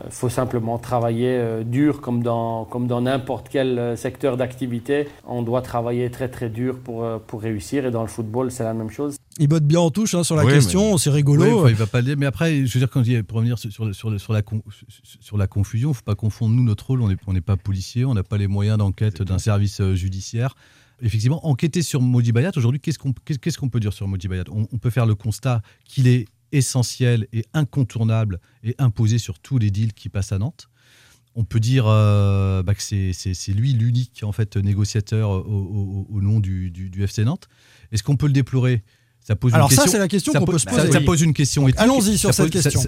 Il 0.06 0.12
faut 0.12 0.30
simplement 0.30 0.78
travailler 0.78 1.32
euh, 1.38 1.64
dur 1.66 2.00
comme 2.00 2.24
dans 2.24 2.64
comme 2.64 2.88
dans 2.88 3.02
n'importe 3.02 3.50
quel 3.50 3.78
euh, 3.78 3.96
secteur 3.98 4.38
d'activité. 4.38 5.10
On 5.28 5.42
doit 5.42 5.62
travailler 5.62 6.10
très 6.10 6.30
très 6.30 6.48
dur 6.48 6.80
pour, 6.82 7.04
euh, 7.04 7.18
pour 7.28 7.42
réussir. 7.42 7.86
Et 7.86 7.92
dans 7.92 8.02
le 8.04 8.08
football, 8.08 8.50
c'est 8.50 8.64
la 8.64 8.74
même 8.74 8.90
chose. 8.90 9.18
Il 9.40 9.48
botte 9.48 9.66
bien 9.66 9.80
en 9.80 9.90
touche 9.90 10.14
hein, 10.14 10.24
sur 10.24 10.36
la 10.36 10.46
Oui, 10.46 10.54
question, 10.54 10.98
c'est 10.98 11.10
rigolo. 11.10 11.44
Oui, 11.44 11.52
enfin, 11.52 11.70
il 11.70 11.76
va 11.76 11.88
pas 11.88 12.00
le 12.02 12.06
dire. 12.06 12.16
Mais 12.18 12.26
après, 12.28 12.66
je 12.68 12.74
veux 12.74 12.80
dire, 12.80 12.90
quand 12.90 13.04
pour 13.28 13.38
revenir 13.38 13.58
sur, 13.58 13.72
sur, 13.72 13.86
le- 13.86 13.94
sur, 13.94 14.10
le- 14.12 14.20
sur 14.20 14.32
la, 14.34 14.42
con- 14.44 14.64
sur 15.20 15.38
la 15.38 15.48
confusion, 15.48 15.90
il 15.90 15.92
ne 15.92 15.96
faut 15.96 16.04
pas 16.04 16.16
confondre, 16.16 16.54
nous, 16.56 16.64
notre 16.64 16.86
rôle, 16.88 17.02
on 17.02 17.08
n'est 17.08 17.18
on 17.26 17.34
pas 17.42 17.58
policier, 17.58 18.06
on 18.06 18.14
n'a 18.14 18.24
pas 18.24 18.38
les 18.38 18.48
moyens 18.48 18.78
d'enquête 18.78 19.22
d'un 19.24 19.40
service 19.40 19.82
euh, 19.82 19.96
judiciaire. 19.96 20.56
Effectivement, 21.02 21.46
enquêter 21.48 21.82
sur 21.82 22.00
Modi 22.02 22.32
Bayat, 22.32 22.52
aujourd'hui, 22.56 22.80
qu'est-ce 22.80 23.00
qu'on 23.00 23.12
qu'est-ce 23.12 23.58
qu'on 23.58 23.70
peut 23.70 23.80
dire 23.80 23.92
sur 23.94 24.08
Modi 24.08 24.28
Bayat? 24.28 24.44
On, 24.52 24.68
on 24.72 24.78
peut 24.78 24.92
faire 24.92 25.06
le 25.08 25.16
constat 25.16 25.62
qu'il 25.84 26.08
est 26.08 26.28
essentiel 26.52 27.28
et 27.34 27.44
incontournable 27.56 28.40
et 28.64 28.76
imposé 28.78 29.18
sur 29.18 29.40
tous 29.40 29.58
les 29.58 29.72
deals 29.72 29.94
qui 29.94 30.08
passent 30.10 30.32
à 30.32 30.38
Nantes. 30.38 30.70
On 31.36 31.44
peut 31.44 31.60
dire 31.60 31.86
euh, 31.88 32.62
bah, 32.62 32.76
que 32.76 32.84
c'est- 32.84 33.12
c'est 33.12 33.34
c'est 33.34 33.54
lui 33.54 33.74
l'unique 33.74 34.22
en 34.24 34.32
fait 34.32 34.56
négociateur 34.56 35.32
au, 35.32 35.40
au- 35.40 36.08
au 36.10 36.22
nom 36.22 36.40
du, 36.40 36.70
du- 36.70 36.92
du 36.92 37.04
FC 37.04 37.26
Nantes. 37.26 37.48
Est-ce 37.92 38.04
qu'on 38.04 38.16
peut 38.16 38.28
le 38.28 38.34
déplorer? 38.34 38.84
Ça 39.24 39.36
pose 39.36 39.54
Alors 39.54 39.70
une 39.70 39.76
ça, 39.76 39.84
question, 39.84 39.92
c'est 39.94 40.00
la 40.00 40.08
question 40.08 40.34
qu'on 40.34 40.46
peut 40.46 40.58
se 40.60 40.66
poser. 40.66 40.92
Ça, 40.92 41.00
pose 41.02 41.22
une 41.22 41.34
question 41.34 41.68
éthique. 41.68 41.80
Allons-y 41.80 42.18
sur 42.18 42.34
Ça 42.34 42.44
cette 42.44 42.52
pose- 42.54 42.62
question. 42.64 42.82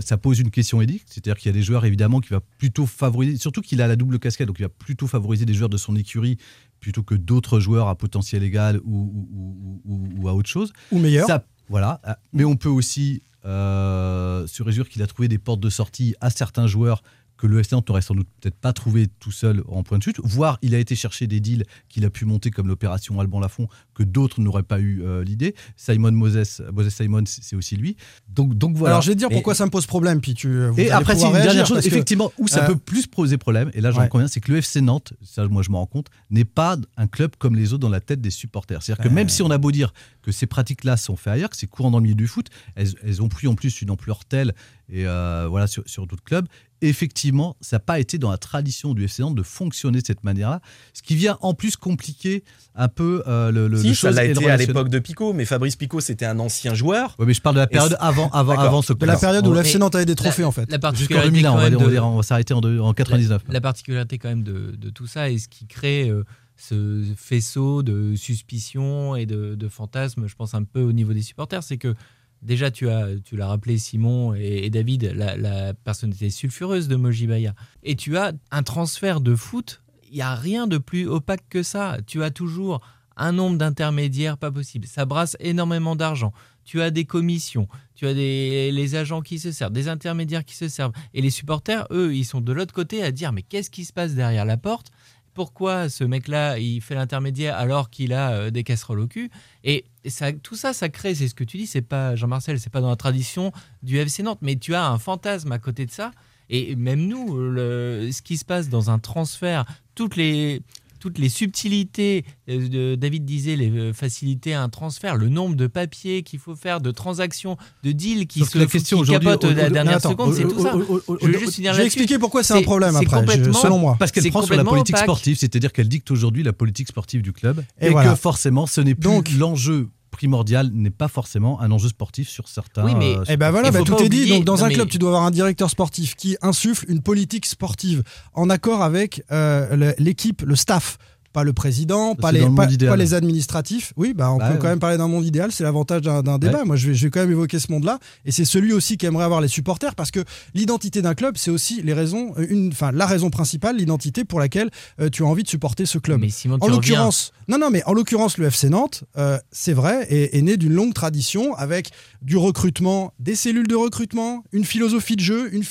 Ça, 0.00 0.16
pose 0.16 0.38
une 0.38 0.50
question 0.50 0.80
éthique, 0.80 1.02
c'est-à-dire 1.06 1.36
qu'il 1.36 1.48
y 1.48 1.50
a 1.50 1.52
des 1.52 1.62
joueurs 1.62 1.84
évidemment 1.84 2.20
qui 2.20 2.28
va 2.30 2.40
plutôt 2.58 2.86
favoriser, 2.86 3.36
surtout 3.38 3.60
qu'il 3.60 3.82
a 3.82 3.88
la 3.88 3.96
double 3.96 4.18
casquette, 4.18 4.46
donc 4.46 4.58
il 4.58 4.62
va 4.62 4.68
plutôt 4.68 5.06
favoriser 5.08 5.44
des 5.46 5.54
joueurs 5.54 5.68
de 5.68 5.76
son 5.76 5.96
écurie 5.96 6.36
plutôt 6.80 7.02
que 7.02 7.14
d'autres 7.14 7.60
joueurs 7.60 7.88
à 7.88 7.94
potentiel 7.96 8.42
égal 8.42 8.80
ou, 8.84 8.96
ou- 8.96 9.28
ou- 9.34 9.80
ou- 9.84 10.08
ou 10.22 10.28
à 10.28 10.34
autre 10.34 10.48
chose. 10.48 10.72
Ou 10.92 10.98
meilleur. 10.98 11.26
Ça, 11.26 11.44
voilà. 11.68 12.00
Mais 12.32 12.44
on 12.44 12.56
peut 12.56 12.68
aussi 12.68 13.22
euh, 13.46 14.46
se 14.46 14.62
réjouir 14.62 14.88
qu'il 14.88 15.02
a 15.02 15.06
trouvé 15.06 15.26
des 15.28 15.38
portes 15.38 15.60
de 15.60 15.70
sortie 15.70 16.14
à 16.20 16.30
certains 16.30 16.66
joueurs 16.66 17.02
que 17.40 17.46
le 17.46 17.58
FC 17.58 17.74
Nantes 17.74 17.88
n'aurait 17.88 18.02
sans 18.02 18.14
doute 18.14 18.28
peut-être 18.40 18.56
pas 18.56 18.74
trouvé 18.74 19.08
tout 19.18 19.32
seul 19.32 19.62
en 19.66 19.82
point 19.82 19.96
de 19.96 20.02
chute, 20.02 20.20
voire 20.22 20.58
il 20.60 20.74
a 20.74 20.78
été 20.78 20.94
chercher 20.94 21.26
des 21.26 21.40
deals 21.40 21.64
qu'il 21.88 22.04
a 22.04 22.10
pu 22.10 22.26
monter 22.26 22.50
comme 22.50 22.68
l'opération 22.68 23.18
Alban 23.18 23.40
Lafont 23.40 23.66
que 23.94 24.02
d'autres 24.02 24.42
n'auraient 24.42 24.62
pas 24.62 24.78
eu 24.78 25.02
euh, 25.02 25.24
l'idée. 25.24 25.54
Simon 25.74 26.12
Moses, 26.12 26.60
Moses 26.70 26.94
Simon, 26.94 27.24
c'est 27.24 27.56
aussi 27.56 27.76
lui. 27.76 27.96
Donc, 28.28 28.54
donc 28.54 28.76
voilà. 28.76 28.96
Alors 28.96 29.02
je 29.02 29.08
vais 29.08 29.14
te 29.14 29.20
dire 29.20 29.28
Et- 29.30 29.34
pourquoi 29.34 29.54
ça 29.54 29.64
me 29.64 29.70
pose 29.70 29.86
problème, 29.86 30.20
puis 30.20 30.34
tu. 30.34 30.66
vous 30.68 30.78
et 30.78 30.90
après, 30.90 31.16
c'est 31.16 31.26
une 31.26 31.32
dernière 31.32 31.66
chose, 31.66 31.86
effectivement, 31.86 32.30
où 32.36 32.46
ça 32.46 32.64
euh, 32.64 32.66
peut 32.66 32.76
plus 32.76 33.06
poser 33.06 33.38
problème, 33.38 33.70
et 33.72 33.80
là 33.80 33.90
j'en 33.90 34.02
ouais. 34.02 34.08
conviens, 34.10 34.28
c'est 34.28 34.40
que 34.40 34.52
le 34.52 34.58
FC 34.58 34.82
Nantes, 34.82 35.14
ça 35.22 35.48
moi 35.48 35.62
je 35.62 35.70
me 35.70 35.76
rends 35.76 35.86
compte, 35.86 36.08
n'est 36.28 36.44
pas 36.44 36.76
un 36.98 37.06
club 37.06 37.36
comme 37.38 37.56
les 37.56 37.72
autres 37.72 37.80
dans 37.80 37.88
la 37.88 38.00
tête 38.00 38.20
des 38.20 38.30
supporters. 38.30 38.82
C'est-à-dire 38.82 39.02
que 39.02 39.08
même 39.08 39.30
si 39.30 39.42
on 39.42 39.50
a 39.50 39.56
beau 39.56 39.72
dire 39.72 39.94
que 40.20 40.30
ces 40.30 40.46
pratiques-là 40.46 40.98
sont 40.98 41.16
faites 41.16 41.32
ailleurs, 41.32 41.48
que 41.48 41.56
c'est 41.56 41.66
courant 41.66 41.90
dans 41.90 41.98
le 41.98 42.02
milieu 42.02 42.14
du 42.14 42.26
foot, 42.26 42.48
elles, 42.74 42.92
elles 43.02 43.22
ont 43.22 43.28
pris 43.28 43.46
en 43.46 43.54
plus 43.54 43.80
une 43.80 43.90
ampleur 43.90 44.26
telle, 44.26 44.54
et 44.92 45.06
euh, 45.06 45.46
voilà, 45.48 45.66
sur, 45.66 45.82
sur 45.86 46.06
d'autres 46.06 46.22
clubs, 46.24 46.46
effectivement, 46.82 47.56
ça 47.60 47.76
n'a 47.76 47.80
pas 47.80 48.00
été 48.00 48.18
dans 48.18 48.30
la 48.30 48.38
tradition 48.38 48.94
du 48.94 49.04
FC 49.04 49.22
Nantes 49.22 49.34
de 49.34 49.42
fonctionner 49.42 50.00
de 50.00 50.06
cette 50.06 50.24
manière-là, 50.24 50.60
ce 50.94 51.02
qui 51.02 51.14
vient 51.14 51.36
en 51.42 51.54
plus 51.54 51.76
compliquer 51.76 52.42
un 52.74 52.88
peu 52.88 53.22
euh, 53.26 53.50
le, 53.52 53.68
le, 53.68 53.78
Si, 53.80 53.88
le 53.88 53.94
ça 53.94 54.10
l'a 54.10 54.24
été 54.24 54.48
à 54.50 54.56
l'époque 54.56 54.88
de 54.88 54.98
Picot, 54.98 55.32
mais 55.32 55.44
Fabrice 55.44 55.76
Picot, 55.76 56.00
c'était 56.00 56.24
un 56.26 56.38
ancien 56.38 56.74
joueur. 56.74 57.14
Ouais, 57.18 57.26
mais 57.26 57.34
je 57.34 57.40
parle 57.42 57.56
de 57.56 57.60
la 57.60 57.66
période 57.66 57.96
avant, 58.00 58.30
avant, 58.30 58.58
avant 58.58 58.82
ce 58.82 58.92
de 58.94 59.06
la 59.06 59.16
période 59.18 59.46
où 59.46 59.52
le 59.52 59.60
FC 59.60 59.78
Nantes 59.78 59.94
avait 59.94 60.06
des 60.06 60.12
La- 60.12 60.16
trophées 60.16 60.44
en 60.44 60.52
fait. 60.52 60.62
La 60.70 60.76
Jusqu'en 60.76 60.80
particularité 60.80 61.30
2001, 61.30 61.50
on 61.50 61.52
quand 61.52 61.58
va, 61.58 61.70
même 61.70 61.78
dire- 61.78 61.80
on 61.80 61.90
va 61.90 61.94
de- 61.94 62.00
on 62.00 62.16
va 62.16 62.22
s'arrêter 62.22 62.54
en, 62.54 62.60
deux- 62.60 62.80
en 62.80 62.92
99. 62.94 63.42
La, 63.48 63.54
la 63.54 63.60
particularité 63.60 64.18
quand 64.18 64.28
même 64.30 64.42
de, 64.42 64.74
de 64.76 64.90
tout 64.90 65.06
ça 65.06 65.28
et 65.30 65.38
ce 65.38 65.48
qui 65.48 65.66
crée 65.66 66.08
euh, 66.08 66.24
ce 66.56 67.04
faisceau 67.16 67.82
de 67.82 68.14
suspicions 68.16 69.16
et 69.16 69.26
de, 69.26 69.54
de 69.54 69.68
fantasmes, 69.68 70.26
je 70.26 70.34
pense 70.34 70.54
un 70.54 70.64
peu 70.64 70.80
au 70.80 70.92
niveau 70.92 71.12
des 71.12 71.22
supporters, 71.22 71.62
c'est 71.62 71.78
que 71.78 71.94
déjà 72.42 72.70
tu 72.70 72.88
as, 72.88 73.08
tu 73.24 73.36
l'as 73.36 73.46
rappelé 73.46 73.78
Simon 73.78 74.34
et, 74.34 74.70
David, 74.70 75.12
la, 75.14 75.36
la 75.36 75.74
personnalité 75.74 76.30
sulfureuse 76.30 76.88
de 76.88 76.96
Mojibaya. 76.96 77.54
Et 77.82 77.96
tu 77.96 78.16
as 78.16 78.32
un 78.50 78.62
transfert 78.62 79.20
de 79.20 79.34
foot, 79.34 79.82
il 80.10 80.16
n'y 80.16 80.22
a 80.22 80.34
rien 80.34 80.66
de 80.66 80.78
plus 80.78 81.06
opaque 81.06 81.48
que 81.48 81.62
ça. 81.62 81.98
Tu 82.06 82.22
as 82.22 82.30
toujours 82.30 82.80
un 83.16 83.32
nombre 83.32 83.58
d'intermédiaires 83.58 84.38
pas 84.38 84.50
possible. 84.50 84.86
Ça 84.86 85.04
brasse 85.04 85.36
énormément 85.40 85.94
d'argent. 85.94 86.32
Tu 86.64 86.80
as 86.80 86.90
des 86.90 87.04
commissions, 87.04 87.68
tu 87.94 88.06
as 88.06 88.14
des, 88.14 88.70
les 88.70 88.94
agents 88.94 89.22
qui 89.22 89.38
se 89.38 89.50
servent, 89.50 89.72
des 89.72 89.88
intermédiaires 89.88 90.44
qui 90.44 90.54
se 90.54 90.68
servent. 90.68 90.92
Et 91.14 91.20
les 91.20 91.30
supporters, 91.30 91.86
eux, 91.90 92.14
ils 92.14 92.24
sont 92.24 92.40
de 92.40 92.52
l'autre 92.52 92.72
côté 92.72 93.02
à 93.02 93.10
dire 93.10 93.32
mais 93.32 93.42
qu'est-ce 93.42 93.70
qui 93.70 93.84
se 93.84 93.92
passe 93.92 94.14
derrière 94.14 94.44
la 94.44 94.56
porte? 94.56 94.90
Pourquoi 95.34 95.88
ce 95.88 96.04
mec-là, 96.04 96.58
il 96.58 96.80
fait 96.80 96.94
l'intermédiaire 96.94 97.56
alors 97.56 97.90
qu'il 97.90 98.12
a 98.12 98.32
euh, 98.32 98.50
des 98.50 98.62
casseroles 98.62 99.00
au 99.00 99.06
cul? 99.06 99.30
Et 99.64 99.84
ça, 100.08 100.32
tout 100.32 100.56
ça, 100.56 100.72
ça 100.72 100.88
crée, 100.88 101.14
c'est 101.14 101.28
ce 101.28 101.34
que 101.34 101.44
tu 101.44 101.58
dis, 101.58 101.66
c'est 101.66 101.82
pas 101.82 102.16
Jean-Marcel, 102.16 102.58
c'est 102.58 102.70
pas 102.72 102.80
dans 102.80 102.88
la 102.88 102.96
tradition 102.96 103.52
du 103.82 103.98
FC 103.98 104.22
Nantes, 104.22 104.38
mais 104.40 104.56
tu 104.56 104.74
as 104.74 104.86
un 104.86 104.98
fantasme 104.98 105.52
à 105.52 105.58
côté 105.58 105.84
de 105.84 105.90
ça. 105.90 106.12
Et 106.48 106.74
même 106.74 107.06
nous, 107.06 107.36
le- 107.38 108.08
ce 108.12 108.22
qui 108.22 108.36
se 108.36 108.44
passe 108.44 108.68
dans 108.68 108.90
un 108.90 108.98
transfert, 108.98 109.64
toutes 109.94 110.16
les, 110.16 110.62
toutes 111.00 111.18
les 111.18 111.28
subtilités, 111.28 112.24
euh, 112.48 112.68
de- 112.68 112.94
David 112.94 113.24
disait, 113.24 113.56
les 113.56 113.70
euh, 113.70 113.92
facilités 113.92 114.54
à 114.54 114.62
un 114.62 114.68
transfert, 114.68 115.16
le 115.16 115.28
nombre 115.28 115.56
de 115.56 115.66
papiers 115.66 116.22
qu'il 116.22 116.38
faut 116.38 116.54
faire, 116.54 116.80
de 116.80 116.90
transactions, 116.92 117.56
de 117.82 117.90
deals 117.92 118.26
qui 118.26 118.40
Sauf 118.40 118.50
se 118.50 118.58
la 118.58 118.66
question 118.66 118.98
qui 118.98 119.02
aujourd'hui, 119.02 119.26
capotent 119.28 119.44
au- 119.44 119.54
la 119.54 119.70
dernière 119.70 119.96
attends, 119.96 120.10
seconde, 120.10 120.34
c'est 120.34 120.42
tout 120.44 120.60
ça. 120.62 120.76
au- 120.76 120.82
Je 121.20 121.26
au- 121.26 121.38
juste 121.38 121.54
finir 121.54 121.74
vais 121.74 121.86
expliquer 121.86 122.18
pourquoi 122.18 122.42
c'est 122.44 122.54
un 122.54 122.62
problème 122.62 122.94
c'est 122.98 123.12
après, 123.14 123.42
je- 123.42 123.50
selon 123.52 123.78
moi. 123.78 123.96
Parce 123.98 124.12
qu'elle 124.12 124.22
C'est 124.22 124.30
prend 124.30 124.42
sur 124.42 124.54
la 124.54 124.62
politique 124.64 124.94
opaque. 124.94 125.06
sportive, 125.06 125.36
c'est-à-dire 125.36 125.72
qu'elle 125.72 125.88
dicte 125.88 126.10
aujourd'hui 126.10 126.42
la 126.42 126.52
politique 126.52 126.88
sportive 126.88 127.22
du 127.22 127.32
club 127.32 127.64
Et 127.80 127.86
et, 127.86 127.90
voilà. 127.90 128.10
que 128.12 128.16
forcément 128.16 128.66
ce 128.66 128.80
n'est 128.80 128.94
plus 128.94 129.02
Donc- 129.10 129.30
l'enjeu 129.38 129.88
primordial 130.10 130.70
n'est 130.72 130.90
pas 130.90 131.08
forcément 131.08 131.60
un 131.60 131.70
enjeu 131.70 131.88
sportif 131.88 132.28
sur 132.28 132.48
certains. 132.48 132.84
Oui, 132.84 132.94
mais- 132.94 133.16
euh, 133.16 133.24
Eh 133.28 133.36
ben 133.36 133.50
voilà, 133.50 133.68
Il 133.68 133.72
bah, 133.74 133.82
tout 133.84 133.96
est 134.02 134.08
dit. 134.08 134.28
Donc 134.28 134.44
dans 134.44 134.56
non, 134.56 134.64
un 134.64 134.68
mais- 134.68 134.74
club, 134.74 134.88
tu 134.88 134.98
dois 134.98 135.10
avoir 135.10 135.24
un 135.24 135.30
directeur 135.30 135.70
sportif 135.70 136.14
qui 136.16 136.36
insuffle 136.42 136.84
une 136.88 137.00
politique 137.02 137.46
sportive 137.46 138.02
en 138.34 138.50
accord 138.50 138.82
avec 138.82 139.22
euh, 139.30 139.92
l'équipe, 139.98 140.42
le 140.42 140.56
staff. 140.56 140.98
Pas 141.32 141.44
le 141.44 141.52
président, 141.52 142.14
pas 142.14 142.32
les, 142.32 142.40
pas, 142.40 142.66
pas 142.66 143.14
administratifs. 143.14 143.92
Oui, 143.96 144.14
bah, 144.14 144.32
on 144.32 144.38
Bah 144.38 144.48
peut 144.48 144.54
ouais. 144.54 144.58
quand 144.60 144.68
même 144.68 144.78
parler 144.78 144.96
d'un 144.96 145.08
monde 145.08 145.24
idéal. 145.24 145.52
C'est 145.52 145.62
l'avantage 145.64 146.02
d'un 146.02 146.38
débat. 146.38 146.58
Ouais. 146.60 146.64
Moi, 146.64 146.76
je 146.76 146.88
vais, 146.88 146.94
je 146.94 147.06
vais 147.06 147.10
quand 147.10 147.20
même 147.20 147.30
évoquer 147.30 147.58
ce 147.58 147.70
monde-là. 147.72 147.98
Et 148.24 148.32
c'est 148.32 148.44
celui 148.44 148.72
aussi 148.72 148.96
qu'aimeraient 148.98 149.24
avoir 149.24 149.40
les 149.40 149.48
supporters 149.48 149.94
parce 149.94 150.10
que 150.10 150.20
l'identité 150.54 151.02
d'un 151.02 151.14
club, 151.14 151.36
c'est 151.36 151.50
aussi 151.50 151.82
les 151.82 151.92
raisons, 151.92 152.34
euh, 152.38 152.46
une, 152.48 152.68
enfin, 152.68 152.92
la 152.92 153.06
raison 153.06 153.30
principale, 153.30 153.76
l'identité 153.76 154.24
pour 154.24 154.40
laquelle 154.40 154.70
euh, 155.00 155.08
tu 155.08 155.22
as 155.22 155.26
envie 155.26 155.42
de 155.42 155.48
supporter 155.48 155.86
ce 155.86 155.98
club. 155.98 156.20
Mais 156.20 156.30
Simon, 156.30 156.58
tu 156.58 156.64
En 156.64 156.68
l'occurrence, 156.68 157.32
non, 157.48 157.58
non, 157.58 157.70
mais 157.70 157.82
en 157.84 157.92
l'occurrence, 157.92 158.36
le 158.38 158.46
FC 158.46 158.68
Nantes, 158.68 159.04
euh, 159.16 159.38
c'est 159.52 159.72
vrai, 159.72 160.06
est, 160.10 160.36
est 160.36 160.42
né 160.42 160.56
d'une 160.56 160.72
longue 160.72 160.94
tradition 160.94 161.54
avec 161.54 161.90
du 162.22 162.36
recrutement, 162.36 163.14
des 163.18 163.34
cellules 163.34 163.66
de 163.68 163.74
recrutement, 163.74 164.44
une 164.52 164.64
philosophie 164.64 165.16
de 165.16 165.20
jeu, 165.20 165.48
une 165.54 165.64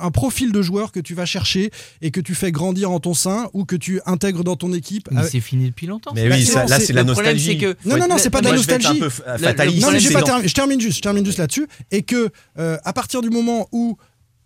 un 0.00 0.10
profil 0.10 0.52
de 0.52 0.62
joueur 0.62 0.92
que 0.92 1.00
tu 1.00 1.14
vas 1.14 1.26
chercher 1.26 1.70
et 2.02 2.10
que 2.10 2.20
tu 2.20 2.34
fais 2.34 2.52
grandir 2.52 2.90
en 2.90 3.00
ton 3.00 3.14
sein 3.14 3.48
ou 3.52 3.64
que 3.64 3.76
tu 3.76 4.00
intègres 4.06 4.44
dans 4.44 4.56
ton 4.56 4.72
équipe. 4.72 5.05
Mais 5.10 5.18
avec- 5.20 5.30
c'est 5.32 5.40
fini 5.40 5.66
depuis 5.66 5.86
longtemps. 5.86 6.12
Mais 6.14 6.30
oui, 6.32 6.44
ça- 6.44 6.64
là, 6.66 6.78
c'est- 6.80 6.92
la 6.92 7.04
nostalgie. 7.04 7.58
que- 7.58 7.76
Non, 7.84 7.96
non, 7.98 8.08
non, 8.08 8.18
c'est 8.18 8.30
pas 8.30 8.40
de 8.40 8.44
la 8.46 8.52
Moi, 8.52 8.62
je 8.62 8.66
vais 8.66 8.74
être 8.74 8.82
nostalgie. 8.82 9.00
Je 10.48 10.54
termine 10.54 10.80
juste, 10.80 10.96
je 10.96 11.02
termine 11.02 11.24
juste 11.26 11.38
là-dessus. 11.38 11.66
Et 11.90 12.02
que 12.02 12.30
euh, 12.58 12.76
à 12.84 12.92
partir 12.92 13.22
du 13.22 13.30
moment 13.30 13.68
où 13.72 13.96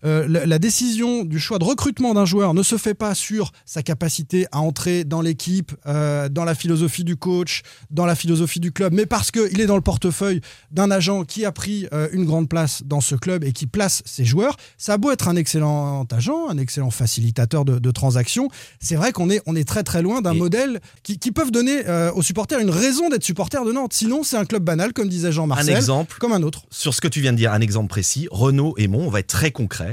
euh, 0.05 0.27
la, 0.29 0.47
la 0.47 0.59
décision 0.59 1.25
du 1.25 1.39
choix 1.39 1.59
de 1.59 1.65
recrutement 1.65 2.15
d'un 2.15 2.25
joueur 2.25 2.55
ne 2.55 2.63
se 2.63 2.77
fait 2.77 2.95
pas 2.95 3.15
sur 3.15 3.53
sa 3.67 3.83
capacité 3.83 4.47
à 4.53 4.61
entrer 4.61 5.05
dans 5.05 5.21
l'équipe, 5.21 5.73
euh, 5.87 6.29
dans 6.29 6.45
la 6.45 6.55
philosophie 6.55 7.05
du 7.05 7.17
coach, 7.17 7.63
dans 7.91 8.07
la 8.07 8.15
philosophie 8.15 8.61
du 8.61 8.73
club, 8.73 8.93
mais 8.93 9.07
parce 9.07 9.31
qu'il 9.31 9.61
est 9.61 9.67
dans 9.67 9.77
le 9.77 9.83
portefeuille 9.83 10.41
d'un 10.71 10.91
agent 10.91 11.25
qui 11.25 11.45
a 11.45 11.53
pris 11.53 11.87
euh, 11.93 12.09
une 12.13 12.25
grande 12.25 12.49
place 12.49 12.83
dans 12.85 13.01
ce 13.01 13.15
club 13.15 13.45
et 13.45 13.53
qui 13.53 13.67
place 13.67 14.03
ses 14.05 14.25
joueurs, 14.25 14.57
ça 14.79 14.95
a 14.95 14.99
beau 14.99 15.11
être 15.11 15.29
un 15.29 15.37
excellent 15.37 16.07
agent, 16.11 16.49
un 16.49 16.59
excellent 16.59 16.91
facilitateur 16.91 17.65
de, 17.65 17.79
de 17.79 17.91
transactions, 17.91 18.49
c'est 18.81 18.97
vrai 18.97 19.13
qu'on 19.13 19.31
est, 19.31 19.43
on 19.47 19.57
est 19.57 19.69
très 19.69 19.83
très 19.83 20.03
loin 20.03 20.21
d'un 20.23 20.35
modèle 20.35 20.81
qui, 21.03 21.19
qui 21.19 21.33
peuvent 21.33 21.51
donner 21.51 21.83
aux 22.15 22.23
supporters 22.23 22.59
une 22.61 22.71
raison 22.71 23.09
d'être 23.09 23.25
supporters 23.25 23.65
de 23.65 23.73
Nantes. 23.73 23.93
Sinon, 23.93 24.23
c'est 24.23 24.37
un 24.37 24.45
club 24.45 24.63
banal, 24.63 24.93
comme 24.93 25.09
disait 25.09 25.29
Un 25.29 25.33
Jean-Marcel, 25.33 25.77
exemple, 25.77 26.17
comme 26.19 26.33
un 26.33 26.43
autre. 26.43 26.63
sur 26.71 26.95
ce 26.95 27.01
que 27.01 27.09
tu 27.09 27.21
viens 27.21 27.33
de 27.33 27.37
dire, 27.37 27.53
un 27.53 27.61
exemple 27.61 27.89
précis. 27.89 28.29
Renault 28.31 28.75
et 28.77 28.89
Mon, 28.89 29.07
on 29.07 29.11
va 29.11 29.21
être 29.21 29.27
très 29.29 29.51
concret. 29.51 29.90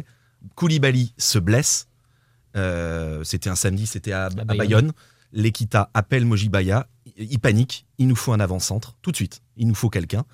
Koulibaly 0.58 1.14
se 1.18 1.40
blesse. 1.40 1.88
Euh, 2.58 3.24
c'était 3.24 3.50
un 3.50 3.56
samedi, 3.56 3.88
c'était 3.88 4.12
à, 4.12 4.26
à 4.26 4.30
Bayonne. 4.30 4.58
Bayonne. 4.58 4.92
L'Equita 5.32 5.90
appelle 5.94 6.26
Mojibaya. 6.26 6.88
Il 7.18 7.40
panique. 7.40 7.86
Il 8.00 8.08
nous 8.08 8.16
faut 8.16 8.34
un 8.34 8.40
avant-centre. 8.40 8.98
Tout 9.02 9.12
de 9.12 9.16
suite. 9.16 9.42
Il 9.56 9.68
nous 9.68 9.76
faut 9.76 9.90
quelqu'un. 9.90 10.26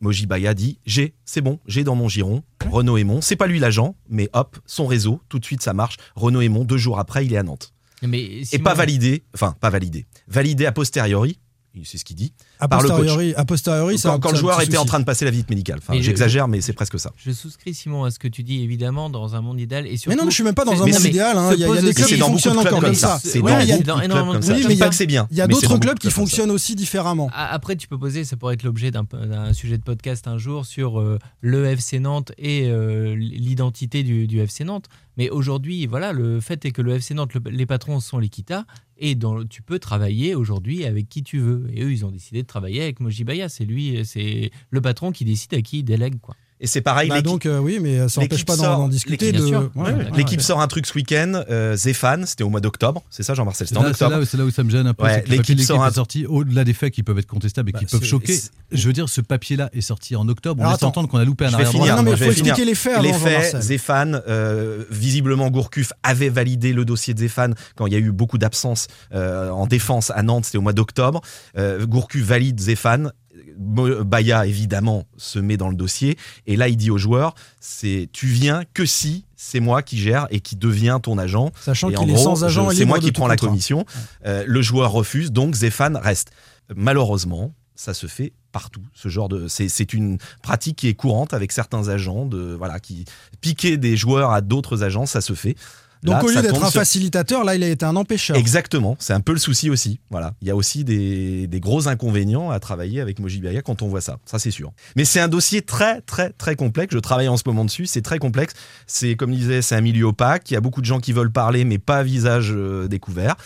Mojibaya 0.00 0.52
dit 0.52 0.78
J'ai, 0.84 1.14
c'est 1.24 1.40
bon, 1.40 1.60
j'ai 1.66 1.84
dans 1.84 1.94
mon 1.94 2.08
giron. 2.08 2.42
Renault 2.68 2.96
Aymon, 2.96 3.20
c'est 3.20 3.36
pas 3.36 3.46
lui 3.46 3.60
l'agent, 3.60 3.94
mais 4.08 4.28
hop, 4.32 4.58
son 4.66 4.86
réseau, 4.86 5.20
tout 5.28 5.38
de 5.38 5.44
suite 5.44 5.62
ça 5.62 5.74
marche. 5.74 5.96
Renault 6.16 6.40
Aymon, 6.40 6.64
deux 6.64 6.76
jours 6.76 6.98
après, 6.98 7.24
il 7.24 7.32
est 7.32 7.36
à 7.36 7.44
Nantes. 7.44 7.72
Mais 8.02 8.42
Et 8.50 8.58
pas 8.58 8.74
validé, 8.74 9.22
enfin 9.32 9.54
pas 9.60 9.70
validé, 9.70 10.06
validé 10.26 10.66
a 10.66 10.72
posteriori 10.72 11.38
c'est 11.84 11.98
ce 11.98 12.04
qu'il 12.04 12.16
dit. 12.16 12.32
A 12.60 12.68
par 12.68 12.82
le 12.82 12.88
coach. 12.88 12.98
posteriori, 12.98 13.34
a 13.34 13.44
posteriori, 13.44 13.98
ça- 13.98 14.18
quand, 14.20 14.28
ça- 14.28 14.34
le 14.34 14.38
joueur 14.40 14.60
était 14.60 14.76
en 14.76 14.84
train 14.84 15.00
de 15.00 15.04
passer 15.04 15.24
la 15.24 15.30
visite 15.30 15.48
médicale. 15.50 15.78
Enfin, 15.86 16.00
j'exagère, 16.00 16.48
mais 16.48 16.60
c'est 16.60 16.72
presque 16.72 16.98
ça. 16.98 17.12
Je 17.16 17.30
souscris, 17.32 17.74
Simon, 17.74 18.04
à 18.04 18.10
ce 18.10 18.18
que 18.18 18.28
tu 18.28 18.42
dis, 18.42 18.62
évidemment, 18.62 19.10
dans 19.10 19.34
un 19.34 19.40
monde 19.40 19.60
idéal. 19.60 19.86
Et 19.86 19.96
surtout, 19.96 20.10
Mais 20.10 20.16
non, 20.16 20.24
mais 20.24 20.30
je 20.30 20.34
suis 20.34 20.44
même 20.44 20.54
pas 20.54 20.64
dans 20.64 20.72
un 20.72 20.86
monde 20.86 21.04
idéal. 21.04 21.36
hein. 21.38 21.50
Il 21.54 21.60
y 21.60 21.64
a, 21.64 21.80
des 21.80 21.94
clubs 21.94 22.06
qui 22.08 22.18
fonctionnent 22.18 22.58
encore 22.58 22.80
comme 22.80 22.94
ça. 22.94 23.18
C'est 23.22 23.40
Ouais, 23.40 23.52
dans 23.52 23.60
il 23.60 23.66
y 23.68 23.72
a- 23.72 23.76
beaucoup 23.78 23.88
de 24.00 24.06
clubs 24.06 24.26
comme 24.32 24.42
ça. 24.42 24.56
Il 24.58 24.70
y 24.70 24.74
a- 24.74 24.84
pas 24.84 24.88
que 24.88 24.94
c'est 24.94 25.06
bien. 25.06 25.26
Il 25.30 25.36
y 25.36 25.40
a 25.40 25.46
mais 25.46 25.54
c'est 25.54 25.66
d'autres 25.66 25.78
clubs 25.80 25.98
qui 25.98 26.10
fonctionnent 26.10 26.50
aussi 26.50 26.74
différemment. 26.74 27.30
Après, 27.34 27.76
tu 27.76 27.88
peux 27.88 27.98
poser, 27.98 28.24
ça 28.24 28.36
pourrait 28.36 28.54
être 28.54 28.62
l'objet 28.62 28.90
d'un 28.90 29.52
sujet 29.52 29.78
de 29.78 29.82
podcast 29.82 30.26
un 30.28 30.38
jour 30.38 30.66
sur 30.66 31.00
euh, 31.00 31.18
le 31.40 31.64
FC 31.66 31.98
Nantes 32.00 32.32
et 32.38 32.68
euh, 32.68 33.14
l'identité 33.16 34.02
du 34.02 34.40
FC 34.40 34.64
Nantes. 34.64 34.86
Mais 35.16 35.28
aujourd'hui, 35.30 35.86
voilà, 35.86 36.12
le 36.12 36.40
fait 36.40 36.64
est 36.64 36.70
que 36.72 36.80
le 36.82 36.92
FC 36.98 37.14
Nantes, 37.14 37.34
le- 37.34 37.50
les 37.50 37.66
patrons 37.66 38.00
sont 38.00 38.18
l'Equita 38.18 38.64
et 38.96 39.14
dans, 39.14 39.44
tu 39.44 39.60
peux 39.62 39.78
travailler 39.78 40.34
aujourd'hui 40.34 40.84
avec 40.84 41.08
qui 41.08 41.22
tu 41.22 41.38
veux. 41.38 41.66
Et 41.72 41.82
eux, 41.82 41.92
ils 41.92 42.04
ont 42.06 42.10
décidé 42.10 42.42
de 42.42 42.46
travailler 42.46 42.82
avec 42.82 43.00
Mojibaya. 43.00 43.48
C'est 43.48 43.64
lui, 43.64 44.04
c'est 44.04 44.50
le 44.70 44.80
patron 44.80 45.12
qui 45.12 45.24
décide 45.24 45.52
à 45.54 45.60
qui 45.62 45.80
il 45.80 45.82
délègue. 45.82 46.18
Quoi. 46.20 46.34
Et 46.62 46.66
c'est 46.68 46.80
pareil. 46.80 47.08
Bah 47.08 47.16
l'équipe- 47.16 47.30
donc 47.30 47.44
euh, 47.46 47.58
oui, 47.58 47.78
mais 47.82 48.08
ça 48.08 48.20
n'empêche 48.20 48.44
pas 48.44 48.56
d'en 48.56 48.88
discuter. 48.88 49.32
l'équipe- 49.32 49.40
de- 49.44 49.50
bien 49.50 49.60
sûr. 49.60 49.70
ouais, 49.74 49.82
Ouais, 49.82 49.92
ouais, 49.92 50.04
ouais. 50.04 50.10
L'équipe 50.16 50.38
ouais. 50.38 50.44
sort 50.44 50.60
un 50.60 50.68
truc 50.68 50.86
ce 50.86 50.94
week-end. 50.94 51.42
euh, 51.50 51.76
Zéphane, 51.76 52.24
c'était 52.24 52.44
au 52.44 52.48
mois 52.50 52.60
d'octobre. 52.60 53.02
C'est 53.10 53.24
ça, 53.24 53.34
Jean-Marcel 53.34 53.66
C'est 53.66 53.74
C'était 53.74 53.80
en 53.84 53.88
là, 53.88 53.92
c'est 53.92 54.00
là 54.04 54.06
octobre. 54.06 54.22
où- 54.22 54.26
c'est 54.26 54.36
là 54.38 54.44
où 54.44 54.50
ça 54.50 54.62
me 54.62 54.70
gêne 54.70 54.86
un 54.86 54.94
peu. 54.94 55.04
L'équipe 55.26 55.60
sort 55.60 55.82
un- 55.82 55.90
est 55.90 55.94
sorti 55.94 56.24
au-delà 56.24 56.62
des 56.64 56.72
faits 56.72 56.92
qui 56.94 57.02
peuvent 57.02 57.18
être 57.18 57.26
contestables 57.26 57.70
et 57.70 57.72
qui 57.72 57.84
Bah, 57.84 57.90
peuvent 57.90 58.00
c'est- 58.00 58.06
choquer. 58.06 58.38
Je 58.70 58.86
veux 58.86 58.92
dire, 58.92 59.08
ce 59.08 59.20
papier-là 59.20 59.70
est 59.72 59.80
sorti 59.80 60.14
en 60.16 60.28
octobre. 60.28 60.60
On 60.60 60.62
Alors, 60.62 60.72
laisse 60.72 60.78
attends. 60.78 60.88
entendre 60.88 61.08
qu'on 61.08 61.18
a 61.18 61.24
loupé 61.24 61.44
un 61.44 61.48
Je 61.48 61.56
vais 61.56 61.64
arrière 61.64 61.72
finir. 61.72 61.96
Non, 61.96 62.02
mais 62.04 62.16
faut 62.16 62.24
expliquer 62.24 62.64
les 62.64 62.74
faits 62.76 63.02
Les 63.02 63.12
faits. 63.12 63.60
Zéphane, 63.60 64.22
euh, 64.28 64.84
visiblement 64.90 65.50
Gourcuff 65.50 65.92
avait 66.04 66.28
validé 66.28 66.72
le 66.72 66.84
dossier 66.84 67.12
de 67.12 67.18
Zéphane 67.18 67.54
quand 67.76 67.86
il 67.86 67.92
y 67.92 67.96
a 67.96 67.98
eu 67.98 68.12
beaucoup 68.12 68.38
d'absences 68.38 68.86
euh, 69.14 69.50
en 69.50 69.66
défense 69.66 70.10
à 70.14 70.22
Nantes, 70.22 70.44
c'était 70.44 70.58
au 70.58 70.62
mois 70.62 70.72
d'octobre. 70.72 71.20
Euh, 71.58 71.84
Gourcuff 71.86 72.22
valide 72.24 72.60
Zéphane. 72.60 73.12
Baya 73.56 74.46
évidemment 74.46 75.06
se 75.16 75.38
met 75.38 75.56
dans 75.56 75.68
le 75.68 75.74
dossier. 75.74 76.16
Et 76.46 76.56
là 76.56 76.68
il 76.68 76.76
dit 76.76 76.90
aux 76.90 76.98
joueurs 76.98 77.34
c'est 77.60 78.08
tu 78.12 78.26
viens 78.26 78.64
que 78.74 78.84
si 78.86 79.24
c'est 79.36 79.60
moi 79.60 79.82
qui 79.82 79.98
gère 79.98 80.26
et 80.30 80.40
qui 80.40 80.56
devient 80.56 81.00
ton 81.02 81.18
agent. 81.18 81.52
Sachant 81.60 81.90
qu'il 81.90 82.10
est 82.10 82.16
sans 82.16 82.44
agent 82.44 82.70
c'est 82.70 82.84
moi 82.84 82.98
qui 82.98 83.12
prends 83.12 83.26
la 83.26 83.36
commission. 83.36 83.84
Euh, 84.26 84.44
le 84.46 84.62
joueur 84.62 84.92
refuse 84.92 85.32
donc 85.32 85.54
Zéphane 85.54 85.96
reste. 85.96 86.30
Malheureusement 86.74 87.54
ça 87.74 87.94
se 87.94 88.06
fait 88.06 88.32
partout 88.52 88.82
ce 88.94 89.08
genre 89.08 89.28
de 89.28 89.48
c'est 89.48 89.68
c'est 89.68 89.94
une 89.94 90.18
pratique 90.42 90.76
qui 90.76 90.88
est 90.88 90.94
courante 90.94 91.32
avec 91.32 91.52
certains 91.52 91.88
agents 91.88 92.26
de 92.26 92.54
voilà 92.54 92.78
qui 92.78 93.06
piquer 93.40 93.78
des 93.78 93.96
joueurs 93.96 94.30
à 94.30 94.40
d'autres 94.42 94.82
agents 94.82 95.06
ça 95.06 95.20
se 95.20 95.32
fait 95.32 95.56
Donc 96.02 96.14
Là, 96.16 96.24
au 96.24 96.28
lieu 96.28 96.42
d'être 96.42 96.56
un 96.64 96.70
sur- 96.70 96.80
facilitateur, 96.80 97.44
là 97.44 97.54
il 97.54 97.62
a 97.62 97.68
été 97.68 97.84
un 97.84 97.94
empêcheur. 97.94 98.36
Exactement, 98.36 98.96
c'est 98.98 99.12
un 99.12 99.20
peu 99.20 99.32
le 99.32 99.38
souci 99.38 99.70
aussi. 99.70 100.00
Voilà, 100.10 100.34
il 100.42 100.48
y 100.48 100.50
a 100.50 100.56
aussi 100.56 100.82
des, 100.82 101.46
des 101.46 101.60
gros 101.60 101.86
inconvénients 101.86 102.50
à 102.50 102.58
travailler 102.58 103.00
avec 103.00 103.20
Mojibaya 103.20 103.62
quand 103.62 103.82
on 103.82 103.88
voit 103.88 104.00
ça, 104.00 104.18
ça 104.24 104.38
c'est 104.40 104.50
sûr. 104.50 104.72
Mais 104.96 105.04
c'est 105.04 105.20
un 105.20 105.28
dossier 105.28 105.62
très 105.62 106.00
très 106.00 106.30
très 106.30 106.56
complexe. 106.56 106.92
Je 106.92 106.98
travaille 106.98 107.28
en 107.28 107.36
ce 107.36 107.44
moment 107.46 107.64
dessus, 107.64 107.86
c'est 107.86 108.02
très 108.02 108.18
complexe. 108.18 108.54
C'est 108.86 109.14
comme 109.14 109.32
je 109.32 109.38
disais, 109.38 109.62
c'est 109.62 109.76
un 109.76 109.80
milieu 109.80 110.06
opaque. 110.06 110.50
Il 110.50 110.54
y 110.54 110.56
a 110.56 110.60
beaucoup 110.60 110.80
de 110.80 110.86
gens 110.86 110.98
qui 110.98 111.12
veulent 111.12 111.30
parler, 111.32 111.64
mais 111.64 111.78
pas 111.78 111.98
à 111.98 112.02
visage 112.02 112.50
euh, 112.52 112.88
découvert. 112.88 113.36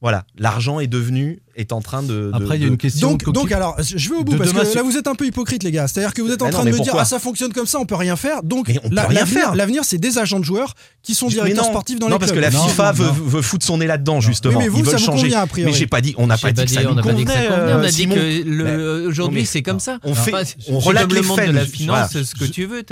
Voilà, 0.00 0.24
l'argent 0.36 0.80
est 0.80 0.86
devenu, 0.86 1.40
est 1.56 1.72
en 1.72 1.80
train 1.80 2.02
de. 2.02 2.08
de- 2.08 2.30
Après, 2.34 2.56
il 2.58 2.62
y 2.62 2.64
a 2.64 2.68
une 2.68 2.76
question. 2.76 3.10
Donc, 3.12 3.30
donc 3.32 3.52
alors, 3.52 3.76
je 3.80 4.08
vais 4.08 4.16
au 4.16 4.24
bout 4.24 4.32
De 4.32 4.38
parce 4.38 4.50
demain 4.50 4.62
que 4.62 4.66
sur- 4.66 4.76
là 4.76 4.82
vous 4.82 4.96
êtes 4.96 5.06
un 5.06 5.14
peu 5.14 5.26
hypocrite 5.26 5.62
les 5.62 5.70
gars. 5.70 5.86
C'est-à-dire 5.88 6.12
que 6.14 6.22
vous 6.22 6.30
êtes 6.30 6.42
en 6.42 6.46
Mais 6.46 6.50
train 6.52 6.64
non, 6.64 6.70
de 6.70 6.76
me 6.76 6.82
dire 6.82 6.94
ah 6.98 7.04
ça 7.04 7.18
fonctionne 7.18 7.52
comme 7.52 7.66
ça, 7.66 7.78
on 7.80 7.86
peut 7.86 7.94
rien 7.94 8.16
faire. 8.16 8.42
Donc 8.42 8.68
Mais 8.68 8.78
on 8.84 8.88
peut 8.88 8.94
rien 8.96 9.04
l'avenir, 9.20 9.26
faire. 9.40 9.54
l'avenir 9.54 9.82
c'est 9.84 9.98
des 9.98 10.18
agents 10.18 10.40
de 10.40 10.44
joueurs 10.44 10.74
qui 11.02 11.14
sont 11.14 11.28
directeurs 11.28 11.64
non, 11.64 11.70
sportifs 11.70 11.98
dans 11.98 12.08
non 12.08 12.16
les 12.16 12.18
parce 12.20 12.32
clubs. 12.32 12.44
que 12.44 12.50
la 12.50 12.56
Non, 12.58 12.66
FIFA 12.68 12.86
non, 12.86 12.92
veut, 12.92 13.06
non. 13.06 13.12
veut 13.28 13.42
foutre 13.42 13.64
son 13.66 13.78
nez 13.78 13.86
là-dedans 13.86 14.20
justement. 14.20 14.54
Oui, 14.58 14.64
mais 14.64 14.68
vous, 14.68 14.78
Ils 14.78 14.84
veulent 14.84 14.92
ça 14.92 14.98
changer. 14.98 15.22
convient, 15.24 15.40
a 15.40 15.46
priori. 15.46 15.72
Mais 15.72 15.78
j'ai 15.78 15.86
pas 15.86 16.00
dit, 16.00 16.14
on 16.18 16.26
n'a 16.26 16.38
pas 16.38 16.52
dit 16.52 16.64
que 16.64 16.70
ça 16.70 16.82
nous 16.82 16.90
on 16.90 16.94
n'a 16.94 17.02
pas 17.02 17.12
dit 17.12 17.24
que 17.24 17.30
ça 17.32 17.42
convenait. 17.42 17.72
on 17.74 17.78
a 17.80 17.84
euh, 17.84 17.88
dit 17.90 18.06
que 18.08 19.06
aujourd'hui 19.08 19.40
non, 19.40 19.46
c'est 19.48 19.62
comme 19.62 19.80
ça. 19.80 19.98
on 20.02 20.14
fait- 20.14 20.32
on 20.68 20.78
relate 20.78 21.12
les 21.12 21.20
le 21.20 21.26
monde 21.26 21.38
faits, 21.38 21.48
de 21.48 21.54
la 21.54 21.66
finance, 21.66 22.10
ce 22.22 22.34
que 22.34 22.44
tu 22.44 22.64
veux, 22.66 22.82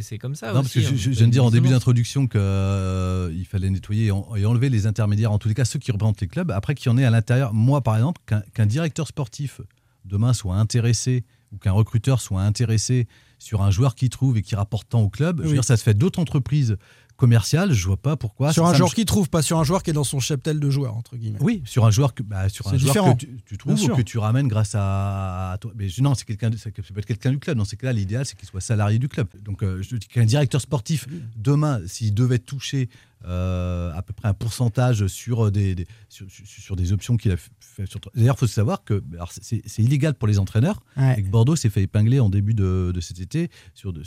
c'est 0.00 0.18
comme 0.18 0.34
ça 0.34 0.48
Non, 0.48 0.62
parce 0.62 0.72
que 0.72 0.80
je, 0.80 0.88
hein. 0.88 0.90
je- 0.96 1.10
viens 1.10 1.26
de 1.26 1.32
dire 1.32 1.44
en 1.44 1.50
début 1.50 1.68
d'introduction 1.68 2.26
qu'il 2.26 3.46
fallait 3.50 3.70
nettoyer 3.70 4.06
et, 4.06 4.10
en- 4.10 4.26
et 4.36 4.46
enlever 4.46 4.68
les 4.70 4.86
intermédiaires, 4.86 5.32
en 5.32 5.38
tous 5.38 5.48
les 5.48 5.54
cas 5.54 5.64
ceux 5.64 5.78
qui 5.78 5.92
représentent 5.92 6.20
les 6.20 6.28
clubs. 6.28 6.50
Après 6.50 6.74
qu'il 6.74 6.90
y 6.90 6.94
en 6.94 6.98
ait 6.98 7.04
à 7.04 7.10
l'intérieur, 7.10 7.52
moi 7.52 7.73
par 7.82 7.96
exemple, 7.96 8.20
qu'un 8.54 8.66
directeur 8.66 9.06
sportif 9.08 9.60
demain 10.04 10.32
soit 10.32 10.56
intéressé 10.56 11.24
ou 11.52 11.58
qu'un 11.58 11.72
recruteur 11.72 12.20
soit 12.20 12.42
intéressé 12.42 13.06
sur 13.38 13.62
un 13.62 13.70
joueur 13.70 13.94
qui 13.94 14.08
trouve 14.10 14.36
et 14.38 14.42
qui 14.42 14.54
rapporte 14.54 14.88
tant 14.88 15.00
au 15.02 15.08
club, 15.08 15.40
je 15.42 15.48
veux 15.48 15.52
dire, 15.54 15.64
ça 15.64 15.76
se 15.76 15.82
fait 15.82 15.94
d'autres 15.94 16.18
entreprises 16.20 16.76
commerciales, 17.16 17.72
je 17.72 17.86
vois 17.86 17.96
pas 17.96 18.16
pourquoi. 18.16 18.52
sur 18.52 18.64
ça- 18.64 18.70
un 18.70 18.72
ça 18.72 18.74
me- 18.74 18.78
joueur 18.78 18.94
qui 18.94 19.04
trouve, 19.04 19.30
pas 19.30 19.40
sur 19.40 19.58
un 19.58 19.64
joueur 19.64 19.82
qui 19.84 19.90
est 19.90 19.92
dans 19.92 20.02
son 20.02 20.18
cheptel 20.18 20.58
de 20.58 20.68
joueurs 20.68 20.96
entre 20.96 21.16
guillemets. 21.16 21.38
Oui, 21.40 21.62
sur 21.64 21.86
un 21.86 21.90
joueur 21.92 22.12
que, 22.12 22.24
bah, 22.24 22.48
sur 22.48 22.66
un 22.66 22.76
joueur 22.76 22.92
que 23.16 23.20
tu, 23.20 23.28
tu 23.46 23.56
trouves 23.56 23.80
ou 23.80 23.94
que 23.96 24.02
tu 24.02 24.18
ramènes 24.18 24.48
grâce 24.48 24.74
à, 24.74 25.52
à 25.52 25.58
toi. 25.58 25.70
Mais 25.76 25.88
je- 25.88 26.02
non, 26.02 26.14
c'est 26.14 26.24
quelqu'un, 26.24 26.50
ça 26.56 26.70
peut 26.72 26.82
être 26.98 27.06
quelqu'un 27.06 27.30
du 27.30 27.38
club. 27.38 27.56
Dans 27.56 27.64
ces 27.64 27.76
cas-là, 27.76 27.92
l'idéal 27.92 28.26
c'est 28.26 28.36
qu'il 28.36 28.48
soit 28.48 28.60
salarié 28.60 28.98
du 28.98 29.08
club. 29.08 29.28
Donc, 29.44 29.62
euh, 29.62 29.80
je 29.80 29.94
dis 29.96 30.08
qu'un 30.08 30.24
directeur 30.24 30.60
sportif 30.60 31.06
demain, 31.36 31.80
s'il 31.86 32.14
devait 32.14 32.40
toucher 32.40 32.88
euh, 33.26 33.92
à 33.94 34.02
peu 34.02 34.12
près 34.12 34.28
un 34.28 34.34
pourcentage 34.34 35.06
sur 35.06 35.50
des, 35.50 35.74
des- 35.74 35.86
sur, 36.08 36.76
des 36.76 36.92
options 36.92 37.16
qu'il 37.16 37.32
a 37.32 37.36
fait. 37.36 37.86
Sur... 37.86 38.00
D'ailleurs, 38.14 38.36
il 38.36 38.40
faut 38.40 38.46
savoir 38.46 38.84
que 38.84 39.02
c'est, 39.40 39.62
illégal 39.78 40.14
pour 40.14 40.28
les 40.28 40.38
entraîneurs 40.38 40.80
Ouais. 40.96 41.16
et 41.18 41.22
que 41.22 41.28
Bordeaux 41.28 41.56
s'est 41.56 41.70
fait 41.70 41.82
épingler 41.82 42.20
en 42.20 42.28
début 42.28 42.54
de, 42.54 42.92
de 42.94 43.00
cet 43.00 43.20
été 43.20 43.50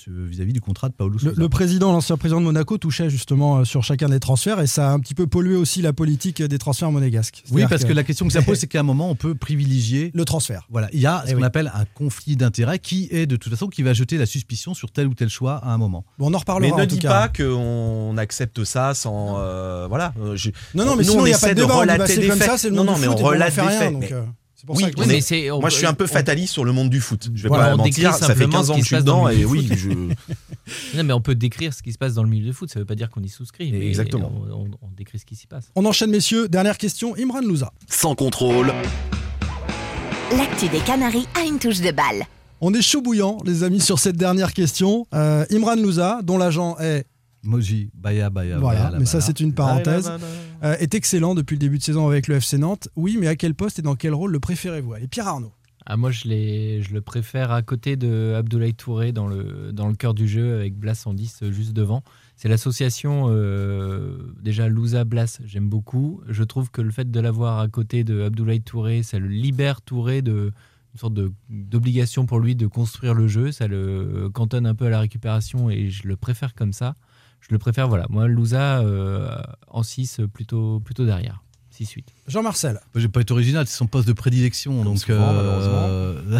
vis-à-vis 0.08 0.53
du 0.53 0.62
contrat 0.62 0.89
de 0.89 0.93
Paolo 0.93 1.13
Le, 1.13 1.19
Sousa. 1.19 1.34
le 1.36 1.49
président, 1.49 1.91
l'ancien 1.91 2.17
président 2.17 2.39
de 2.39 2.45
Monaco, 2.45 2.77
touchait 2.77 3.10
justement 3.10 3.58
euh, 3.60 3.63
sur 3.65 3.84
chacun 3.84 4.10
des 4.10 4.19
transferts 4.19 4.60
et 4.62 4.67
ça 4.67 4.89
a 4.89 4.93
un 4.93 4.99
petit 4.99 5.13
peu 5.15 5.27
pollué 5.27 5.56
aussi 5.56 5.82
la 5.82 5.93
politique 5.93 6.41
des 6.41 6.58
transferts 6.58 6.91
monégasques. 6.91 7.43
Oui, 7.51 7.63
parce 7.69 7.84
que... 7.86 7.93
la 7.93 8.03
question 8.03 8.27
que 8.27 8.34
ça 8.34 8.41
pose, 8.41 8.58
c'est 8.60 8.67
qu'à 8.67 8.80
un 8.80 8.84
moment, 8.84 9.10
on 9.10 9.15
peut 9.15 9.36
privilégier 9.36 10.12
le 10.13 10.25
transfert. 10.25 10.65
Voilà, 10.69 10.89
il 10.93 10.99
y 10.99 11.06
a 11.06 11.23
ce 11.25 11.32
Eh 11.32 11.34
qu'on 11.34 11.39
oui. 11.41 11.45
appelle 11.45 11.71
un 11.73 11.86
conflit 11.86 12.36
d'intérêts 12.36 12.80
qui 12.80 13.08
est 13.12 13.25
de 13.25 13.36
toute 13.36 13.51
façon 13.51 13.67
qui 13.67 13.84
va 13.84 13.93
jeter 13.93 14.17
la 14.17 14.25
suspicion 14.25 14.73
sur 14.73 14.91
tel 14.91 15.08
ou 15.08 15.13
tel 15.13 15.30
choix 15.30 15.56
à 15.58 15.71
un 15.73 15.77
moment. 15.77 16.06
Bon, 16.17 16.25
on 16.25 16.27
en 16.27 16.32
Mais 16.32 16.38
reparlera 16.38 16.77
ne 16.77 16.84
en 16.84 16.88
tout 16.88 16.95
dis 16.95 16.99
cas. 16.99 17.10
pas 17.10 17.30
qu'on 17.30 18.15
accepte 18.17 18.63
ça 18.63 18.93
sans. 18.93 19.07
Euh, 19.38 19.86
voilà. 19.88 20.13
euh, 20.22 20.36
je- 20.36 20.50
Non, 20.76 20.86
non, 20.86 20.96
mais 20.96 21.04
Nous, 21.04 21.10
sinon 21.12 21.24
on 21.24 21.26
il 21.26 21.30
n'y 21.30 21.34
a 21.34 21.38
essaie 21.38 21.48
pas 21.48 21.54
de 21.54 21.62
débat. 21.62 21.74
Bah, 21.74 21.80
relater 21.82 22.13
c'est 22.13 22.20
des 22.22 22.28
comme 22.28 22.38
faits. 22.39 22.50
ça, 22.50 22.58
c'est 22.58 22.70
le 22.70 22.76
Non, 22.76 22.84
non, 22.84 22.96
du 22.96 23.02
mais 23.02 23.08
on 23.08 23.15
relate 23.15 23.56
des 23.56 23.62
faits, 23.62 23.91
donc, 23.93 24.02
mais- 24.02 24.10
c'est 24.56 24.65
pour 24.65 24.76
Oui, 24.76 24.84
ça 24.84 24.91
que- 24.91 25.08
mais 25.08 25.22
c'est- 25.22 25.50
Moi, 25.50 25.70
je 25.70 25.76
suis 25.76 25.86
un 25.86 25.93
peu 25.93 26.06
on- 26.06 26.08
fataliste 26.08 26.54
sur 26.54 26.65
le 26.65 26.72
monde 26.72 26.89
du 26.89 27.00
foot. 27.00 27.30
Je 27.34 27.43
vais 27.43 27.48
Voilà, 27.50 27.67
pas 27.70 27.74
on 27.76 27.78
mentir, 27.78 28.13
ça 28.13 28.20
fait 28.28 28.34
simplement 28.34 28.52
15 28.58 28.67
ce 28.67 28.72
ans 28.72 28.76
qui 28.76 28.82
que 28.82 28.86
se 28.88 28.89
je 28.89 28.96
suis 28.96 28.96
passe 28.98 29.04
dans 29.06 29.26
dedans 29.28 29.30
et 29.30 29.46
oui, 29.46 29.70
je. 29.76 29.89
Non, 30.98 31.04
mais 31.04 31.13
on 31.13 31.22
peut 31.22 31.36
décrire 31.36 31.74
ce 31.74 31.82
qui 31.82 31.93
se 31.93 31.98
passe 31.98 32.13
dans 32.15 32.24
le 32.24 32.30
milieu 32.30 32.48
de 32.48 32.52
foot, 32.52 32.70
ça 32.70 32.80
veut 32.80 32.86
pas 32.86 32.96
dire 32.96 33.10
qu'on 33.10 33.22
y 33.24 33.30
souscrit. 33.30 33.72
mais 33.72 33.86
Exactement. 33.88 34.32
On, 34.50 34.54
on- 34.54 34.70
on 34.82 34.88
décrit 34.98 35.20
ce 35.20 35.26
qui 35.26 35.36
s'y 35.36 35.48
passe. 35.48 35.70
On 35.76 35.86
enchaîne, 35.86 36.10
messieurs. 36.12 36.48
Dernière 36.50 36.78
question. 36.78 37.15
Imran 37.17 37.41
Louza. 37.41 37.72
Sans 37.89 38.15
contrôle, 38.15 38.74
L'actu 40.36 40.67
des 40.67 40.80
Canaries 40.80 41.28
a 41.36 41.46
une 41.46 41.58
touche 41.58 41.80
de 41.80 41.91
balle. 41.91 42.26
On 42.60 42.74
est 42.74 42.82
chaud 42.82 43.02
bouillant, 43.02 43.38
les 43.46 43.63
amis, 43.63 43.80
sur 43.80 44.00
cette 44.00 44.17
dernière 44.17 44.52
question. 44.54 45.06
Euh, 45.13 45.46
Imran 45.52 45.76
Louza, 45.76 46.20
dont 46.24 46.38
l'agent 46.38 46.76
est, 46.80 47.06
Moji, 47.47 47.89
Baya, 47.93 48.29
Baya. 48.29 48.60
voilà, 48.60 48.86
Baya, 48.86 48.99
mais 48.99 49.05
ça 49.05 49.21
c'est 49.21 49.39
une 49.39 49.53
parenthèse, 49.53 50.12
euh, 50.63 50.75
est 50.79 50.93
excellent 50.93 51.33
depuis 51.33 51.55
le 51.55 51.60
début 51.60 51.77
de 51.77 51.83
saison 51.83 52.07
avec 52.07 52.27
le 52.27 52.36
FC 52.36 52.57
Nantes. 52.57 52.89
Oui, 52.95 53.17
mais 53.19 53.27
à 53.27 53.36
quel 53.36 53.55
poste 53.55 53.79
et 53.79 53.81
dans 53.81 53.95
quel 53.95 54.13
rôle 54.13 54.31
le 54.31 54.39
préférez-vous? 54.39 54.93
Allez, 54.93 55.07
Pierre 55.07 55.27
Arnaud. 55.27 55.53
Ah, 55.89 55.95
moi, 55.95 56.12
je, 56.12 56.27
le 56.27 56.99
préfère 56.99 57.51
à 57.51 57.62
côté 57.62 57.95
de 57.95 58.33
Abdoulaye 58.36 58.73
Touré 58.73 59.13
dans 59.13 59.27
le, 59.27 59.71
dans 59.71 59.88
le 59.88 59.95
cœur 59.95 60.13
du 60.13 60.27
jeu 60.27 60.55
avec 60.55 60.75
Blas 60.75 61.01
en 61.05 61.13
10 61.13 61.43
euh, 61.43 61.51
juste 61.53 61.71
devant. 61.71 62.03
C'est 62.36 62.49
l'association 62.49 63.27
euh, 63.29 64.17
déjà 64.41 64.67
Louza 64.67 65.05
Blas, 65.05 65.39
j'aime 65.45 65.69
beaucoup. 65.69 66.21
Je 66.27 66.43
trouve 66.43 66.69
que 66.69 66.81
le 66.81 66.91
fait 66.91 67.10
de 67.10 67.19
l'avoir 67.21 67.60
à 67.60 67.69
côté 67.69 68.03
de 68.03 68.21
Abdoulaye 68.23 68.62
Touré, 68.62 69.01
ça 69.01 69.17
le 69.17 69.29
libère 69.29 69.81
Touré 69.81 70.21
de 70.21 70.51
une 70.93 70.99
sorte 70.99 71.13
d'obligation 71.49 72.25
pour 72.25 72.39
lui 72.39 72.55
de 72.55 72.67
construire 72.67 73.13
le 73.13 73.27
jeu. 73.27 73.53
Ça 73.53 73.67
le 73.67 74.29
cantonne 74.33 74.65
un 74.65 74.75
peu 74.75 74.88
à 74.88 74.89
la 74.89 74.99
récupération 74.99 75.69
et 75.69 75.89
je 75.89 76.05
le 76.07 76.17
préfère 76.17 76.53
comme 76.53 76.73
ça. 76.73 76.95
Je 77.47 77.53
le 77.53 77.60
préfère, 77.60 77.88
voilà. 77.88 78.05
Moi, 78.10 78.27
Louza 78.27 78.79
euh, 78.79 79.29
en 79.67 79.83
6 79.83 80.21
plutôt, 80.33 80.79
plutôt 80.81 81.05
derrière. 81.05 81.41
6-8. 81.73 82.03
Jean-Marcel. 82.27 82.79
Je 82.95 83.01
vais 83.01 83.07
pas 83.07 83.21
être 83.21 83.29
original, 83.31 83.67
c'est 83.67 83.77
son 83.77 83.86
poste 83.86 84.07
de 84.07 84.13
prédilection. 84.13 84.83
Donc, 84.83 84.97
souvent, 84.97 85.29
euh, 85.31 86.39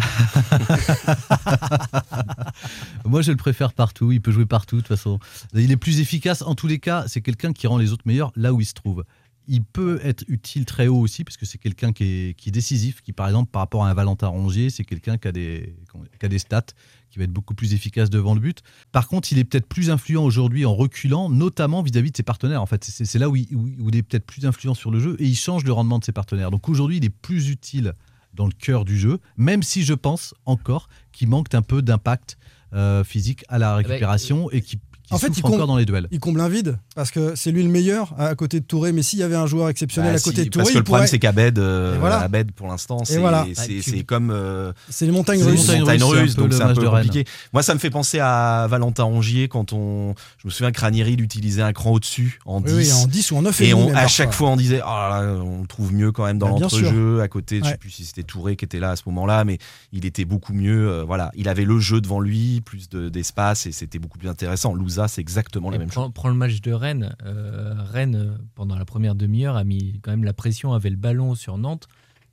Moi, 3.04 3.22
je 3.22 3.30
le 3.30 3.36
préfère 3.36 3.72
partout. 3.72 4.12
Il 4.12 4.20
peut 4.20 4.32
jouer 4.32 4.46
partout, 4.46 4.76
de 4.76 4.80
toute 4.80 4.88
façon. 4.88 5.18
Il 5.54 5.70
est 5.70 5.76
plus 5.76 6.00
efficace. 6.00 6.42
En 6.42 6.54
tous 6.54 6.66
les 6.66 6.78
cas, 6.78 7.04
c'est 7.06 7.20
quelqu'un 7.20 7.52
qui 7.52 7.66
rend 7.66 7.78
les 7.78 7.92
autres 7.92 8.02
meilleurs 8.06 8.32
là 8.36 8.52
où 8.52 8.60
il 8.60 8.66
se 8.66 8.74
trouve. 8.74 9.04
Il 9.46 9.62
peut 9.64 9.98
être 10.02 10.24
utile 10.28 10.66
très 10.66 10.88
haut 10.88 10.98
aussi, 10.98 11.24
parce 11.24 11.36
que 11.38 11.46
c'est 11.46 11.56
quelqu'un 11.56 11.92
qui 11.92 12.04
est, 12.04 12.34
qui 12.34 12.50
est 12.50 12.52
décisif, 12.52 13.00
qui, 13.00 13.12
par 13.14 13.26
exemple, 13.28 13.50
par 13.50 13.60
rapport 13.62 13.84
à 13.86 13.90
un 13.90 13.94
Valentin 13.94 14.26
Rongier, 14.26 14.68
c'est 14.68 14.84
quelqu'un 14.84 15.16
qui, 15.16 15.26
a 15.28 15.32
des- 15.32 15.74
qui 16.20 16.26
a 16.26 16.28
des 16.28 16.38
stats, 16.38 16.66
qui 17.18 17.20
va 17.20 17.24
être 17.24 17.32
beaucoup 17.32 17.54
plus 17.54 17.74
efficace 17.74 18.10
devant 18.10 18.34
le 18.34 18.40
but. 18.40 18.60
Par 18.92 19.08
contre, 19.08 19.32
il 19.32 19.38
est 19.38 19.44
peut-être 19.44 19.66
plus 19.66 19.90
influent 19.90 20.22
aujourd'hui 20.24 20.64
en 20.64 20.74
reculant, 20.74 21.28
notamment 21.28 21.82
vis-à-vis 21.82 22.12
de 22.12 22.16
ses 22.16 22.22
partenaires. 22.22 22.62
En 22.62 22.66
fait, 22.66 22.84
c'est 22.84 23.18
là 23.18 23.28
où 23.28 23.34
il, 23.36 23.48
où- 23.54 23.68
où 23.80 23.88
il 23.88 23.96
est 23.96 24.02
peut-être 24.04 24.24
plus 24.24 24.46
influent 24.46 24.74
sur 24.74 24.90
le 24.92 25.00
jeu 25.00 25.16
et 25.18 25.24
il 25.24 25.34
change 25.36 25.64
le 25.64 25.72
rendement 25.72 25.98
de 25.98 26.04
ses 26.04 26.12
partenaires. 26.12 26.50
Donc 26.52 26.68
aujourd'hui, 26.68 26.98
il 26.98 27.04
est 27.04 27.10
plus 27.10 27.48
utile 27.50 27.94
dans 28.34 28.46
le 28.46 28.52
cœur 28.52 28.84
du 28.84 28.96
jeu, 28.98 29.18
même 29.36 29.62
si 29.64 29.82
je 29.82 29.94
pense 29.94 30.32
encore 30.44 30.88
qu'il 31.12 31.28
manque 31.28 31.52
un 31.54 31.62
peu 31.62 31.82
d'impact 31.82 32.38
euh, 32.74 33.02
physique 33.02 33.44
à 33.48 33.58
la 33.58 33.74
récupération 33.74 34.50
et 34.52 34.60
qui 34.60 34.78
qui 35.08 35.14
En 35.14 35.18
fait, 35.18 35.28
il 35.36 35.44
encore 35.44 35.66
dans 35.66 35.76
les 35.76 35.84
duels. 35.86 36.06
Il 36.10 36.20
comble 36.20 36.40
un 36.40 36.48
vide 36.48 36.78
parce 36.94 37.10
que 37.10 37.34
c'est 37.34 37.50
lui 37.50 37.62
le 37.62 37.68
meilleur 37.70 38.14
à 38.18 38.34
côté 38.34 38.60
de 38.60 38.64
Touré. 38.64 38.92
Mais 38.92 39.02
s'il 39.02 39.18
y 39.18 39.22
avait 39.22 39.36
un 39.36 39.46
joueur 39.46 39.68
exceptionnel 39.68 40.12
Bah, 40.12 40.18
à 40.18 40.20
côté 40.20 40.42
si, 40.42 40.44
de 40.44 40.50
Touré, 40.50 40.62
parce 40.64 40.72
que 40.72 40.78
le 40.78 40.84
problème 40.84 41.00
pourrait- 41.04 41.08
c'est 41.10 41.18
qu'Abed, 41.18 41.58
euh, 41.58 41.96
voilà. 41.98 42.20
Abed 42.20 42.52
pour 42.52 42.68
l'instant, 42.68 43.04
c'est 43.04 43.18
voilà. 43.18 43.46
c'est- 43.54 43.54
Bah, 43.54 43.62
tu- 43.66 43.82
c'est 43.82 44.04
comme 44.04 44.30
euh, 44.30 44.72
c'est 44.90 45.06
les 45.06 45.12
montagnes 45.12 45.38
C'est 45.40 45.44
les 45.46 45.50
russes. 45.52 45.60
montagnes 45.68 45.80
montagne 45.80 46.02
russes, 46.04 46.34
donc 46.36 46.50
le 46.50 46.56
c'est 46.56 46.62
un 46.62 46.74
peu 46.74 46.88
compliqué. 46.88 47.24
Moi, 47.52 47.62
ça 47.62 47.74
me 47.74 47.78
fait 47.78 47.90
penser 47.90 48.18
à 48.20 48.66
Valentin 48.70 49.04
Rongier 49.04 49.48
quand 49.48 49.72
on, 49.72 50.14
je 50.38 50.46
me 50.46 50.50
souviens 50.50 50.72
que 50.72 50.80
Ranieri 50.80 51.14
il 51.14 51.20
utilisait 51.22 51.62
un 51.62 51.72
cran 51.72 51.92
au-dessus 51.92 52.38
en 52.44 52.58
Oui, 52.60 52.64
10. 52.72 52.74
oui, 52.74 52.92
en 52.92 53.06
10 53.06 53.30
ou 53.32 53.36
en 53.38 53.42
9 53.42 53.60
Et 53.60 53.74
on, 53.74 53.94
à 53.94 54.06
chaque 54.08 54.32
fois, 54.32 54.50
on 54.50 54.56
disait, 54.56 54.80
oh 54.84 54.88
là 54.88 55.22
là, 55.22 55.32
on 55.42 55.62
le 55.62 55.66
trouve 55.66 55.92
mieux 55.94 56.12
quand 56.12 56.24
même 56.26 56.38
dans 56.38 56.50
Bah, 56.54 56.58
l'entrejeu. 56.60 57.20
À 57.22 57.28
côté, 57.28 57.60
je 57.62 57.68
sais 57.70 57.76
plus 57.78 57.90
si 57.90 58.04
c'était 58.04 58.22
Touré 58.22 58.56
qui 58.56 58.64
était 58.64 58.80
là 58.80 58.90
à 58.90 58.96
ce 58.96 59.02
moment-là, 59.06 59.44
mais 59.44 59.58
il 59.92 60.04
était 60.04 60.24
beaucoup 60.24 60.52
mieux. 60.52 60.88
euh, 60.90 61.04
voilà, 61.04 61.30
il 61.34 61.48
avait 61.48 61.64
le 61.64 61.78
jeu 61.78 62.00
devant 62.00 62.20
lui, 62.20 62.60
plus 62.60 62.88
de- 62.88 63.08
d'espace, 63.08 63.66
et 63.66 63.72
c'était 63.72 63.98
beaucoup 63.98 64.18
plus 64.18 64.28
intéressant. 64.28 64.74
C'est 65.06 65.20
exactement 65.20 65.70
la 65.70 65.76
Et 65.76 65.78
même 65.78 65.88
prends, 65.88 66.04
chose. 66.06 66.12
prends 66.14 66.28
le 66.30 66.34
match 66.34 66.60
de 66.60 66.72
Rennes. 66.72 67.14
Euh, 67.24 67.74
Rennes, 67.78 68.38
pendant 68.56 68.76
la 68.76 68.84
première 68.84 69.14
demi-heure, 69.14 69.56
a 69.56 69.62
mis 69.64 70.00
quand 70.02 70.10
même 70.10 70.24
la 70.24 70.32
pression, 70.32 70.72
avait 70.72 70.90
le 70.90 70.96
ballon 70.96 71.34
sur 71.36 71.58
Nantes. 71.58 71.86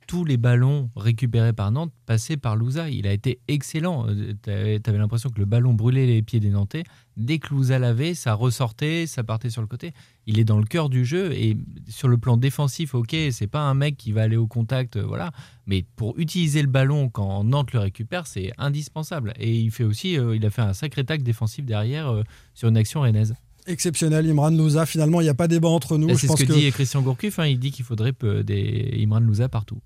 Tous 0.06 0.24
les 0.24 0.36
ballons 0.36 0.90
récupérés 0.94 1.52
par 1.52 1.72
Nantes 1.72 1.92
passaient 2.06 2.36
par 2.36 2.54
Louza. 2.54 2.88
Il 2.90 3.08
a 3.08 3.12
été 3.12 3.40
excellent. 3.48 4.06
Tu 4.44 4.50
avais 4.50 4.98
l'impression 4.98 5.30
que 5.30 5.40
le 5.40 5.46
ballon 5.46 5.74
brûlait 5.74 6.06
les 6.06 6.22
pieds 6.22 6.38
des 6.38 6.50
Nantais. 6.50 6.84
Dès 7.16 7.38
que 7.38 7.52
Louza 7.52 7.78
l'avait, 7.80 8.14
ça 8.14 8.34
ressortait, 8.34 9.06
ça 9.06 9.24
partait 9.24 9.50
sur 9.50 9.62
le 9.62 9.66
côté. 9.66 9.92
Il 10.26 10.38
est 10.38 10.44
dans 10.44 10.58
le 10.58 10.64
cœur 10.64 10.88
du 10.88 11.04
jeu 11.04 11.32
et 11.32 11.56
sur 11.88 12.06
le 12.08 12.18
plan 12.18 12.36
défensif, 12.36 12.94
ok, 12.94 13.16
c'est 13.30 13.46
pas 13.46 13.62
un 13.62 13.74
mec 13.74 13.96
qui 13.96 14.12
va 14.12 14.22
aller 14.22 14.36
au 14.36 14.46
contact, 14.46 14.96
euh, 14.96 15.02
voilà. 15.02 15.32
Mais 15.66 15.84
pour 15.96 16.16
utiliser 16.18 16.62
le 16.62 16.68
ballon 16.68 17.08
quand 17.08 17.42
Nantes 17.42 17.72
le 17.72 17.80
récupère, 17.80 18.26
c'est 18.26 18.52
indispensable. 18.58 19.32
Et 19.40 19.56
il 19.56 19.70
fait 19.70 19.84
aussi, 19.84 20.18
euh, 20.18 20.36
il 20.36 20.44
a 20.46 20.50
fait 20.50 20.62
un 20.62 20.74
sacré 20.74 21.04
tac 21.04 21.22
défensif 21.22 21.64
derrière 21.64 22.08
euh, 22.08 22.22
sur 22.54 22.68
une 22.68 22.76
action 22.76 23.00
rennaise. 23.00 23.34
Exceptionnel, 23.66 24.30
Imran 24.30 24.50
Louza. 24.50 24.86
Finalement, 24.86 25.20
il 25.20 25.24
n'y 25.24 25.30
a 25.30 25.34
pas 25.34 25.48
débat 25.48 25.68
entre 25.68 25.98
nous. 25.98 26.08
Je 26.10 26.14
C'est 26.14 26.28
ce 26.28 26.36
que, 26.36 26.44
que 26.44 26.52
dit 26.52 26.70
Christian 26.70 27.02
Gourcuff. 27.02 27.40
hein, 27.40 27.46
il 27.46 27.58
dit 27.58 27.72
qu'il 27.72 27.84
faudrait 27.84 28.12
des 28.44 29.00
Imran 29.02 29.18
Louza 29.20 29.48
partout. 29.48 29.80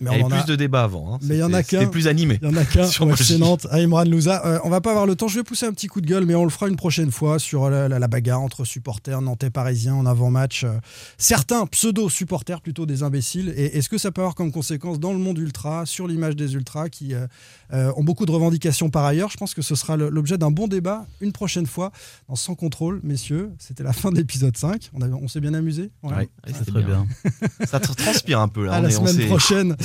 Mais 0.00 0.10
Il 0.12 0.18
y 0.18 0.22
on 0.22 0.26
avait 0.26 0.34
en 0.34 0.38
a- 0.38 0.42
plus 0.42 0.50
de 0.52 0.56
débats 0.56 0.84
avant. 0.84 1.14
hein. 1.14 1.18
Mais 1.22 1.36
il 1.36 1.38
y 1.40 1.42
en 1.42 1.52
a 1.52 1.58
C'était- 1.62 1.70
C'était 1.76 1.84
qu'un. 1.84 1.90
plus 1.90 2.08
animé. 2.08 2.38
Il 2.42 2.48
y 2.48 2.52
en 2.52 2.56
a 2.56 2.64
qu'un 2.64 2.86
Sur 2.90 3.06
Nantes, 3.38 3.66
à 3.70 3.76
Imran 3.76 4.04
Louza. 4.04 4.44
Euh, 4.46 4.58
on 4.64 4.70
va 4.70 4.80
pas 4.80 4.90
avoir 4.90 5.06
le 5.06 5.14
temps. 5.16 5.28
Je 5.28 5.36
vais 5.38 5.44
pousser 5.44 5.66
un 5.66 5.72
petit 5.72 5.86
coup 5.88 6.00
de 6.00 6.06
gueule, 6.06 6.24
mais 6.26 6.34
on 6.34 6.44
le 6.44 6.50
fera 6.50 6.68
une 6.68 6.76
prochaine 6.76 7.10
fois 7.10 7.38
sur 7.38 7.68
la, 7.70 7.88
la- 7.88 7.98
la 7.98 8.08
bagarre 8.08 8.40
entre 8.40 8.64
supporters 8.64 9.20
nantais 9.22 9.50
parisiens 9.50 9.94
en 9.94 10.06
avant-match. 10.06 10.64
Euh, 10.64 10.72
certains 11.18 11.66
pseudo-supporters, 11.66 12.60
plutôt 12.60 12.86
des 12.86 13.02
imbéciles. 13.02 13.52
Et 13.56 13.76
est-ce 13.78 13.88
que 13.88 13.98
ça 13.98 14.10
peut 14.10 14.20
avoir 14.22 14.34
comme 14.34 14.52
conséquence 14.52 14.98
dans 15.00 15.12
le 15.12 15.18
monde 15.18 15.38
ultra, 15.38 15.84
sur 15.86 16.06
l'image 16.08 16.36
des 16.36 16.54
ultras 16.54 16.88
qui 16.88 17.14
euh, 17.14 17.26
euh, 17.72 17.92
ont 17.96 18.04
beaucoup 18.04 18.26
de 18.26 18.30
revendications 18.32 18.90
par 18.90 19.04
ailleurs? 19.04 19.30
Je 19.30 19.36
pense 19.36 19.54
que 19.54 19.62
ce 19.62 19.74
sera 19.74 19.96
l'objet 19.96 20.38
d'un 20.38 20.50
bon 20.50 20.66
débat 20.68 21.06
une 21.20 21.32
prochaine 21.32 21.66
fois 21.66 21.90
dans 22.28 22.36
Sans 22.36 22.54
contrôle, 22.54 23.00
messieurs. 23.02 23.50
C'était 23.58 23.82
la 23.82 23.92
fin 23.92 24.10
de 24.10 24.16
l'épisode 24.16 24.56
5. 24.56 24.90
On, 24.94 25.02
a- 25.02 25.08
on 25.08 25.28
s'est 25.28 25.40
bien 25.40 25.54
amusé 25.54 25.90
Ouais. 26.02 26.14
Ouais. 26.14 26.28
C'est 26.46 26.66
très 26.70 26.82
bien. 26.82 27.06
Ça 27.66 27.80
te 27.80 27.92
transpire 27.92 28.40
un 28.40 28.48
peu 28.48 28.64
là. 28.64 28.74
À 28.74 28.78
on 28.78 28.82
la 28.82 28.88
est- 28.88 28.92
semaine 28.92 29.26
prochaine. 29.28 29.76